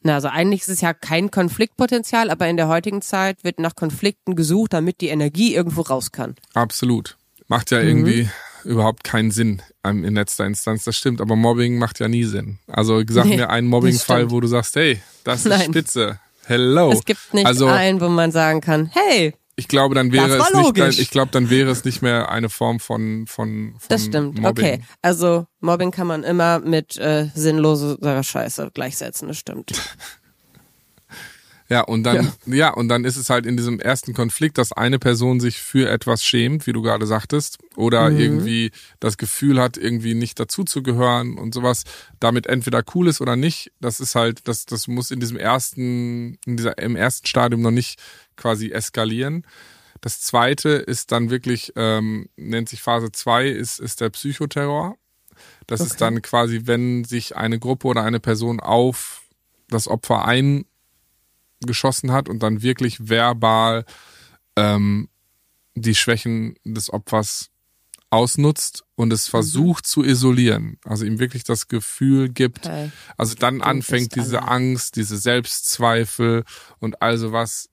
Na, 0.02 0.16
also 0.16 0.30
eigentlich 0.30 0.62
ist 0.62 0.70
es 0.70 0.82
ja 0.82 0.94
kein 0.94 1.30
Konfliktpotenzial, 1.30 2.30
aber 2.30 2.48
in 2.48 2.56
der 2.58 2.70
heutigen 2.70 3.02
Zeit 3.02 3.44
wird 3.44 3.60
nach 3.60 3.76
Konflikten 3.76 4.36
gesucht, 4.36 4.72
damit 4.74 5.02
die 5.02 5.10
Energie 5.10 5.54
irgendwo 5.54 5.82
raus 5.82 6.12
kann. 6.14 6.36
Absolut. 6.54 7.18
Macht 7.48 7.72
ja 7.72 7.80
Mhm. 7.82 7.88
irgendwie 7.88 8.30
überhaupt 8.64 9.04
keinen 9.04 9.32
Sinn 9.32 9.62
ähm, 9.84 10.06
in 10.06 10.14
letzter 10.16 10.46
Instanz. 10.46 10.84
Das 10.86 10.96
stimmt, 10.96 11.20
aber 11.20 11.36
Mobbing 11.36 11.78
macht 11.80 12.00
ja 12.00 12.08
nie 12.08 12.24
Sinn. 12.24 12.60
Also 12.68 13.04
sag 13.10 13.26
Nee, 13.26 13.38
mir 13.38 13.50
einen 13.50 13.68
Mobbing-Fall, 13.68 14.32
wo 14.32 14.40
du 14.40 14.48
sagst, 14.48 14.76
hey, 14.76 15.02
das 15.24 15.42
ist 15.46 15.50
Nein. 15.50 15.72
spitze. 15.72 16.20
Hello. 16.50 16.92
Es 16.92 17.06
gibt 17.06 17.32
nicht 17.32 17.46
also, 17.46 17.68
einen, 17.68 18.02
wo 18.02 18.10
man 18.10 18.32
sagen 18.32 18.60
kann, 18.60 18.90
hey, 18.92 19.36
ich 19.56 19.68
glaube, 19.68 19.94
dann 19.94 20.12
wäre 20.12 20.38
es 20.38 20.54
nicht, 20.76 21.00
ich 21.00 21.12
glaube, 21.12 21.32
dann 21.32 21.52
wäre 21.52 21.70
es 21.70 21.86
nicht 21.86 22.02
mehr 22.02 22.32
eine 22.32 22.50
Form 22.50 22.80
von, 22.80 23.28
von, 23.28 23.76
von 23.78 23.88
das 23.90 24.06
stimmt. 24.06 24.40
Mobbing. 24.40 24.66
Okay, 24.66 24.82
also 25.04 25.46
Mobbing 25.60 25.92
kann 25.92 26.08
man 26.08 26.24
immer 26.24 26.58
mit 26.60 26.98
äh, 26.98 27.28
sinnloser 27.36 28.24
Scheiße 28.24 28.72
gleichsetzen, 28.74 29.28
das 29.28 29.38
stimmt. 29.38 29.74
Ja, 31.70 31.82
und 31.82 32.04
dann, 32.04 32.32
ja. 32.48 32.74
und 32.74 32.88
dann 32.88 33.06
ist 33.06 33.16
es 33.16 33.30
halt 33.30 33.46
in 33.46 33.56
diesem 33.56 33.80
ersten 33.80 34.16
Konflikt, 34.16 34.58
dass 34.58 34.72
eine 34.72 34.98
Person 34.98 35.40
sich 35.40 35.60
für 35.60 35.88
etwas 35.88 36.24
schämt, 36.24 36.66
wie 36.66 36.74
du 36.74 36.82
gerade 36.82 37.06
sagtest, 37.06 37.60
oder 37.76 38.10
irgendwie 38.10 38.72
das 39.00 39.18
Gefühl 39.18 39.62
hat, 39.62 39.78
irgendwie 39.78 40.16
nicht 40.16 40.40
dazuzugehören 40.40 41.38
und 41.38 41.54
sowas, 41.54 41.84
damit 42.20 42.48
entweder 42.48 42.84
cool 42.96 43.08
ist 43.08 43.22
oder 43.22 43.36
nicht. 43.36 43.72
Das 43.80 44.00
ist 44.00 44.16
halt, 44.16 44.48
das, 44.48 44.66
das 44.66 44.88
muss 44.88 45.12
in 45.12 45.20
diesem 45.20 45.38
ersten, 45.38 46.40
in 46.48 46.58
dieser, 46.58 46.76
im 46.80 46.96
ersten 46.96 47.28
Stadium 47.28 47.62
noch 47.62 47.72
nicht 47.72 48.02
quasi 48.36 48.72
eskalieren. 48.72 49.46
Das 50.02 50.22
zweite 50.22 50.70
ist 50.70 51.12
dann 51.12 51.30
wirklich, 51.30 51.74
ähm, 51.76 52.30
nennt 52.36 52.70
sich 52.70 52.82
Phase 52.82 53.12
2, 53.12 53.48
ist, 53.48 53.80
ist 53.80 54.02
der 54.02 54.10
Psychoterror. 54.10 54.96
Das 55.68 55.82
ist 55.82 56.02
dann 56.02 56.22
quasi, 56.22 56.62
wenn 56.66 57.04
sich 57.04 57.38
eine 57.38 57.60
Gruppe 57.60 57.88
oder 57.88 58.04
eine 58.04 58.20
Person 58.20 58.60
auf 58.60 59.22
das 59.70 59.88
Opfer 59.88 60.26
eingeschossen 61.62 62.12
hat 62.12 62.30
und 62.30 62.42
dann 62.44 62.62
wirklich 62.62 63.10
verbal 63.10 63.86
ähm, 64.56 65.10
die 65.76 65.96
Schwächen 65.96 66.56
des 66.64 66.92
Opfers 66.92 67.50
ausnutzt 68.12 68.86
und 68.96 69.14
es 69.14 69.28
versucht 69.28 69.86
zu 69.86 70.04
isolieren. 70.04 70.80
Also 70.84 71.06
ihm 71.06 71.20
wirklich 71.20 71.44
das 71.44 71.68
Gefühl 71.68 72.30
gibt, 72.30 72.66
Okay. 72.66 72.92
also 73.18 73.36
dann 73.36 73.62
anfängt 73.62 74.14
bist 74.14 74.26
diese 74.26 74.40
allein. 74.42 74.72
Angst, 74.72 74.96
diese 74.96 75.18
Selbstzweifel 75.18 76.44
und 76.80 77.02
all 77.02 77.18
sowas 77.18 77.70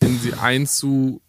in 0.00 0.18
sie 0.18 0.34
einzu, 0.34 1.22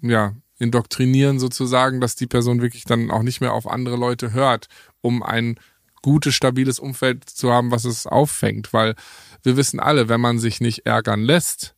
ja, 0.00 0.34
indoktrinieren 0.58 1.38
sozusagen, 1.38 2.00
dass 2.00 2.16
die 2.16 2.26
Person 2.26 2.60
wirklich 2.60 2.84
dann 2.84 3.12
auch 3.12 3.22
nicht 3.22 3.40
mehr 3.40 3.52
auf 3.52 3.68
andere 3.68 3.96
Leute 3.96 4.32
hört, 4.32 4.66
um 5.00 5.22
ein 5.22 5.60
gutes, 6.02 6.34
stabiles 6.34 6.78
Umfeld 6.78 7.28
zu 7.28 7.52
haben, 7.52 7.70
was 7.70 7.84
es 7.84 8.06
auffängt. 8.06 8.72
Weil 8.72 8.94
wir 9.42 9.56
wissen 9.56 9.80
alle, 9.80 10.08
wenn 10.08 10.20
man 10.20 10.38
sich 10.38 10.60
nicht 10.60 10.86
ärgern 10.86 11.22
lässt, 11.22 11.74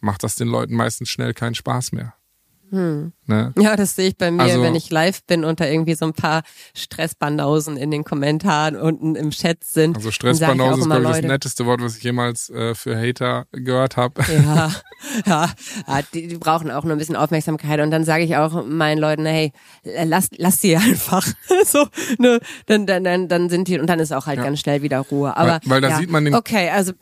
macht 0.00 0.22
das 0.22 0.36
den 0.36 0.48
Leuten 0.48 0.74
meistens 0.74 1.08
schnell 1.08 1.34
keinen 1.34 1.54
Spaß 1.54 1.92
mehr. 1.92 2.14
Ne? 3.28 3.52
Ja, 3.58 3.76
das 3.76 3.94
sehe 3.94 4.08
ich 4.08 4.16
bei 4.16 4.30
mir, 4.30 4.42
Also- 4.42 4.62
wenn 4.62 4.74
ich 4.74 4.88
live 4.90 5.22
bin 5.24 5.44
und 5.44 5.60
da 5.60 5.66
irgendwie 5.66 5.94
so 5.94 6.06
ein 6.06 6.14
paar 6.14 6.42
Stressbanausen 6.74 7.76
in 7.76 7.90
den 7.90 8.02
Kommentaren 8.02 8.74
unten 8.76 9.14
im 9.16 9.30
Chat 9.30 9.62
sind. 9.64 9.96
Also 9.96 10.10
Stressbanause 10.10 10.72
auch 10.74 10.78
ist, 10.78 10.84
glaube 10.86 11.02
ich, 11.04 11.10
das 11.10 11.20
netteste 11.22 11.66
Wort, 11.66 11.82
was 11.82 11.96
ich 11.98 12.02
jemals 12.02 12.48
äh, 12.50 12.74
für 12.74 12.96
Hater 12.98 13.46
gehört 13.52 13.96
habe. 13.96 14.22
Ja, 14.32 14.70
ja, 15.26 15.50
ja 15.86 16.00
die, 16.14 16.26
die 16.28 16.36
brauchen 16.38 16.70
auch 16.70 16.84
nur 16.84 16.92
ein 16.92 16.98
bisschen 16.98 17.16
Aufmerksamkeit 17.16 17.80
und 17.80 17.90
dann 17.90 18.04
sage 18.04 18.24
ich 18.24 18.36
auch 18.36 18.64
meinen 18.66 18.98
Leuten, 18.98 19.26
hey, 19.26 19.52
lass, 20.04 20.28
lass 20.36 20.60
die 20.60 20.76
einfach. 20.78 21.26
so, 21.66 21.86
ne, 22.18 22.40
dann, 22.66 22.86
dann, 22.86 23.04
dann, 23.04 23.28
dann 23.28 23.50
sind 23.50 23.68
die 23.68 23.78
und 23.78 23.86
dann 23.88 24.00
ist 24.00 24.12
auch 24.12 24.26
halt 24.26 24.38
Ja. 24.38 24.44
ganz 24.44 24.60
schnell 24.60 24.82
wieder 24.82 25.00
Ruhe. 25.00 25.36
Aber 25.36 25.52
Weil- 25.52 25.60
weil 25.64 25.80
da 25.82 25.88
ja, 25.90 25.98
sieht 25.98 26.10
man 26.10 26.24
den- 26.24 26.34
Okay, 26.34 26.70
also 26.70 26.92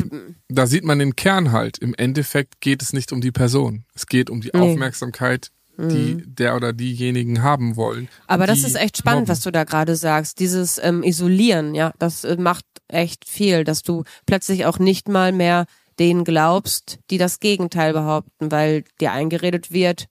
da 0.48 0.66
sieht 0.66 0.84
man 0.84 0.98
den 0.98 1.14
Kern 1.14 1.52
halt. 1.52 1.78
Im 1.78 1.94
Endeffekt 1.94 2.60
geht 2.60 2.82
es 2.82 2.92
nicht 2.92 3.12
um 3.12 3.20
die 3.20 3.32
Person. 3.32 3.84
Es 3.94 4.06
geht 4.06 4.28
um 4.28 4.40
die 4.40 4.50
Nee. 4.52 4.60
Aufmerksamkeit, 4.60 5.50
die 5.78 6.22
der 6.26 6.56
oder 6.56 6.72
diejenigen 6.72 7.42
haben 7.42 7.76
wollen. 7.76 8.08
Aber 8.26 8.46
das 8.46 8.60
ist 8.60 8.76
echt 8.76 8.96
spannend, 8.96 9.22
mobben. 9.22 9.28
was 9.28 9.40
du 9.40 9.50
da 9.52 9.64
gerade 9.64 9.96
sagst. 9.96 10.40
Dieses 10.40 10.80
ähm, 10.82 11.02
Isolieren, 11.02 11.74
ja, 11.74 11.92
das 11.98 12.24
äh, 12.24 12.36
macht 12.38 12.64
echt 12.88 13.28
viel, 13.28 13.64
dass 13.64 13.82
du 13.82 14.04
plötzlich 14.26 14.64
auch 14.64 14.78
nicht 14.78 15.08
mal 15.08 15.32
mehr 15.32 15.66
denen 15.98 16.24
glaubst, 16.24 16.98
die 17.10 17.18
das 17.18 17.40
Gegenteil 17.40 17.92
behaupten, 17.92 18.50
weil 18.50 18.84
dir 19.00 19.12
eingeredet 19.12 19.72
wird, 19.72 20.06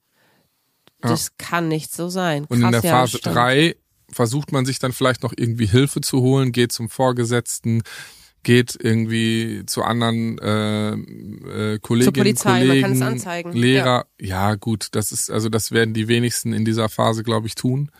das 1.00 1.36
kann 1.38 1.68
nicht 1.68 1.92
so 1.92 2.08
sein. 2.08 2.44
Und 2.48 2.58
in 2.58 2.70
Krass, 2.70 2.80
der 2.82 2.90
ja, 2.90 2.96
Phase 2.96 3.18
stimmt. 3.18 3.36
3 3.36 3.76
versucht 4.10 4.52
man 4.52 4.64
sich 4.66 4.78
dann 4.78 4.92
vielleicht 4.92 5.22
noch 5.22 5.32
irgendwie 5.36 5.66
Hilfe 5.66 6.00
zu 6.00 6.20
holen, 6.20 6.52
geht 6.52 6.72
zum 6.72 6.88
Vorgesetzten, 6.88 7.82
geht 8.46 8.78
irgendwie 8.80 9.64
zu 9.66 9.82
anderen 9.82 10.38
äh, 10.38 10.92
äh, 10.92 11.78
Kolleginnen, 11.80 12.12
Polizei, 12.12 12.48
man 12.50 12.60
Kollegen, 12.60 12.82
kann 12.82 12.92
es 12.92 13.02
anzeigen. 13.02 13.52
Lehrer. 13.52 14.06
Ja. 14.20 14.54
gut, 14.54 14.86
das 14.92 15.10
ist 15.10 15.30
also 15.30 15.48
das 15.48 15.72
werden 15.72 15.94
die 15.94 16.06
wenigsten 16.06 16.52
in 16.52 16.64
dieser 16.64 16.88
Phase, 16.88 17.24
glaube 17.24 17.48
ich, 17.48 17.56
tun. 17.56 17.90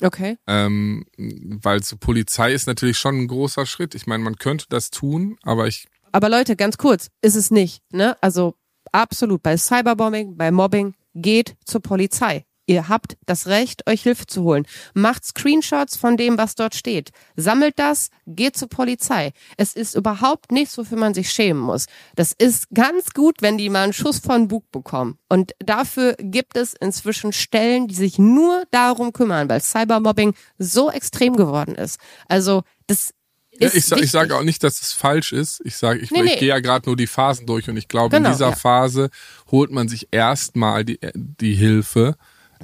Okay. 0.00 0.38
Ähm, 0.46 1.04
weil 1.18 1.82
zur 1.82 2.00
Polizei 2.00 2.54
ist 2.54 2.66
natürlich 2.66 2.96
schon 2.96 3.20
ein 3.20 3.28
großer 3.28 3.66
Schritt. 3.66 3.94
Ich 3.94 4.06
meine, 4.06 4.24
man 4.24 4.36
könnte 4.36 4.64
das 4.70 4.90
tun, 4.90 5.36
aber 5.42 5.66
ich 5.66 5.86
Aber 6.12 6.30
Leute, 6.30 6.56
ganz 6.56 6.78
kurz, 6.78 7.10
ist 7.20 7.36
es 7.36 7.50
nicht, 7.50 7.82
ne? 7.92 8.16
Also 8.22 8.54
absolut 8.90 9.42
bei 9.42 9.58
Cyberbombing, 9.58 10.38
bei 10.38 10.50
Mobbing, 10.50 10.94
geht 11.14 11.56
zur 11.66 11.82
Polizei. 11.82 12.46
Ihr 12.66 12.88
habt 12.88 13.16
das 13.26 13.46
Recht, 13.46 13.86
euch 13.88 14.02
Hilfe 14.02 14.26
zu 14.26 14.42
holen. 14.42 14.66
Macht 14.94 15.24
Screenshots 15.24 15.96
von 15.96 16.16
dem, 16.16 16.38
was 16.38 16.54
dort 16.54 16.74
steht. 16.74 17.10
Sammelt 17.36 17.78
das, 17.78 18.08
geht 18.26 18.56
zur 18.56 18.68
Polizei. 18.68 19.32
Es 19.58 19.74
ist 19.74 19.94
überhaupt 19.94 20.50
nichts, 20.50 20.78
wofür 20.78 20.96
man 20.98 21.12
sich 21.14 21.30
schämen 21.30 21.62
muss. 21.62 21.86
Das 22.16 22.32
ist 22.32 22.68
ganz 22.72 23.10
gut, 23.12 23.42
wenn 23.42 23.58
die 23.58 23.68
mal 23.68 23.84
einen 23.84 23.92
Schuss 23.92 24.18
von 24.18 24.48
Bug 24.48 24.70
bekommen. 24.72 25.18
Und 25.28 25.52
dafür 25.58 26.14
gibt 26.18 26.56
es 26.56 26.72
inzwischen 26.74 27.32
Stellen, 27.34 27.88
die 27.88 27.94
sich 27.94 28.18
nur 28.18 28.64
darum 28.70 29.12
kümmern, 29.12 29.48
weil 29.48 29.60
Cybermobbing 29.60 30.34
so 30.58 30.90
extrem 30.90 31.36
geworden 31.36 31.74
ist. 31.74 31.98
Also 32.28 32.62
das 32.86 33.12
Ja, 33.58 33.66
ist 33.68 33.74
ich, 33.76 33.84
sa- 33.86 33.96
ich 33.98 34.10
sage 34.10 34.34
auch 34.36 34.42
nicht, 34.42 34.64
dass 34.64 34.80
es 34.80 34.92
falsch 34.92 35.32
ist. 35.32 35.60
Ich 35.64 35.76
sage, 35.76 35.98
ich, 36.00 36.10
Nee, 36.10 36.20
ich 36.22 36.30
nee. 36.32 36.36
gehe 36.38 36.48
ja 36.48 36.60
gerade 36.60 36.88
nur 36.88 36.96
die 36.96 37.06
Phasen 37.06 37.46
durch 37.46 37.68
und 37.68 37.76
ich 37.76 37.88
glaube, 37.88 38.16
Genau, 38.16 38.30
in 38.30 38.32
dieser 38.34 38.50
ja. 38.50 38.56
Phase 38.56 39.10
holt 39.50 39.70
man 39.70 39.86
sich 39.88 40.08
erstmal 40.12 40.84
die, 40.84 40.98
die 41.14 41.54
Hilfe, 41.54 42.16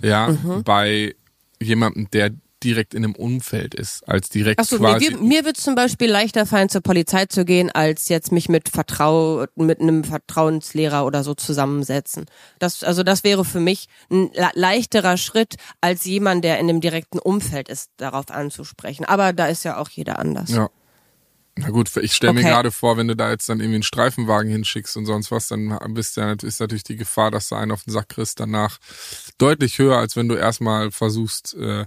ja, 0.03 0.28
Mhm. 0.28 0.64
bei 0.64 1.14
jemandem, 1.61 2.11
der 2.11 2.30
direkt 2.62 2.93
in 2.93 3.05
einem 3.05 3.14
Umfeld 3.14 3.74
ist, 3.74 4.07
als 4.07 4.28
direkt 4.28 4.61
Achso, 4.61 4.76
quasi. 4.76 5.12
mir, 5.12 5.16
mir 5.18 5.45
wird 5.47 5.57
zum 5.57 5.74
Beispiel 5.74 6.11
leichter 6.11 6.45
fallen, 6.45 6.68
zur 6.68 6.82
Polizei 6.82 7.24
zu 7.24 7.47
gehen, 7.47 7.70
als 7.70 8.11
jetzt 8.11 8.32
mich 8.32 8.51
mit 8.51 8.68
Vertrau 8.68 9.47
mit 9.55 9.80
einem 9.80 10.05
Vertrauenslehrer 10.05 11.07
oder 11.07 11.24
so 11.24 11.32
zusammensetzen. 11.32 12.26
Das, 12.59 12.84
also 12.84 13.03
das 13.03 13.24
wäre 13.24 13.47
für 13.47 13.61
mich 13.61 13.86
ein 14.11 14.30
leichterer 14.53 15.16
Schritt, 15.16 15.55
als 15.80 16.05
jemand, 16.05 16.45
der 16.45 16.59
in 16.59 16.68
einem 16.68 16.82
direkten 16.82 17.18
Umfeld 17.18 17.70
ist, 17.70 17.93
darauf 17.97 18.30
anzusprechen. 18.30 19.07
Aber 19.07 19.32
da 19.32 19.47
ist 19.47 19.64
ja 19.64 19.78
auch 19.78 19.88
jeder 19.88 20.18
anders. 20.18 20.51
Ja. 20.51 20.68
Na 21.57 21.70
gut, 21.70 21.95
ich 21.97 22.14
stelle 22.14 22.32
Okay. 22.32 22.43
mir 22.43 22.49
gerade 22.49 22.70
vor, 22.70 22.97
wenn 22.97 23.09
du 23.09 23.16
da 23.16 23.30
jetzt 23.30 23.49
dann 23.49 23.59
irgendwie 23.61 23.76
einen 23.76 23.82
Streifenwagen 23.82 24.51
hinschickst 24.51 24.97
und 24.97 25.05
sonst 25.07 25.30
was, 25.30 25.49
dann 25.49 25.76
bist 25.95 26.16
ja, 26.16 26.32
ist 26.32 26.61
natürlich 26.61 26.84
die 26.84 26.97
Gefahr, 26.97 27.30
dass 27.30 27.49
du 27.49 27.55
einen 27.55 27.72
auf 27.72 27.84
den 27.84 27.93
Sack 27.93 28.11
kriegst 28.11 28.38
danach 28.41 28.78
deutlich 29.41 29.78
höher, 29.78 29.97
als 29.99 30.16
wenn 30.16 30.28
du 30.28 30.34
erstmal 30.36 30.91
versuchst, 30.91 31.55
äh, 31.55 31.86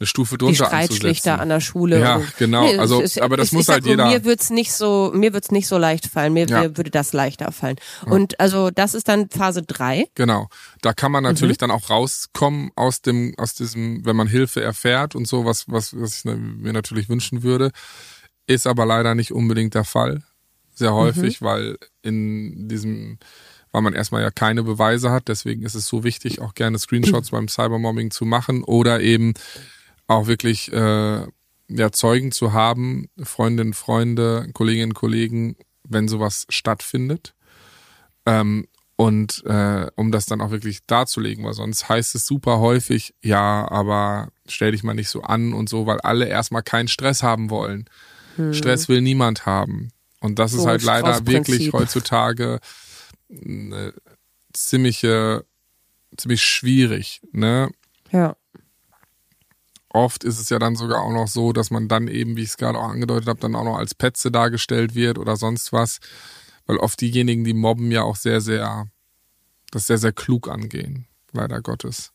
eine 0.00 0.06
Stufe 0.08 0.34
Die 0.36 0.38
drunter 0.44 0.66
Streitschlichter 0.66 1.32
anzusetzen. 1.34 1.40
an 1.40 1.48
der 1.48 1.60
Schule. 1.60 2.00
Ja, 2.00 2.20
genau. 2.36 2.66
es 2.66 2.78
Also, 2.80 3.00
ist- 3.02 3.20
aber 3.20 3.36
das 3.36 3.48
ich, 3.48 3.52
muss 3.52 3.68
halt 3.68 3.86
jeder- 3.86 4.06
Mir 4.08 4.24
wird's 4.24 4.50
nicht 4.50 4.72
so, 4.72 5.12
mir 5.14 5.32
wird's 5.32 5.52
nicht 5.52 5.68
so 5.68 5.78
leicht 5.78 6.06
fallen. 6.06 6.32
Mir, 6.32 6.46
Ja. 6.48 6.62
mir 6.62 6.76
würde 6.76 6.90
das 6.90 7.12
leichter 7.12 7.52
fallen. 7.52 7.76
Und 8.06 8.40
also 8.40 8.70
das 8.70 8.94
ist 8.94 9.06
dann 9.06 9.30
Phase 9.30 9.62
drei. 9.62 10.08
Genau. 10.16 10.48
Da 10.80 10.92
kann 10.92 11.12
man 11.12 11.22
natürlich 11.22 11.58
Mhm. 11.58 11.60
dann 11.60 11.70
auch 11.70 11.88
rauskommen 11.88 12.72
aus 12.74 13.00
dem, 13.02 13.34
aus 13.38 13.54
diesem, 13.54 14.04
wenn 14.04 14.16
man 14.16 14.26
Hilfe 14.26 14.60
erfährt 14.60 15.14
und 15.14 15.28
so, 15.28 15.44
was, 15.44 15.66
was, 15.68 15.96
was 15.96 16.16
ich 16.16 16.24
mir 16.24 16.72
natürlich 16.72 17.08
wünschen 17.08 17.44
würde. 17.44 17.70
Ist 18.48 18.66
aber 18.66 18.84
leider 18.84 19.14
nicht 19.14 19.30
unbedingt 19.30 19.74
der 19.74 19.84
Fall. 19.84 20.24
Sehr 20.74 20.92
häufig, 20.94 21.40
Mhm. 21.40 21.44
weil 21.44 21.78
in 22.02 22.66
diesem, 22.68 23.18
weil 23.72 23.82
man 23.82 23.94
erstmal 23.94 24.22
ja 24.22 24.30
keine 24.30 24.62
Beweise 24.62 25.10
hat, 25.10 25.28
deswegen 25.28 25.62
ist 25.62 25.74
es 25.74 25.86
so 25.86 26.04
wichtig, 26.04 26.40
auch 26.40 26.54
gerne 26.54 26.78
Screenshots 26.78 27.30
beim 27.30 27.48
Cybermobbing 27.48 28.10
zu 28.10 28.24
machen 28.24 28.62
oder 28.62 29.00
eben 29.00 29.34
auch 30.06 30.26
wirklich 30.26 30.72
äh, 30.72 31.26
ja, 31.68 31.92
Zeugen 31.92 32.32
zu 32.32 32.52
haben, 32.52 33.08
Freundinnen, 33.22 33.72
Freunde, 33.72 34.48
Kolleginnen, 34.52 34.94
Kollegen, 34.94 35.56
wenn 35.88 36.06
sowas 36.06 36.46
stattfindet. 36.50 37.34
Ähm, 38.26 38.68
und 38.96 39.42
äh, 39.46 39.90
um 39.96 40.12
das 40.12 40.26
dann 40.26 40.40
auch 40.40 40.50
wirklich 40.50 40.86
darzulegen, 40.86 41.44
weil 41.44 41.54
sonst 41.54 41.88
heißt 41.88 42.14
es 42.14 42.26
super 42.26 42.60
häufig, 42.60 43.14
ja, 43.22 43.68
aber 43.68 44.28
stell 44.46 44.72
dich 44.72 44.84
mal 44.84 44.94
nicht 44.94 45.08
so 45.08 45.22
an 45.22 45.54
und 45.54 45.68
so, 45.68 45.86
weil 45.86 46.00
alle 46.00 46.26
erstmal 46.26 46.62
keinen 46.62 46.88
Stress 46.88 47.22
haben 47.22 47.50
wollen. 47.50 47.88
Stress 48.52 48.88
will 48.88 49.00
niemand 49.00 49.44
haben. 49.44 49.90
Und 50.20 50.38
das 50.38 50.52
ist 50.52 50.62
So, 50.62 50.68
halt 50.68 50.82
leider 50.82 51.26
wirklich 51.26 51.72
heutzutage 51.72 52.60
eine 53.32 53.94
ziemliche, 54.52 55.44
ziemlich 56.16 56.42
schwierig, 56.42 57.20
ne? 57.32 57.70
Ja. 58.10 58.36
Oft 59.88 60.24
ist 60.24 60.38
es 60.38 60.48
ja 60.48 60.58
dann 60.58 60.76
sogar 60.76 61.02
auch 61.02 61.12
noch 61.12 61.28
so, 61.28 61.52
dass 61.52 61.70
man 61.70 61.88
dann 61.88 62.08
eben, 62.08 62.36
wie 62.36 62.42
ich 62.42 62.50
es 62.50 62.56
gerade 62.56 62.78
auch 62.78 62.88
angedeutet 62.88 63.28
habe, 63.28 63.40
dann 63.40 63.54
auch 63.54 63.64
noch 63.64 63.76
als 63.76 63.94
Petze 63.94 64.30
dargestellt 64.30 64.94
wird 64.94 65.18
oder 65.18 65.36
sonst 65.36 65.72
was. 65.72 65.98
Weil 66.66 66.78
oft 66.78 67.00
diejenigen, 67.00 67.44
die 67.44 67.52
mobben, 67.52 67.90
ja 67.90 68.02
auch 68.02 68.16
sehr, 68.16 68.40
sehr, 68.40 68.88
das 69.70 69.86
sehr, 69.86 69.98
sehr 69.98 70.12
klug 70.12 70.48
angehen. 70.48 71.06
Leider 71.32 71.60
Gottes. 71.60 72.12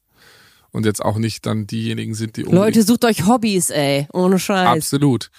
Und 0.71 0.85
jetzt 0.85 1.03
auch 1.03 1.17
nicht 1.17 1.45
dann 1.45 1.67
diejenigen 1.67 2.13
sind, 2.15 2.37
die 2.37 2.43
Leute, 2.43 2.83
sucht 2.83 3.05
euch 3.05 3.25
Hobbys, 3.25 3.69
ey. 3.69 4.07
Ohne 4.11 4.39
Scheiß. 4.39 4.67
Absolut. 4.67 5.29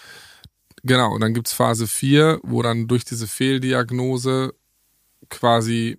Genau, 0.82 1.12
und 1.14 1.20
dann 1.20 1.34
gibt's 1.34 1.52
Phase 1.52 1.86
4, 1.86 2.40
wo 2.42 2.62
dann 2.62 2.86
durch 2.86 3.04
diese 3.04 3.26
Fehldiagnose 3.26 4.54
quasi 5.30 5.98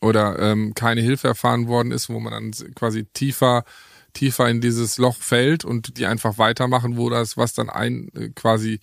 oder 0.00 0.38
ähm, 0.38 0.74
keine 0.74 1.00
Hilfe 1.00 1.28
erfahren 1.28 1.68
worden 1.68 1.92
ist, 1.92 2.08
wo 2.08 2.18
man 2.20 2.32
dann 2.32 2.74
quasi 2.74 3.04
tiefer 3.12 3.64
tiefer 4.12 4.48
in 4.48 4.60
dieses 4.60 4.98
Loch 4.98 5.16
fällt 5.16 5.64
und 5.64 5.98
die 5.98 6.06
einfach 6.06 6.38
weitermachen, 6.38 6.96
wo 6.96 7.10
das, 7.10 7.36
was 7.36 7.54
dann 7.54 7.70
ein 7.70 8.08
äh, 8.14 8.28
quasi, 8.30 8.80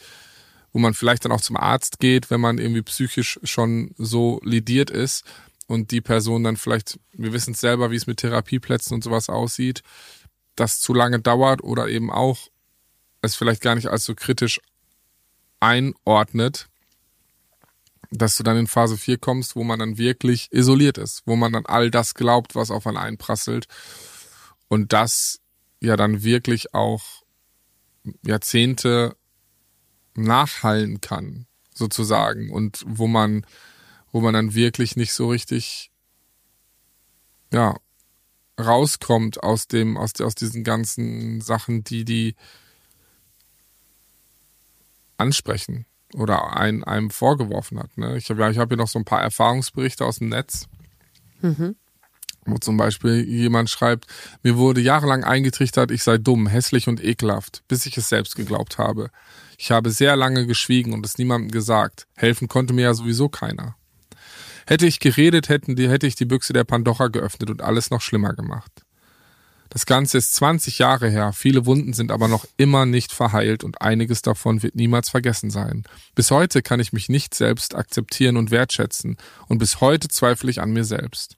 wo 0.71 0.79
man 0.79 0.93
vielleicht 0.93 1.25
dann 1.25 1.31
auch 1.31 1.41
zum 1.41 1.57
Arzt 1.57 1.99
geht, 1.99 2.29
wenn 2.29 2.41
man 2.41 2.57
irgendwie 2.57 2.81
psychisch 2.81 3.39
schon 3.43 3.93
so 3.97 4.39
lidiert 4.43 4.89
ist 4.89 5.23
und 5.67 5.91
die 5.91 6.01
Person 6.01 6.43
dann 6.43 6.57
vielleicht, 6.57 6.99
wir 7.13 7.33
wissen 7.33 7.53
es 7.53 7.61
selber, 7.61 7.91
wie 7.91 7.95
es 7.95 8.07
mit 8.07 8.17
Therapieplätzen 8.17 8.95
und 8.95 9.03
sowas 9.03 9.29
aussieht, 9.29 9.83
das 10.55 10.79
zu 10.79 10.93
lange 10.93 11.19
dauert 11.19 11.63
oder 11.63 11.87
eben 11.87 12.11
auch 12.11 12.49
es 13.21 13.35
vielleicht 13.35 13.61
gar 13.61 13.75
nicht 13.75 13.87
als 13.87 14.05
so 14.05 14.15
kritisch 14.15 14.59
einordnet, 15.59 16.68
dass 18.11 18.35
du 18.35 18.43
dann 18.43 18.57
in 18.57 18.67
Phase 18.67 18.97
4 18.97 19.17
kommst, 19.19 19.55
wo 19.55 19.63
man 19.63 19.79
dann 19.79 19.97
wirklich 19.97 20.51
isoliert 20.51 20.97
ist, 20.97 21.21
wo 21.25 21.35
man 21.35 21.53
dann 21.53 21.65
all 21.65 21.91
das 21.91 22.15
glaubt, 22.15 22.55
was 22.55 22.71
auf 22.71 22.87
einen 22.87 22.97
einprasselt. 22.97 23.67
Und 24.67 24.93
das 24.93 25.39
ja 25.79 25.95
dann 25.95 26.23
wirklich 26.23 26.73
auch 26.73 27.03
Jahrzehnte 28.25 29.15
nachhallen 30.15 31.01
kann, 31.01 31.45
sozusagen, 31.73 32.51
und 32.51 32.83
wo 32.85 33.07
man, 33.07 33.45
wo 34.11 34.21
man 34.21 34.33
dann 34.33 34.53
wirklich 34.53 34.95
nicht 34.95 35.13
so 35.13 35.29
richtig, 35.29 35.91
ja, 37.53 37.75
rauskommt 38.59 39.41
aus 39.43 39.67
dem, 39.67 39.97
aus, 39.97 40.19
aus 40.19 40.35
diesen 40.35 40.63
ganzen 40.63 41.41
Sachen, 41.41 41.83
die 41.83 42.03
die 42.03 42.35
ansprechen 45.17 45.85
oder 46.15 46.57
ein, 46.57 46.83
einem 46.83 47.09
vorgeworfen 47.09 47.79
hat. 47.79 47.97
Ne? 47.97 48.17
Ich 48.17 48.29
habe 48.29 48.41
ja, 48.41 48.49
ich 48.49 48.57
habe 48.57 48.69
hier 48.69 48.77
noch 48.77 48.87
so 48.87 48.99
ein 48.99 49.05
paar 49.05 49.21
Erfahrungsberichte 49.21 50.05
aus 50.05 50.19
dem 50.19 50.29
Netz, 50.29 50.67
wo 52.45 52.57
zum 52.57 52.77
Beispiel 52.77 53.23
jemand 53.23 53.69
schreibt, 53.69 54.07
mir 54.43 54.57
wurde 54.57 54.81
jahrelang 54.81 55.23
eingetrichtert, 55.23 55.91
ich 55.91 56.03
sei 56.03 56.17
dumm, 56.17 56.47
hässlich 56.47 56.87
und 56.87 57.03
ekelhaft, 57.03 57.63
bis 57.67 57.85
ich 57.85 57.97
es 57.97 58.09
selbst 58.09 58.35
geglaubt 58.35 58.77
habe. 58.77 59.11
Ich 59.57 59.71
habe 59.71 59.91
sehr 59.91 60.15
lange 60.15 60.47
geschwiegen 60.47 60.93
und 60.93 61.05
es 61.05 61.17
niemandem 61.17 61.51
gesagt. 61.51 62.07
Helfen 62.15 62.47
konnte 62.47 62.73
mir 62.73 62.83
ja 62.83 62.93
sowieso 62.93 63.29
keiner. 63.29 63.75
Hätte 64.65 64.85
ich 64.85 64.99
geredet, 64.99 65.49
hätten 65.49 65.75
die, 65.75 65.89
hätte 65.89 66.07
ich 66.07 66.15
die 66.15 66.25
Büchse 66.25 66.53
der 66.53 66.63
Pandora 66.63 67.07
geöffnet 67.07 67.49
und 67.49 67.61
alles 67.61 67.89
noch 67.89 68.01
schlimmer 68.01 68.33
gemacht. 68.33 68.71
Das 69.69 69.85
Ganze 69.85 70.17
ist 70.17 70.33
20 70.35 70.79
Jahre 70.79 71.09
her, 71.09 71.31
viele 71.31 71.65
Wunden 71.67 71.93
sind 71.93 72.11
aber 72.11 72.27
noch 72.27 72.45
immer 72.57 72.87
nicht 72.87 73.11
verheilt 73.11 73.63
und 73.63 73.81
einiges 73.81 74.23
davon 74.23 74.63
wird 74.63 74.75
niemals 74.75 75.09
vergessen 75.09 75.51
sein. 75.51 75.83
Bis 76.15 76.31
heute 76.31 76.63
kann 76.63 76.79
ich 76.79 76.91
mich 76.91 77.07
nicht 77.07 77.35
selbst 77.35 77.75
akzeptieren 77.75 78.35
und 78.35 78.49
wertschätzen 78.49 79.17
und 79.47 79.59
bis 79.59 79.79
heute 79.79 80.07
zweifle 80.07 80.49
ich 80.49 80.59
an 80.59 80.71
mir 80.71 80.85
selbst. 80.85 81.37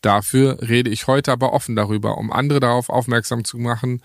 Dafür 0.00 0.58
rede 0.62 0.90
ich 0.90 1.08
heute 1.08 1.32
aber 1.32 1.52
offen 1.52 1.76
darüber, 1.76 2.16
um 2.18 2.32
andere 2.32 2.60
darauf 2.60 2.88
aufmerksam 2.88 3.44
zu 3.44 3.58
machen, 3.58 4.00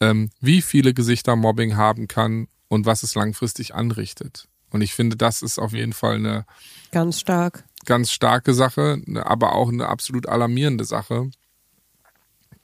ähm, 0.00 0.30
wie 0.40 0.62
viele 0.62 0.94
Gesichter 0.94 1.36
Mobbing 1.36 1.76
haben 1.76 2.08
kann 2.08 2.46
und 2.68 2.86
was 2.86 3.02
es 3.02 3.14
langfristig 3.14 3.74
anrichtet. 3.74 4.48
Und 4.70 4.82
ich 4.82 4.94
finde, 4.94 5.16
das 5.16 5.42
ist 5.42 5.58
auf 5.58 5.72
jeden 5.72 5.92
Fall 5.92 6.16
eine 6.16 6.46
Ganz 6.92 7.20
stark. 7.20 7.64
ganz 7.84 8.10
starke 8.10 8.54
Sache, 8.54 9.02
aber 9.16 9.54
auch 9.54 9.68
eine 9.68 9.88
absolut 9.88 10.28
alarmierende 10.28 10.84
Sache, 10.84 11.30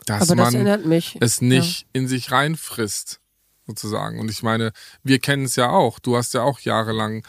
dass 0.07 0.23
Aber 0.31 0.37
das 0.37 0.47
man 0.47 0.55
erinnert 0.55 0.87
mich. 0.87 1.17
es 1.21 1.41
nicht 1.41 1.87
in 1.93 2.09
sich 2.09 2.33
reinfrisst, 2.33 3.21
sozusagen. 3.67 4.19
Und 4.19 4.31
ich 4.31 4.43
meine, 4.43 4.73
wir 5.03 5.19
kennen 5.19 5.45
es 5.45 5.57
ja 5.57 5.71
auch. 5.71 5.99
Du 5.99 6.17
hast 6.17 6.35
ja 6.35 6.43
auch 6.43 6.61
jahrelang 6.61 7.25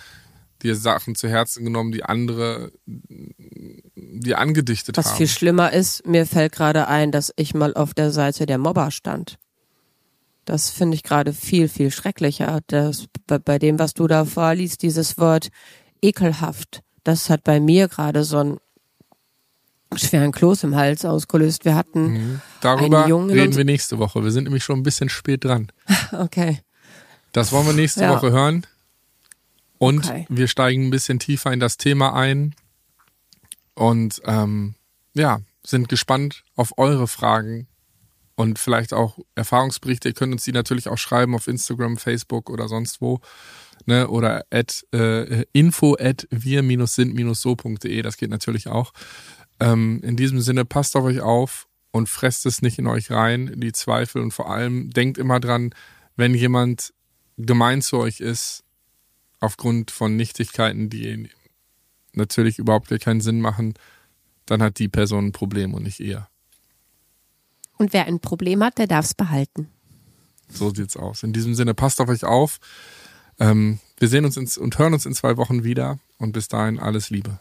dir 0.62 0.76
Sachen 0.76 1.16
zu 1.16 1.28
Herzen 1.28 1.66
genommen, 1.66 1.92
die 1.92 2.04
andere 2.04 2.72
dir 2.86 4.38
angedichtet 4.38 4.98
Was 4.98 5.08
haben. 5.08 5.18
viel 5.18 5.28
schlimmer 5.28 5.74
ist, 5.74 6.06
mir 6.06 6.26
fällt 6.26 6.52
gerade 6.54 6.88
ein, 6.88 7.12
dass 7.12 7.34
ich 7.36 7.54
mal 7.54 7.74
auf 7.74 7.94
der 7.94 8.12
Seite 8.12 8.46
der 8.46 8.58
Mobber 8.58 8.92
stand. 8.92 9.38
Das 10.46 10.70
finde 10.70 10.96
ich 10.96 11.04
gerade 11.04 11.34
viel, 11.34 11.68
viel 11.70 11.92
schrecklicher. 11.92 12.62
Das, 12.68 13.06
bei, 13.28 13.40
bei 13.40 13.60
dem, 13.60 13.80
was 13.80 13.94
du 13.94 14.08
da 14.08 14.26
vorliest, 14.26 14.82
dieses 14.82 15.18
Wort 15.18 15.50
ekelhaft, 16.02 16.82
das 17.04 17.30
hat 17.30 17.44
bei 17.44 17.60
mir 17.60 17.88
gerade 17.88 18.24
so 18.24 18.38
einen 18.38 18.58
schweren 19.96 20.32
Kloß 20.32 20.64
im 20.64 20.76
Hals 20.76 21.06
ausgelöst. 21.06 21.66
Wir 21.66 21.76
hatten, 21.76 22.42
Darüber 22.62 23.08
Jungen 23.08 23.30
in 23.30 23.40
reden 23.40 23.56
wir 23.56 23.66
nächste 23.66 24.00
Woche. 24.00 24.24
Wir 24.24 24.32
sind 24.32 24.46
nämlich 24.46 24.64
schon 24.64 24.80
ein 24.80 24.84
bisschen 24.84 25.10
spät 25.10 25.44
dran. 25.44 25.72
okay, 26.14 26.60
Das 27.34 27.52
wollen 27.52 27.66
wir 27.68 27.74
nächste 27.74 28.02
Ja. 28.02 28.16
Woche 28.16 28.32
hören. 28.32 28.66
Und 29.78 30.06
Okay. 30.08 30.26
wir 30.30 30.48
steigen 30.48 30.88
ein 30.88 30.92
bisschen 30.92 31.20
tiefer 31.20 31.52
in 31.52 31.60
das 31.60 31.78
Thema 31.78 32.14
ein. 32.14 32.56
Und 33.74 34.22
ähm, 34.26 34.76
ja, 35.14 35.42
sind 35.66 35.90
gespannt 35.90 36.44
auf 36.56 36.78
eure 36.78 37.08
Fragen 37.08 37.68
und 38.36 38.60
vielleicht 38.60 38.94
auch 38.94 39.18
Erfahrungsberichte. 39.36 40.10
Ihr 40.10 40.14
könnt 40.14 40.34
uns 40.34 40.44
die 40.44 40.52
natürlich 40.52 40.88
auch 40.88 40.98
schreiben 40.98 41.36
auf 41.36 41.48
Instagram, 41.48 41.98
Facebook 41.98 42.50
oder 42.50 42.68
sonst 42.68 43.02
wo. 43.02 43.20
Ne, 43.88 44.08
oder 44.08 44.44
at, 44.52 44.86
äh, 44.94 45.44
info 45.54 45.96
at 46.00 46.28
wir-sind-so.de, 46.30 48.02
das 48.04 48.18
geht 48.18 48.30
natürlich 48.30 48.68
auch. 48.68 48.94
Ähm, 49.62 50.02
in 50.04 50.18
diesem 50.18 50.42
Sinne, 50.42 50.66
passt 50.66 50.96
auf 50.96 51.04
euch 51.04 51.22
auf 51.22 51.68
und 51.92 52.10
fresst 52.10 52.46
es 52.46 52.62
nicht 52.62 52.80
in 52.80 52.88
euch 52.88 53.12
rein, 53.12 53.54
die 53.58 53.72
Zweifel 53.72 54.22
und 54.22 54.32
vor 54.32 54.50
allem 54.50 54.90
denkt 54.90 55.18
immer 55.18 55.40
dran, 55.40 55.74
wenn 56.16 56.34
jemand 56.34 56.94
gemein 57.38 57.82
zu 57.82 57.98
euch 57.98 58.20
ist, 58.20 58.64
aufgrund 59.40 59.92
von 59.92 60.16
Nichtigkeiten, 60.16 60.90
die 60.90 61.30
natürlich 62.14 62.58
überhaupt 62.60 62.90
keinen 63.02 63.22
Sinn 63.22 63.40
machen, 63.40 63.76
dann 64.46 64.64
hat 64.64 64.80
die 64.80 64.88
Person 64.88 65.28
ein 65.28 65.32
Problem 65.32 65.74
und 65.74 65.84
nicht 65.84 66.00
ihr. 66.00 66.28
Und 67.78 67.94
wer 67.94 68.06
ein 68.06 68.20
Problem 68.20 68.64
hat, 68.64 68.78
der 68.78 68.88
darf 68.88 69.06
es 69.06 69.14
behalten. 69.14 69.70
So 70.50 70.74
sieht's 70.74 70.98
aus. 70.98 71.24
In 71.24 71.34
diesem 71.34 71.56
Sinne, 71.56 71.74
passt 71.74 72.02
auf 72.02 72.10
euch 72.10 72.24
auf. 72.24 72.60
Ähm, 73.40 73.80
wir 73.98 74.08
sehen 74.08 74.26
uns 74.26 74.38
und 74.58 74.78
hören 74.78 74.94
uns 74.94 75.06
in 75.06 75.14
zwei 75.14 75.38
Wochen 75.38 75.64
wieder. 75.64 76.00
Und 76.18 76.34
bis 76.34 76.48
dahin 76.48 76.80
alles 76.80 77.10
Liebe. 77.10 77.40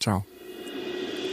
Ciao. 0.00 0.26